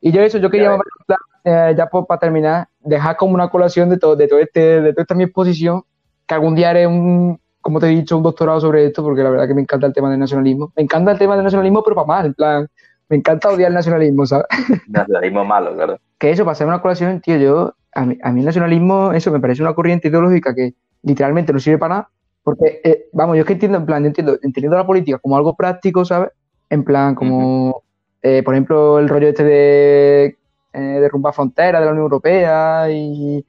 Y 0.00 0.10
yo 0.12 0.22
eso, 0.22 0.38
yo 0.38 0.50
quería, 0.50 0.76
ya, 1.08 1.16
eh, 1.44 1.74
ya 1.76 1.86
para 1.86 2.18
terminar, 2.18 2.68
dejar 2.80 3.16
como 3.16 3.34
una 3.34 3.50
colación 3.50 3.90
de 3.90 3.98
todo, 3.98 4.16
de 4.16 4.26
todo 4.26 4.38
este, 4.38 4.80
de 4.80 4.92
toda 4.92 5.02
esta 5.02 5.14
mi 5.14 5.24
exposición, 5.24 5.82
que 6.26 6.34
algún 6.34 6.54
día 6.54 6.70
haré 6.70 6.86
un, 6.86 7.38
como 7.60 7.78
te 7.78 7.86
he 7.86 7.90
dicho, 7.90 8.16
un 8.16 8.22
doctorado 8.22 8.60
sobre 8.60 8.86
esto, 8.86 9.02
porque 9.02 9.22
la 9.22 9.30
verdad 9.30 9.46
que 9.46 9.54
me 9.54 9.60
encanta 9.60 9.86
el 9.86 9.92
tema 9.92 10.10
del 10.10 10.18
nacionalismo. 10.18 10.72
Me 10.76 10.82
encanta 10.82 11.12
el 11.12 11.18
tema 11.18 11.34
del 11.34 11.44
nacionalismo, 11.44 11.82
pero 11.82 11.96
para 11.96 12.06
más, 12.06 12.24
en 12.24 12.34
plan, 12.34 12.68
me 13.10 13.16
encanta 13.16 13.48
odiar 13.50 13.68
el 13.68 13.74
nacionalismo, 13.74 14.24
¿sabes? 14.24 14.46
Nacionalismo 14.88 15.44
malo, 15.44 15.74
claro. 15.74 15.98
Que 16.18 16.30
eso, 16.30 16.44
para 16.44 16.52
hacer 16.52 16.66
una 16.66 16.80
colación, 16.80 17.20
tío, 17.20 17.36
yo, 17.36 17.74
a 17.92 18.06
mí, 18.06 18.16
a 18.22 18.30
mí, 18.30 18.40
el 18.40 18.46
nacionalismo, 18.46 19.12
eso 19.12 19.32
me 19.32 19.40
parece 19.40 19.62
una 19.62 19.74
corriente 19.74 20.08
ideológica 20.08 20.54
que 20.54 20.74
literalmente 21.02 21.52
no 21.52 21.58
sirve 21.58 21.78
para 21.78 21.94
nada, 21.94 22.10
porque, 22.44 22.80
eh, 22.84 23.08
vamos, 23.12 23.36
yo 23.36 23.40
es 23.40 23.46
que 23.46 23.54
entiendo, 23.54 23.78
en 23.78 23.86
plan, 23.86 24.02
yo 24.02 24.06
entiendo, 24.06 24.38
entendiendo 24.42 24.76
la 24.76 24.86
política 24.86 25.18
como 25.18 25.36
algo 25.36 25.56
práctico, 25.56 26.04
¿sabes? 26.04 26.30
En 26.70 26.84
plan, 26.84 27.16
como, 27.16 27.82
eh, 28.22 28.42
por 28.44 28.54
ejemplo, 28.54 29.00
el 29.00 29.08
rollo 29.08 29.28
este 29.28 29.42
de 29.42 30.38
eh, 30.72 30.78
derrumbar 30.78 31.34
fronteras 31.34 31.80
de 31.80 31.86
la 31.86 31.92
Unión 31.92 32.04
Europea 32.04 32.88
y 32.90 33.44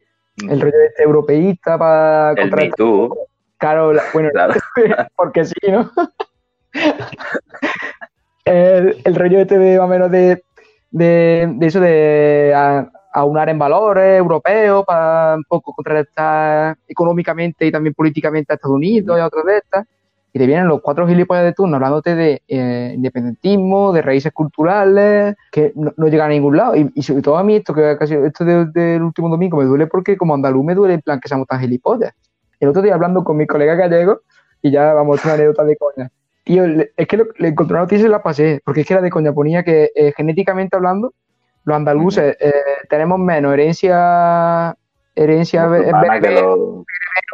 el 0.49 0.59
rollo 0.59 0.73
este 0.87 1.03
europeísta 1.03 1.77
para... 1.77 2.31
El 2.31 2.51
Me 2.51 2.71
Too. 2.71 3.15
Claro, 3.57 3.93
bueno, 4.11 4.29
porque 5.15 5.45
sí, 5.45 5.53
¿no? 5.69 5.91
El, 8.45 8.97
el 9.03 9.15
rollo 9.15 9.39
este 9.39 9.57
de 9.57 9.79
más 9.79 9.89
menos 9.89 10.11
de, 10.11 10.43
de, 10.91 11.55
eso 11.61 11.79
de 11.79 12.53
aunar 13.13 13.49
en 13.49 13.59
valores 13.59 14.17
europeos 14.17 14.85
para 14.85 15.35
un 15.35 15.43
poco 15.43 15.73
contrarrestar 15.73 16.77
económicamente 16.87 17.65
y 17.65 17.71
también 17.71 17.93
políticamente 17.93 18.53
a 18.53 18.55
Estados 18.55 18.75
Unidos 18.75 19.17
y 19.17 19.21
a 19.21 19.27
otras 19.27 19.45
de 19.45 19.57
estas. 19.57 19.87
y 20.33 20.39
te 20.39 20.47
vienen 20.47 20.67
los 20.67 20.81
cuatro 20.81 21.07
gilipollas 21.07 21.43
de 21.43 21.53
turno 21.53 21.75
hablándote 21.75 22.15
de 22.15 22.41
eh, 22.47 22.93
independentismo, 22.95 23.91
de 23.91 24.01
raíces 24.01 24.31
culturales, 24.31 25.35
que 25.51 25.73
no, 25.75 25.93
no 25.97 26.07
llegan 26.07 26.27
a 26.27 26.33
ningún 26.33 26.55
lado. 26.55 26.73
Y, 26.75 27.01
sobre 27.01 27.21
todo 27.21 27.37
a 27.37 27.43
mí 27.43 27.57
esto 27.57 27.73
que 27.73 27.97
casi 27.97 28.15
esto 28.15 28.45
del 28.45 29.01
último 29.01 29.29
domingo 29.29 29.57
me 29.57 29.65
duele 29.65 29.87
porque 29.87 30.17
como 30.17 30.33
andaluz 30.33 30.63
me 30.63 30.75
duele 30.75 30.95
en 30.95 31.01
plan 31.01 31.19
que 31.19 31.27
seamos 31.27 31.47
tan 31.47 31.59
gilipollas. 31.59 32.13
El 32.59 32.69
otro 32.69 32.81
día 32.81 32.93
hablando 32.93 33.23
con 33.23 33.37
mi 33.37 33.47
colega 33.47 33.75
gallego, 33.75 34.21
y 34.61 34.71
ya 34.71 34.93
vamos 34.93 35.19
a 35.25 35.29
una 35.29 35.33
anécdota 35.33 35.63
de 35.63 35.75
coña. 35.75 36.11
Tío, 36.51 36.65
es 36.65 37.07
que 37.07 37.17
le 37.37 37.47
encontré 37.47 37.75
una 37.75 37.83
noticia 37.83 38.05
y 38.05 38.09
la 38.09 38.21
pasé, 38.21 38.59
porque 38.65 38.81
es 38.81 38.87
que 38.87 38.93
era 38.93 39.01
de 39.01 39.09
coña, 39.09 39.31
ponía 39.31 39.63
que 39.63 39.89
eh, 39.95 40.11
genéticamente 40.17 40.75
hablando, 40.75 41.13
los 41.63 41.77
andaluces 41.77 42.35
eh, 42.41 42.53
tenemos 42.89 43.19
menos 43.19 43.53
herencia 43.53 44.75
herencia 45.15 45.69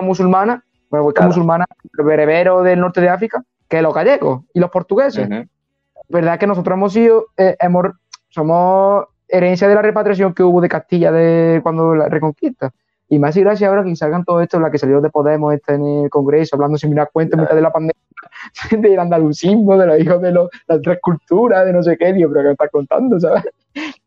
musulmana 0.01 0.63
bueno, 0.91 1.11
que 1.11 1.23
musulmana, 1.23 1.65
berebero 1.93 2.61
del 2.61 2.79
norte 2.79 3.01
de 3.01 3.09
África, 3.09 3.43
que 3.67 3.81
los 3.81 3.91
gallegos 3.91 4.43
y 4.53 4.59
los 4.59 4.69
portugueses. 4.69 5.27
¿Verdad 6.09 6.37
que 6.37 6.45
nosotros 6.45 6.75
hemos 6.75 6.93
sido, 6.93 7.25
eh, 7.37 7.55
hemos, 7.59 7.85
somos 8.29 9.05
herencia 9.27 9.67
de 9.67 9.73
la 9.73 9.81
repatriación 9.81 10.35
que 10.35 10.43
hubo 10.43 10.61
de 10.61 10.69
Castilla 10.69 11.11
de 11.11 11.59
cuando 11.63 11.95
la 11.95 12.07
reconquista? 12.07 12.71
Y 13.09 13.19
más 13.19 13.37
y 13.37 13.41
gracias 13.41 13.69
ahora 13.69 13.83
que 13.83 13.95
salgan 13.95 14.25
todo 14.25 14.41
esto, 14.41 14.59
la 14.59 14.69
que 14.69 14.77
salió 14.77 14.99
de 14.99 15.09
Podemos 15.09 15.53
está 15.53 15.75
en 15.75 16.03
el 16.03 16.09
Congreso, 16.09 16.55
hablando 16.55 16.77
sin 16.77 16.89
mirar 16.89 17.09
cuenta 17.11 17.37
en 17.37 17.41
mitad 17.41 17.55
de 17.55 17.61
la 17.61 17.71
pandemia, 17.71 17.95
del 18.71 18.99
andalucismo, 18.99 19.77
de 19.77 19.87
los 19.87 19.99
hijos 19.99 20.21
de 20.21 20.31
los, 20.31 20.49
las 20.67 20.81
tres 20.81 20.99
culturas, 21.01 21.65
de 21.65 21.73
no 21.73 21.81
sé 21.83 21.97
qué, 21.97 22.13
tío, 22.13 22.27
pero 22.27 22.41
que 22.41 22.47
me 22.47 22.51
estás 22.51 22.69
contando, 22.69 23.19
¿sabes? 23.19 23.45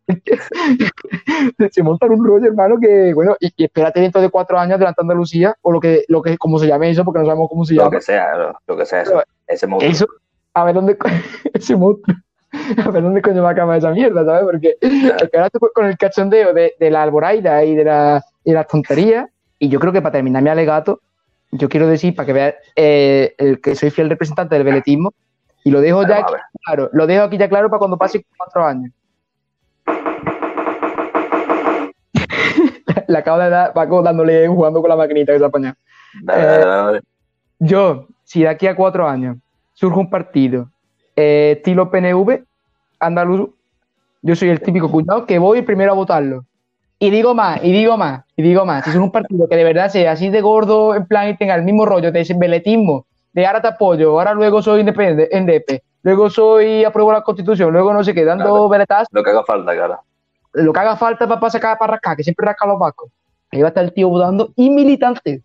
se 1.70 1.82
montan 1.82 2.10
un 2.10 2.24
rollo, 2.24 2.46
hermano, 2.46 2.78
que, 2.78 3.14
bueno, 3.14 3.36
y, 3.40 3.52
espérate 3.56 4.00
dentro 4.00 4.20
de 4.20 4.28
cuatro 4.28 4.58
años 4.58 4.78
delante 4.78 5.00
de 5.00 5.04
Andalucía, 5.04 5.54
o 5.62 5.72
lo 5.72 5.80
que, 5.80 6.04
lo 6.08 6.20
que, 6.20 6.36
como 6.36 6.58
se 6.58 6.66
llame 6.66 6.90
eso, 6.90 7.04
porque 7.04 7.20
no 7.20 7.26
sabemos 7.26 7.48
cómo 7.48 7.64
se 7.64 7.74
llama. 7.74 7.86
Lo 7.86 7.90
que 7.92 8.00
sea, 8.02 8.54
lo, 8.66 8.76
que 8.76 8.84
sea, 8.84 9.02
eso, 9.02 9.22
ese 9.46 9.66
monstruo. 9.66 9.90
Eso, 9.90 10.06
a 10.52 10.64
ver 10.64 10.74
dónde, 10.74 10.98
ese 11.54 11.74
monstruo, 11.74 12.16
a 12.84 12.90
ver 12.90 13.02
dónde 13.02 13.22
coño 13.22 13.42
va 13.42 13.50
a 13.50 13.52
acabar 13.52 13.78
esa 13.78 13.90
mierda, 13.90 14.24
¿sabes? 14.24 14.44
Porque, 14.44 14.76
ahora 15.34 15.50
con 15.74 15.86
el 15.86 15.96
cachondeo 15.96 16.52
de, 16.52 16.74
de 16.78 16.90
la 16.90 17.02
alboraida 17.02 17.64
y 17.64 17.74
de 17.74 17.84
la, 17.84 18.24
y 18.44 18.52
las 18.52 18.66
tonterías, 18.66 19.28
y 19.58 19.68
yo 19.68 19.78
creo 19.78 19.92
que 19.92 20.02
para 20.02 20.12
terminar 20.12 20.42
mi 20.42 20.48
alegato, 20.48 21.00
yo 21.52 21.68
quiero 21.68 21.86
decir, 21.86 22.14
para 22.14 22.26
que 22.26 22.32
veas 22.32 22.54
eh, 22.76 23.34
el 23.38 23.60
que 23.60 23.74
soy 23.74 23.90
fiel 23.90 24.08
representante 24.08 24.54
del 24.54 24.64
veletismo, 24.64 25.12
y 25.64 25.70
lo 25.70 25.80
dejo 25.80 26.06
ya 26.06 26.18
aquí, 26.18 26.32
claro, 26.64 26.88
lo 26.92 27.06
dejo 27.06 27.24
aquí 27.24 27.36
ya 27.36 27.48
claro 27.48 27.68
para 27.68 27.78
cuando 27.78 27.98
pase 27.98 28.24
cuatro 28.36 28.64
años. 28.64 28.92
Le 33.08 33.18
acabo 33.18 33.38
de 33.38 33.50
dar, 33.50 33.72
Paco 33.72 34.02
dándole 34.02 34.48
jugando 34.48 34.80
con 34.80 34.88
la 34.88 34.96
maquinita 34.96 35.32
que 35.32 35.38
se 35.38 35.44
ha 35.44 35.48
apañado. 35.48 35.76
Eh, 36.34 37.00
yo, 37.58 38.06
si 38.24 38.40
de 38.40 38.48
aquí 38.48 38.66
a 38.66 38.74
cuatro 38.74 39.06
años 39.06 39.36
surge 39.74 39.98
un 39.98 40.08
partido 40.08 40.70
eh, 41.16 41.54
estilo 41.56 41.90
PNV, 41.90 42.44
andaluz, 42.98 43.50
yo 44.22 44.36
soy 44.36 44.50
el 44.50 44.60
típico 44.60 44.90
cuñado 44.90 45.26
que 45.26 45.38
voy 45.38 45.62
primero 45.62 45.92
a 45.92 45.94
votarlo. 45.94 46.44
Y 46.98 47.10
digo 47.10 47.34
más, 47.34 47.64
y 47.64 47.72
digo 47.72 47.96
más, 47.96 48.24
y 48.36 48.42
digo 48.42 48.66
más. 48.66 48.84
Si 48.84 48.90
es 48.90 48.96
un 48.96 49.10
partido 49.10 49.48
que 49.48 49.56
de 49.56 49.64
verdad 49.64 49.88
sea 49.88 50.12
así 50.12 50.28
de 50.28 50.42
gordo, 50.42 50.94
en 50.94 51.06
plan, 51.06 51.30
y 51.30 51.36
tenga 51.36 51.54
el 51.54 51.62
mismo 51.62 51.86
rollo 51.86 52.12
de 52.12 52.36
veletismo, 52.38 53.06
de 53.32 53.46
ahora 53.46 53.62
te 53.62 53.68
apoyo, 53.68 54.10
ahora 54.10 54.34
luego 54.34 54.60
soy 54.60 54.80
independiente, 54.80 55.34
en 55.34 55.46
DP, 55.46 55.82
luego 56.02 56.28
soy 56.28 56.84
apruebo 56.84 57.12
la 57.12 57.22
constitución, 57.22 57.72
luego 57.72 57.94
no 57.94 58.04
sé 58.04 58.12
qué, 58.12 58.24
dando 58.24 58.68
veletas. 58.68 59.08
Lo 59.12 59.22
que 59.24 59.30
haga 59.30 59.44
falta, 59.44 59.74
cara. 59.74 60.00
Lo 60.52 60.72
que 60.72 60.80
haga 60.80 60.96
falta 60.96 61.26
para 61.26 61.50
sacar 61.50 61.78
para 61.78 61.92
rascar, 61.92 62.16
que 62.16 62.22
siempre 62.22 62.44
rasca 62.44 62.66
los 62.66 62.78
vascos. 62.78 63.10
Ahí 63.50 63.62
va 63.62 63.68
a 63.68 63.70
estar 63.70 63.84
el 63.84 63.94
tío 63.94 64.10
votando 64.10 64.52
y 64.56 64.68
militante 64.68 65.42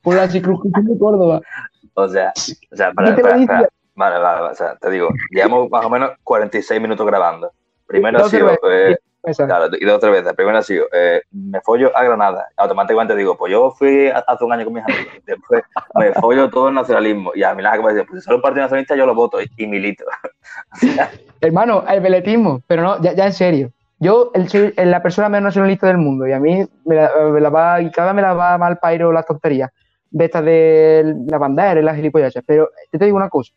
por 0.00 0.14
la 0.14 0.28
circunscripción 0.28 0.86
de 0.86 0.98
Córdoba. 0.98 1.40
O 1.94 2.08
sea, 2.08 2.32
o 2.72 2.76
sea, 2.76 2.92
para, 2.92 3.16
para, 3.16 3.68
Vale, 3.98 4.16
vale, 4.18 4.52
o 4.52 4.54
sea, 4.54 4.76
te 4.76 4.90
digo, 4.90 5.08
llevamos 5.30 5.68
más 5.70 5.84
o 5.84 5.90
menos 5.90 6.12
46 6.22 6.80
minutos 6.80 7.04
grabando. 7.04 7.50
Primero 7.84 8.24
ha 8.24 8.28
sido 8.28 8.56
Claro, 9.36 9.68
y 9.78 9.84
dos 9.84 9.96
o 9.96 9.98
tres 9.98 10.12
veces. 10.12 10.32
Primero 10.34 10.58
ha 10.58 10.62
sido, 10.62 10.86
eh, 10.92 11.20
me 11.32 11.60
follo 11.60 11.94
a 11.96 12.04
Granada. 12.04 12.46
Automáticamente 12.56 13.16
digo, 13.16 13.36
pues 13.36 13.50
yo 13.50 13.72
fui 13.72 14.08
hace 14.08 14.44
un 14.44 14.52
año 14.52 14.64
con 14.64 14.74
mis 14.74 14.84
amigos. 14.84 15.06
Después 15.26 15.64
me 15.96 16.12
follo 16.12 16.48
todo 16.48 16.68
el 16.68 16.76
nacionalismo. 16.76 17.32
Y 17.34 17.42
a 17.42 17.56
mí 17.56 17.62
la 17.62 17.72
que 17.72 17.82
me 17.82 17.92
dice, 17.92 18.04
pues 18.04 18.22
si 18.22 18.26
solo 18.26 18.36
un 18.36 18.42
partido 18.42 18.62
nacionalista 18.62 18.94
yo 18.94 19.04
lo 19.04 19.16
voto 19.16 19.38
y, 19.56 19.66
milito. 19.66 20.04
Hermano, 21.40 21.84
el 21.88 22.00
veletismo, 22.00 22.62
pero 22.68 22.82
no, 22.82 23.02
ya, 23.02 23.26
en 23.26 23.32
serio. 23.32 23.72
Yo 23.98 24.30
soy 24.46 24.72
la 24.76 25.02
persona 25.02 25.28
menos 25.28 25.46
nacionalista 25.46 25.88
del 25.88 25.98
mundo 25.98 26.24
y 26.24 26.32
a 26.32 26.38
mí 26.38 26.64
me 26.84 26.94
la, 26.94 27.50
va, 27.50 27.82
y 27.82 27.90
cada 27.90 28.12
vez 28.12 28.14
me 28.14 28.22
la 28.22 28.32
va 28.32 28.56
mal 28.56 28.78
pairo 28.78 29.10
las 29.10 29.26
tonterías 29.26 29.72
de 30.10 30.24
estas 30.24 30.44
de 30.44 31.14
la 31.26 31.38
bandera 31.38 31.80
y 31.80 31.82
las 31.82 31.96
gilipollas. 31.96 32.32
Pero 32.46 32.70
te 32.92 33.04
digo 33.04 33.16
una 33.16 33.28
cosa, 33.28 33.52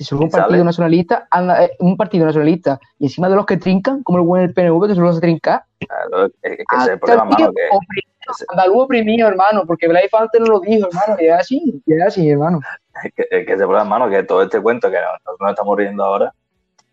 si 0.00 0.04
son 0.04 0.22
un 0.22 0.30
partido 0.30 0.64
nacionalista, 0.64 1.28
anda, 1.30 1.62
eh, 1.62 1.76
un 1.78 1.94
partido 1.94 2.24
nacionalista, 2.24 2.80
y 2.98 3.04
encima 3.04 3.28
de 3.28 3.36
los 3.36 3.44
que 3.44 3.58
trincan, 3.58 4.02
como 4.02 4.16
el 4.16 4.24
buen 4.24 4.42
el 4.44 4.54
PNV, 4.54 4.88
que 4.88 4.94
solo 4.94 5.12
se 5.12 5.20
trinca. 5.20 5.66
Claro, 5.78 6.24
es 6.40 6.56
que 6.56 6.64
ese 6.78 6.92
el 6.92 6.98
problema, 6.98 7.24
hermano, 7.24 7.52
que... 7.52 8.42
Andaluz 8.48 8.84
oprimido, 8.84 9.28
hermano, 9.28 9.64
porque 9.66 9.88
Blay 9.88 10.08
antes 10.10 10.40
no 10.40 10.46
lo 10.46 10.60
dijo, 10.60 10.88
hermano, 10.88 11.20
y 11.20 11.26
es 11.26 11.32
así, 11.32 11.82
y 11.84 11.92
es 11.92 12.02
así, 12.02 12.30
hermano. 12.30 12.60
Es 13.04 13.12
que, 13.12 13.26
es 13.30 13.46
que 13.46 13.52
ese 13.52 13.58
problema, 13.58 13.82
hermano, 13.82 14.08
que 14.08 14.22
todo 14.22 14.42
este 14.42 14.62
cuento 14.62 14.90
que 14.90 14.96
nosotros 14.96 15.36
nos 15.38 15.50
estamos 15.50 15.76
riendo 15.76 16.02
ahora, 16.02 16.32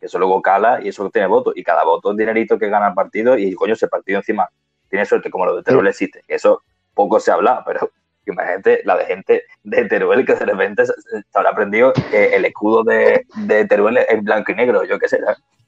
que 0.02 0.08
eso 0.08 0.20
luego 0.20 0.42
cala 0.42 0.82
y 0.84 0.90
eso 0.90 1.10
tiene 1.10 1.28
votos, 1.28 1.54
y 1.56 1.64
cada 1.64 1.86
voto 1.86 2.12
es 2.12 2.18
dinerito 2.18 2.60
que 2.60 2.68
gana 2.68 2.90
el 2.90 2.94
partido, 2.94 3.38
y 3.38 3.54
coño, 3.54 3.72
ese 3.72 3.88
partido 3.88 4.20
encima 4.20 4.50
tiene 4.90 5.06
suerte, 5.06 5.30
como 5.30 5.46
lo 5.46 5.56
de 5.56 5.64
Teruel 5.64 5.88
existe, 5.88 6.24
que 6.28 6.36
eso 6.36 6.62
poco 6.94 7.22
se 7.22 7.32
habla, 7.32 7.64
pero 7.66 7.90
imagínate 8.32 8.82
la 8.86 8.98
de 8.98 9.06
gente 9.06 9.44
de 9.64 9.86
Teruel 9.86 10.26
que 10.26 10.36
de 10.36 10.46
repente 10.46 10.86
se, 10.86 10.94
habrá 11.34 11.52
aprendido 11.52 11.94
que 12.12 12.36
el 12.36 12.46
escudo 12.46 12.84
de, 12.84 13.26
de, 13.36 13.66
Teruel 13.66 13.98
es 13.98 14.24
blanco 14.24 14.52
y 14.52 14.56
negro, 14.56 14.84
yo 14.84 15.00
qué 15.00 15.08
sé. 15.08 15.20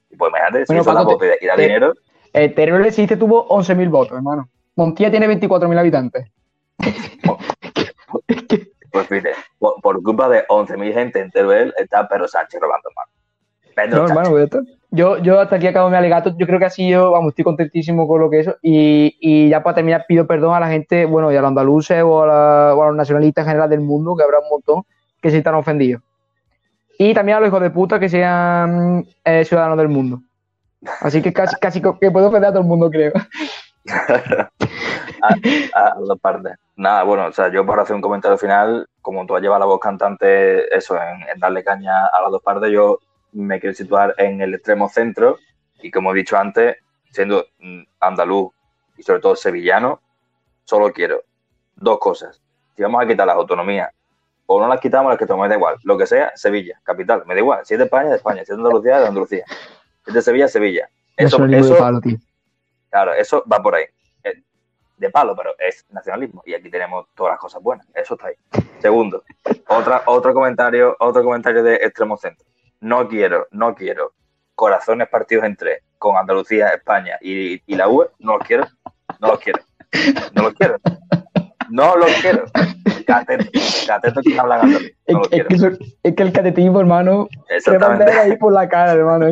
Y 0.09 0.15
pues 0.15 0.29
imagínate, 0.29 0.65
si 0.65 0.77
eso 0.77 0.93
la 0.93 1.03
de 1.03 1.37
y 1.41 1.45
da 1.45 1.55
dinero. 1.55 1.93
Eh, 2.33 2.49
Teruel 2.49 2.85
existe, 2.85 3.17
tuvo 3.17 3.47
11.000 3.49 3.89
votos, 3.89 4.17
hermano. 4.17 4.49
Montilla 4.75 5.11
tiene 5.11 5.27
24.000 5.27 5.79
habitantes. 5.79 6.27
pues 8.91 9.07
fíjate, 9.07 9.33
por, 9.59 10.03
culpa 10.03 10.29
de 10.29 10.45
11.000 10.47 10.93
gente 10.93 11.19
en 11.19 11.31
Teruel 11.31 11.73
está 11.77 12.07
Pedro 12.07 12.27
Sánchez 12.27 12.61
robando 12.61 12.89
más. 12.95 13.07
no, 13.89 14.07
hermano, 14.07 14.29
voy 14.29 14.41
a 14.41 14.45
estar. 14.45 14.61
Yo, 14.91 15.19
yo 15.19 15.39
hasta 15.39 15.57
aquí 15.57 15.67
acabo 15.67 15.89
mi 15.89 15.97
alegato. 15.97 16.35
Yo 16.37 16.47
creo 16.47 16.57
que 16.57 16.65
así 16.65 16.89
yo, 16.89 17.11
vamos, 17.11 17.29
estoy 17.29 17.43
contentísimo 17.43 18.07
con 18.07 18.21
lo 18.21 18.29
que 18.29 18.39
eso. 18.39 18.55
Y, 18.61 19.15
y 19.19 19.49
ya 19.49 19.61
para 19.61 19.75
terminar, 19.75 20.05
pido 20.07 20.25
perdón 20.25 20.55
a 20.55 20.59
la 20.59 20.67
gente, 20.67 21.05
bueno, 21.05 21.31
y 21.31 21.35
a 21.35 21.41
los 21.41 21.49
andaluces 21.49 22.01
o 22.03 22.23
a, 22.23 22.73
los 22.73 22.95
nacionalistas 22.95 23.45
en 23.45 23.49
general 23.49 23.69
del 23.69 23.81
mundo, 23.81 24.15
que 24.15 24.23
habrá 24.23 24.39
un 24.39 24.49
montón 24.49 24.83
que 25.21 25.29
se 25.29 25.37
están 25.37 25.55
ofendidos. 25.55 26.01
Y 26.97 27.13
también 27.13 27.37
a 27.37 27.39
los 27.39 27.49
hijos 27.49 27.61
de 27.61 27.69
puta 27.69 27.99
que 27.99 28.09
sean 28.09 29.05
eh, 29.23 29.45
ciudadanos 29.45 29.77
del 29.77 29.89
mundo. 29.89 30.21
Así 31.01 31.21
que 31.21 31.31
casi, 31.31 31.55
casi 31.57 31.81
que 31.81 32.11
puedo 32.11 32.27
ofender 32.27 32.49
a 32.49 32.51
todo 32.51 32.61
el 32.61 32.67
mundo, 32.67 32.89
creo. 32.89 33.13
a, 35.73 35.95
dos 35.99 36.19
partes. 36.19 36.55
Nada, 36.75 37.03
bueno, 37.03 37.27
o 37.27 37.31
sea, 37.31 37.51
yo 37.51 37.65
para 37.65 37.83
hacer 37.83 37.95
un 37.95 38.01
comentario 38.01 38.37
final, 38.37 38.87
como 39.01 39.25
tú 39.25 39.35
has 39.35 39.41
llevado 39.41 39.59
la 39.59 39.65
voz 39.65 39.79
cantante, 39.79 40.75
eso, 40.75 40.97
en 40.97 41.39
darle 41.39 41.63
caña 41.63 42.07
a 42.07 42.21
las 42.21 42.31
dos 42.31 42.41
partes, 42.41 42.71
yo 42.71 42.99
me 43.33 43.59
quiero 43.59 43.75
situar 43.75 44.15
en 44.17 44.41
el 44.41 44.53
extremo 44.55 44.89
centro 44.89 45.37
y 45.81 45.91
como 45.91 46.11
he 46.11 46.15
dicho 46.15 46.37
antes, 46.37 46.77
siendo 47.11 47.45
mm, 47.59 47.81
andaluz 47.99 48.51
y 48.97 49.03
sobre 49.03 49.19
todo 49.19 49.35
sevillano, 49.35 50.01
solo 50.65 50.91
quiero 50.91 51.23
dos 51.75 51.99
cosas. 51.99 52.41
Si 52.75 52.83
vamos 52.83 53.03
a 53.03 53.07
quitar 53.07 53.27
las 53.27 53.35
autonomías 53.35 53.91
o 54.45 54.59
no 54.59 54.67
las 54.67 54.79
quitamos, 54.79 55.09
las 55.09 55.19
que 55.19 55.25
tomamos, 55.25 55.45
me 55.45 55.49
da 55.49 55.55
igual. 55.55 55.75
Lo 55.83 55.97
que 55.97 56.07
sea, 56.07 56.31
Sevilla, 56.35 56.79
capital, 56.83 57.23
me 57.25 57.33
da 57.33 57.39
igual. 57.39 57.65
Si 57.65 57.75
es 57.75 57.77
de 57.77 57.85
España, 57.85 58.09
de 58.09 58.15
España. 58.15 58.37
Si 58.37 58.51
es 58.51 58.57
de 58.57 58.63
Andalucía, 58.63 58.99
de 58.99 59.07
Andalucía. 59.07 59.45
Si 60.03 60.09
es 60.09 60.13
de 60.13 60.21
Sevilla, 60.21 60.47
Sevilla. 60.47 60.89
Eso, 61.15 61.45
eso, 61.45 62.01
Claro, 62.89 63.13
eso 63.13 63.43
va 63.51 63.61
por 63.61 63.75
ahí. 63.75 63.85
Eh, 64.23 64.41
de 64.97 65.09
palo, 65.11 65.35
pero 65.35 65.51
es 65.59 65.85
nacionalismo. 65.91 66.41
Y 66.45 66.55
aquí 66.55 66.69
tenemos 66.69 67.07
todas 67.13 67.33
las 67.33 67.39
cosas 67.39 67.61
buenas. 67.61 67.85
Eso 67.93 68.15
está 68.15 68.27
ahí. 68.27 68.35
Segundo, 68.79 69.23
otra, 69.67 70.03
otro 70.07 70.33
comentario, 70.33 70.95
otro 70.99 71.23
comentario 71.23 71.61
de 71.61 71.75
extremo 71.75 72.17
centro 72.17 72.47
no 72.81 73.07
quiero, 73.07 73.47
no 73.51 73.75
quiero 73.75 74.13
corazones 74.55 75.07
partidos 75.07 75.45
entre 75.45 75.83
con 75.97 76.17
Andalucía, 76.17 76.69
España 76.69 77.17
y, 77.21 77.61
la 77.75 77.87
UE, 77.87 78.07
no 78.19 78.37
los 78.37 78.47
quiero, 78.47 78.67
no 79.19 79.29
los 79.29 79.39
quiero, 79.39 79.59
no 80.33 80.43
los 80.43 80.53
quiero, 80.53 80.77
no 81.69 81.95
los 81.95 82.11
quiero. 82.21 82.45
Cateto, 83.05 84.21
que 84.21 84.39
andaluz. 84.39 84.91
No 85.07 85.21
es, 85.31 85.45
que 85.47 85.79
es, 86.03 86.15
que 86.15 86.23
el 86.23 86.31
catetismo, 86.31 86.79
hermano, 86.79 87.27
se 87.59 87.77
va 87.77 87.97
ahí 88.21 88.37
por 88.37 88.53
la 88.53 88.67
cara, 88.67 88.91
hermano. 88.91 89.27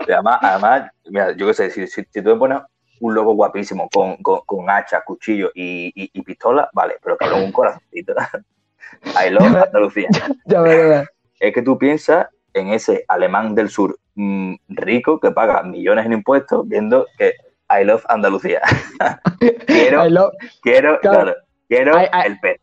además, 0.00 0.38
además, 0.42 0.90
mira, 1.06 1.32
yo 1.32 1.46
qué 1.46 1.54
sé, 1.54 1.70
si, 1.70 1.86
si, 1.86 2.02
tú 2.04 2.22
me 2.30 2.36
pones 2.36 2.58
un 3.00 3.14
logo 3.14 3.34
guapísimo 3.34 3.88
con, 3.92 4.16
con, 4.18 4.40
con 4.46 4.70
hacha, 4.70 5.02
cuchillo 5.02 5.50
y, 5.54 5.90
y, 5.94 6.22
pistola, 6.22 6.68
vale, 6.72 6.96
pero 7.02 7.16
que 7.16 7.30
un 7.30 7.50
corazoncito. 7.50 8.14
I 9.26 9.30
love 9.30 9.56
Andalucía. 9.56 10.08
Ya, 10.44 10.64
ya, 10.66 11.04
Es 11.40 11.52
que 11.52 11.62
tú 11.62 11.78
piensas 11.78 12.28
en 12.54 12.72
ese 12.72 13.04
alemán 13.08 13.54
del 13.54 13.68
sur 13.68 13.98
mm, 14.14 14.54
rico 14.68 15.20
que 15.20 15.30
paga 15.30 15.62
millones 15.62 16.06
en 16.06 16.14
impuestos 16.14 16.66
viendo 16.66 17.06
que 17.18 17.34
I 17.68 17.84
love 17.84 18.04
Andalucía. 18.08 18.62
quiero, 19.66 20.32
quiero, 20.62 21.00
claro, 21.00 21.34
quiero 21.68 21.98
el 21.98 22.40
pez. 22.40 22.60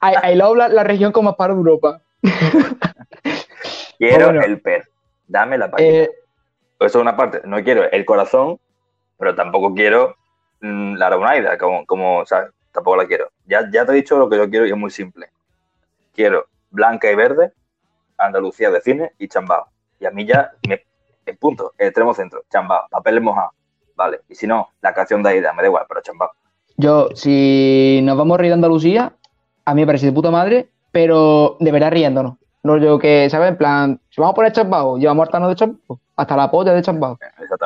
Ahí 0.00 0.36
lo 0.36 0.46
habla 0.46 0.68
la 0.68 0.84
región 0.84 1.12
como 1.12 1.30
más 1.30 1.36
para 1.36 1.52
Europa. 1.52 2.00
quiero 3.98 4.30
el 4.42 4.60
per. 4.60 4.88
Dame 5.26 5.58
la 5.58 5.70
página. 5.70 5.88
Eh, 5.88 6.10
Eso 6.78 6.98
es 6.98 7.02
una 7.02 7.16
parte. 7.16 7.40
No 7.44 7.62
quiero 7.62 7.90
el 7.90 8.04
corazón, 8.04 8.58
pero 9.18 9.34
tampoco 9.34 9.74
quiero 9.74 10.16
mm, 10.60 10.94
la 10.94 11.06
Aragonaida, 11.06 11.58
como, 11.58 11.84
como 11.86 12.18
o 12.18 12.26
sea, 12.26 12.48
tampoco 12.72 12.96
la 12.96 13.06
quiero. 13.06 13.30
Ya, 13.46 13.68
ya 13.70 13.84
te 13.84 13.92
he 13.92 13.96
dicho 13.96 14.18
lo 14.18 14.28
que 14.28 14.36
yo 14.36 14.48
quiero 14.48 14.66
y 14.66 14.70
es 14.70 14.76
muy 14.76 14.90
simple. 14.90 15.30
Quiero 16.14 16.46
blanca 16.70 17.10
y 17.10 17.14
verde, 17.14 17.52
Andalucía 18.18 18.70
de 18.70 18.80
cine 18.80 19.12
y 19.18 19.28
chambao. 19.28 19.66
Y 20.00 20.06
a 20.06 20.10
mí 20.10 20.26
ya, 20.26 20.52
me, 20.68 20.84
el 21.24 21.36
punto, 21.36 21.72
extremo 21.78 22.14
centro, 22.14 22.42
chambao, 22.50 22.86
papeles 22.90 23.22
mojados. 23.22 23.52
Vale, 23.94 24.20
y 24.28 24.34
si 24.34 24.46
no, 24.46 24.68
la 24.82 24.92
canción 24.92 25.22
de 25.22 25.30
Aida, 25.30 25.52
me 25.52 25.62
da 25.62 25.68
igual, 25.68 25.84
pero 25.88 26.02
chambao. 26.02 26.30
Yo, 26.76 27.08
si 27.14 28.00
nos 28.02 28.16
vamos 28.16 28.34
a 28.34 28.38
reír 28.38 28.50
de 28.50 28.54
Andalucía, 28.54 29.12
a 29.64 29.74
mí 29.74 29.80
me 29.82 29.86
parece 29.86 30.06
de 30.06 30.12
puta 30.12 30.30
madre, 30.30 30.68
pero 30.92 31.56
de 31.60 31.72
verdad 31.72 31.90
riéndonos. 31.90 32.36
No 32.62 32.76
yo 32.78 32.98
que, 32.98 33.30
¿sabes? 33.30 33.50
En 33.50 33.56
plan, 33.56 34.00
si 34.10 34.20
vamos 34.20 34.32
a 34.32 34.36
poner 34.36 34.52
chambao, 34.52 34.98
llevamos 34.98 35.26
hartano 35.26 35.48
de 35.48 35.56
chambao, 35.56 36.00
hasta 36.16 36.36
la 36.36 36.50
polla 36.50 36.72
de 36.72 36.82
chambao. 36.82 37.18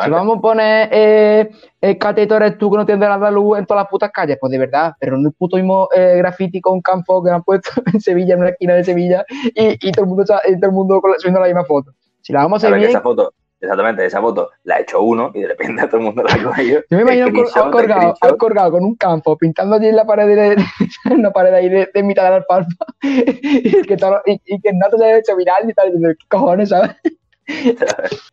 Si 0.05 0.11
vamos 0.11 0.39
a 0.39 0.41
poner 0.41 0.89
eh, 0.93 1.51
el 1.81 1.99
cateto 1.99 2.37
eres 2.37 2.59
tú 2.59 2.71
que 2.71 2.77
no 2.77 2.87
tienes 2.87 3.09
la 3.09 3.31
luz 3.31 3.59
en 3.59 3.67
todas 3.67 3.85
las 3.85 3.91
putas 3.91 4.11
calles, 4.11 4.39
pues 4.41 4.51
de 4.51 4.59
verdad, 4.59 4.93
pero 4.99 5.17
no 5.17 5.29
el 5.29 5.35
puto 5.35 5.57
mismo 5.57 5.89
eh, 5.95 6.15
graffiti 6.17 6.61
con 6.61 6.81
campo 6.81 7.23
que 7.23 7.31
han 7.31 7.43
puesto 7.43 7.71
en 7.93 8.01
Sevilla, 8.01 8.35
en 8.35 8.41
una 8.41 8.51
esquina 8.51 8.75
de 8.75 8.85
Sevilla, 8.85 9.25
y, 9.55 9.93
todo 9.93 10.05
el 10.05 10.09
mundo, 10.09 10.25
y 10.49 10.61
todo 10.61 10.71
el 10.71 10.73
mundo 10.73 11.01
subiendo 11.19 11.41
la 11.41 11.47
misma 11.47 11.65
foto. 11.65 11.93
Si 12.21 12.33
la 12.33 12.41
vamos 12.41 12.63
a 12.63 12.67
hacer 12.67 12.79
bien, 12.79 12.91
esa 12.91 13.01
foto, 13.01 13.33
Exactamente, 13.63 14.07
esa 14.07 14.23
foto 14.23 14.51
la 14.65 14.77
ha 14.77 14.81
hecho 14.81 15.03
uno 15.03 15.33
y 15.35 15.43
de 15.43 15.49
repente 15.49 15.87
todo 15.87 15.99
el 15.99 16.05
mundo 16.05 16.23
la 16.23 16.33
ha 16.33 16.43
cogido. 16.43 16.81
Yo 16.89 16.97
me 16.97 17.03
imagino 17.03 17.45
al 17.55 17.71
colgado, 17.71 18.17
colgado 18.39 18.71
con 18.73 18.85
un 18.85 18.97
campo, 18.97 19.37
pintando 19.37 19.77
allí 19.77 19.89
en 19.89 19.97
la 19.97 20.07
pared 20.07 20.27
de, 20.27 20.65
en 21.11 21.23
la 21.23 21.31
pared 21.31 21.53
ahí 21.53 21.69
de, 21.69 21.91
mitad 22.03 22.25
de 22.25 22.31
la 22.31 22.37
alfalfa 22.37 22.87
y, 23.03 23.83
que 23.83 23.97
todo, 23.99 24.23
y, 24.25 24.41
y, 24.47 24.61
que 24.63 24.71
el 24.71 24.79
nota 24.79 24.97
se 24.97 25.05
haya 25.05 25.19
hecho 25.19 25.37
viral 25.37 25.69
y 25.69 25.75
tal, 25.75 25.93
¿qué 25.93 26.27
cojones, 26.29 26.71
sabes? 26.71 26.97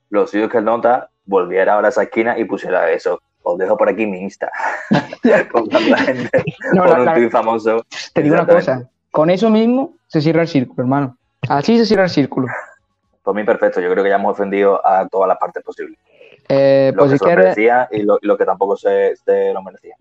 Lo 0.10 0.28
suyo 0.28 0.46
es 0.46 0.52
que 0.52 0.58
el 0.58 0.66
nota 0.66 1.10
volviera 1.26 1.74
ahora 1.74 1.88
a 1.88 1.90
esa 1.90 2.04
esquina 2.04 2.38
y 2.38 2.46
pusiera 2.46 2.90
eso. 2.92 3.22
Os 3.44 3.58
dejo 3.58 3.78
por 3.78 3.90
aquí 3.90 4.06
mi 4.06 4.20
Insta. 4.20 4.52
con 5.52 5.70
gente. 5.70 6.44
No, 6.74 6.84
un 6.84 7.14
tweet 7.14 7.30
famoso. 7.30 7.86
Te 8.14 8.22
digo 8.22 8.36
una 8.36 8.46
cosa, 8.46 8.90
con 9.12 9.30
eso 9.30 9.50
mismo 9.50 9.94
se 10.08 10.22
cierra 10.22 10.42
el 10.42 10.48
círculo, 10.48 10.84
hermano. 10.84 11.18
Así 11.50 11.78
se 11.78 11.86
cierra 11.86 12.04
el 12.04 12.10
círculo. 12.10 12.48
Por 13.24 13.36
mí, 13.36 13.44
perfecto. 13.44 13.80
Yo 13.80 13.90
creo 13.92 14.04
que 14.04 14.10
ya 14.10 14.16
hemos 14.16 14.34
ofendido 14.34 14.86
a 14.86 15.08
todas 15.08 15.28
las 15.28 15.38
partes 15.38 15.64
posibles. 15.64 15.98
Eh, 16.50 16.92
lo 16.94 17.00
pues 17.00 17.12
que 17.12 17.18
se 17.18 17.26
lo 17.26 17.36
merecía 17.36 17.90
y 17.92 18.04
lo, 18.04 18.38
que 18.38 18.46
tampoco 18.46 18.78
se, 18.78 19.16
lo 19.54 19.62
merecía. 19.62 19.96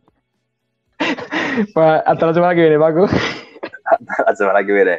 pues 1.75 2.03
hasta 2.05 2.27
la 2.27 2.35
semana 2.35 2.55
que 2.55 2.61
viene, 2.61 2.79
Paco. 2.79 3.05
hasta 3.85 4.25
la 4.31 4.37
semana 4.37 4.64
que 4.64 4.73
viene. 4.73 4.99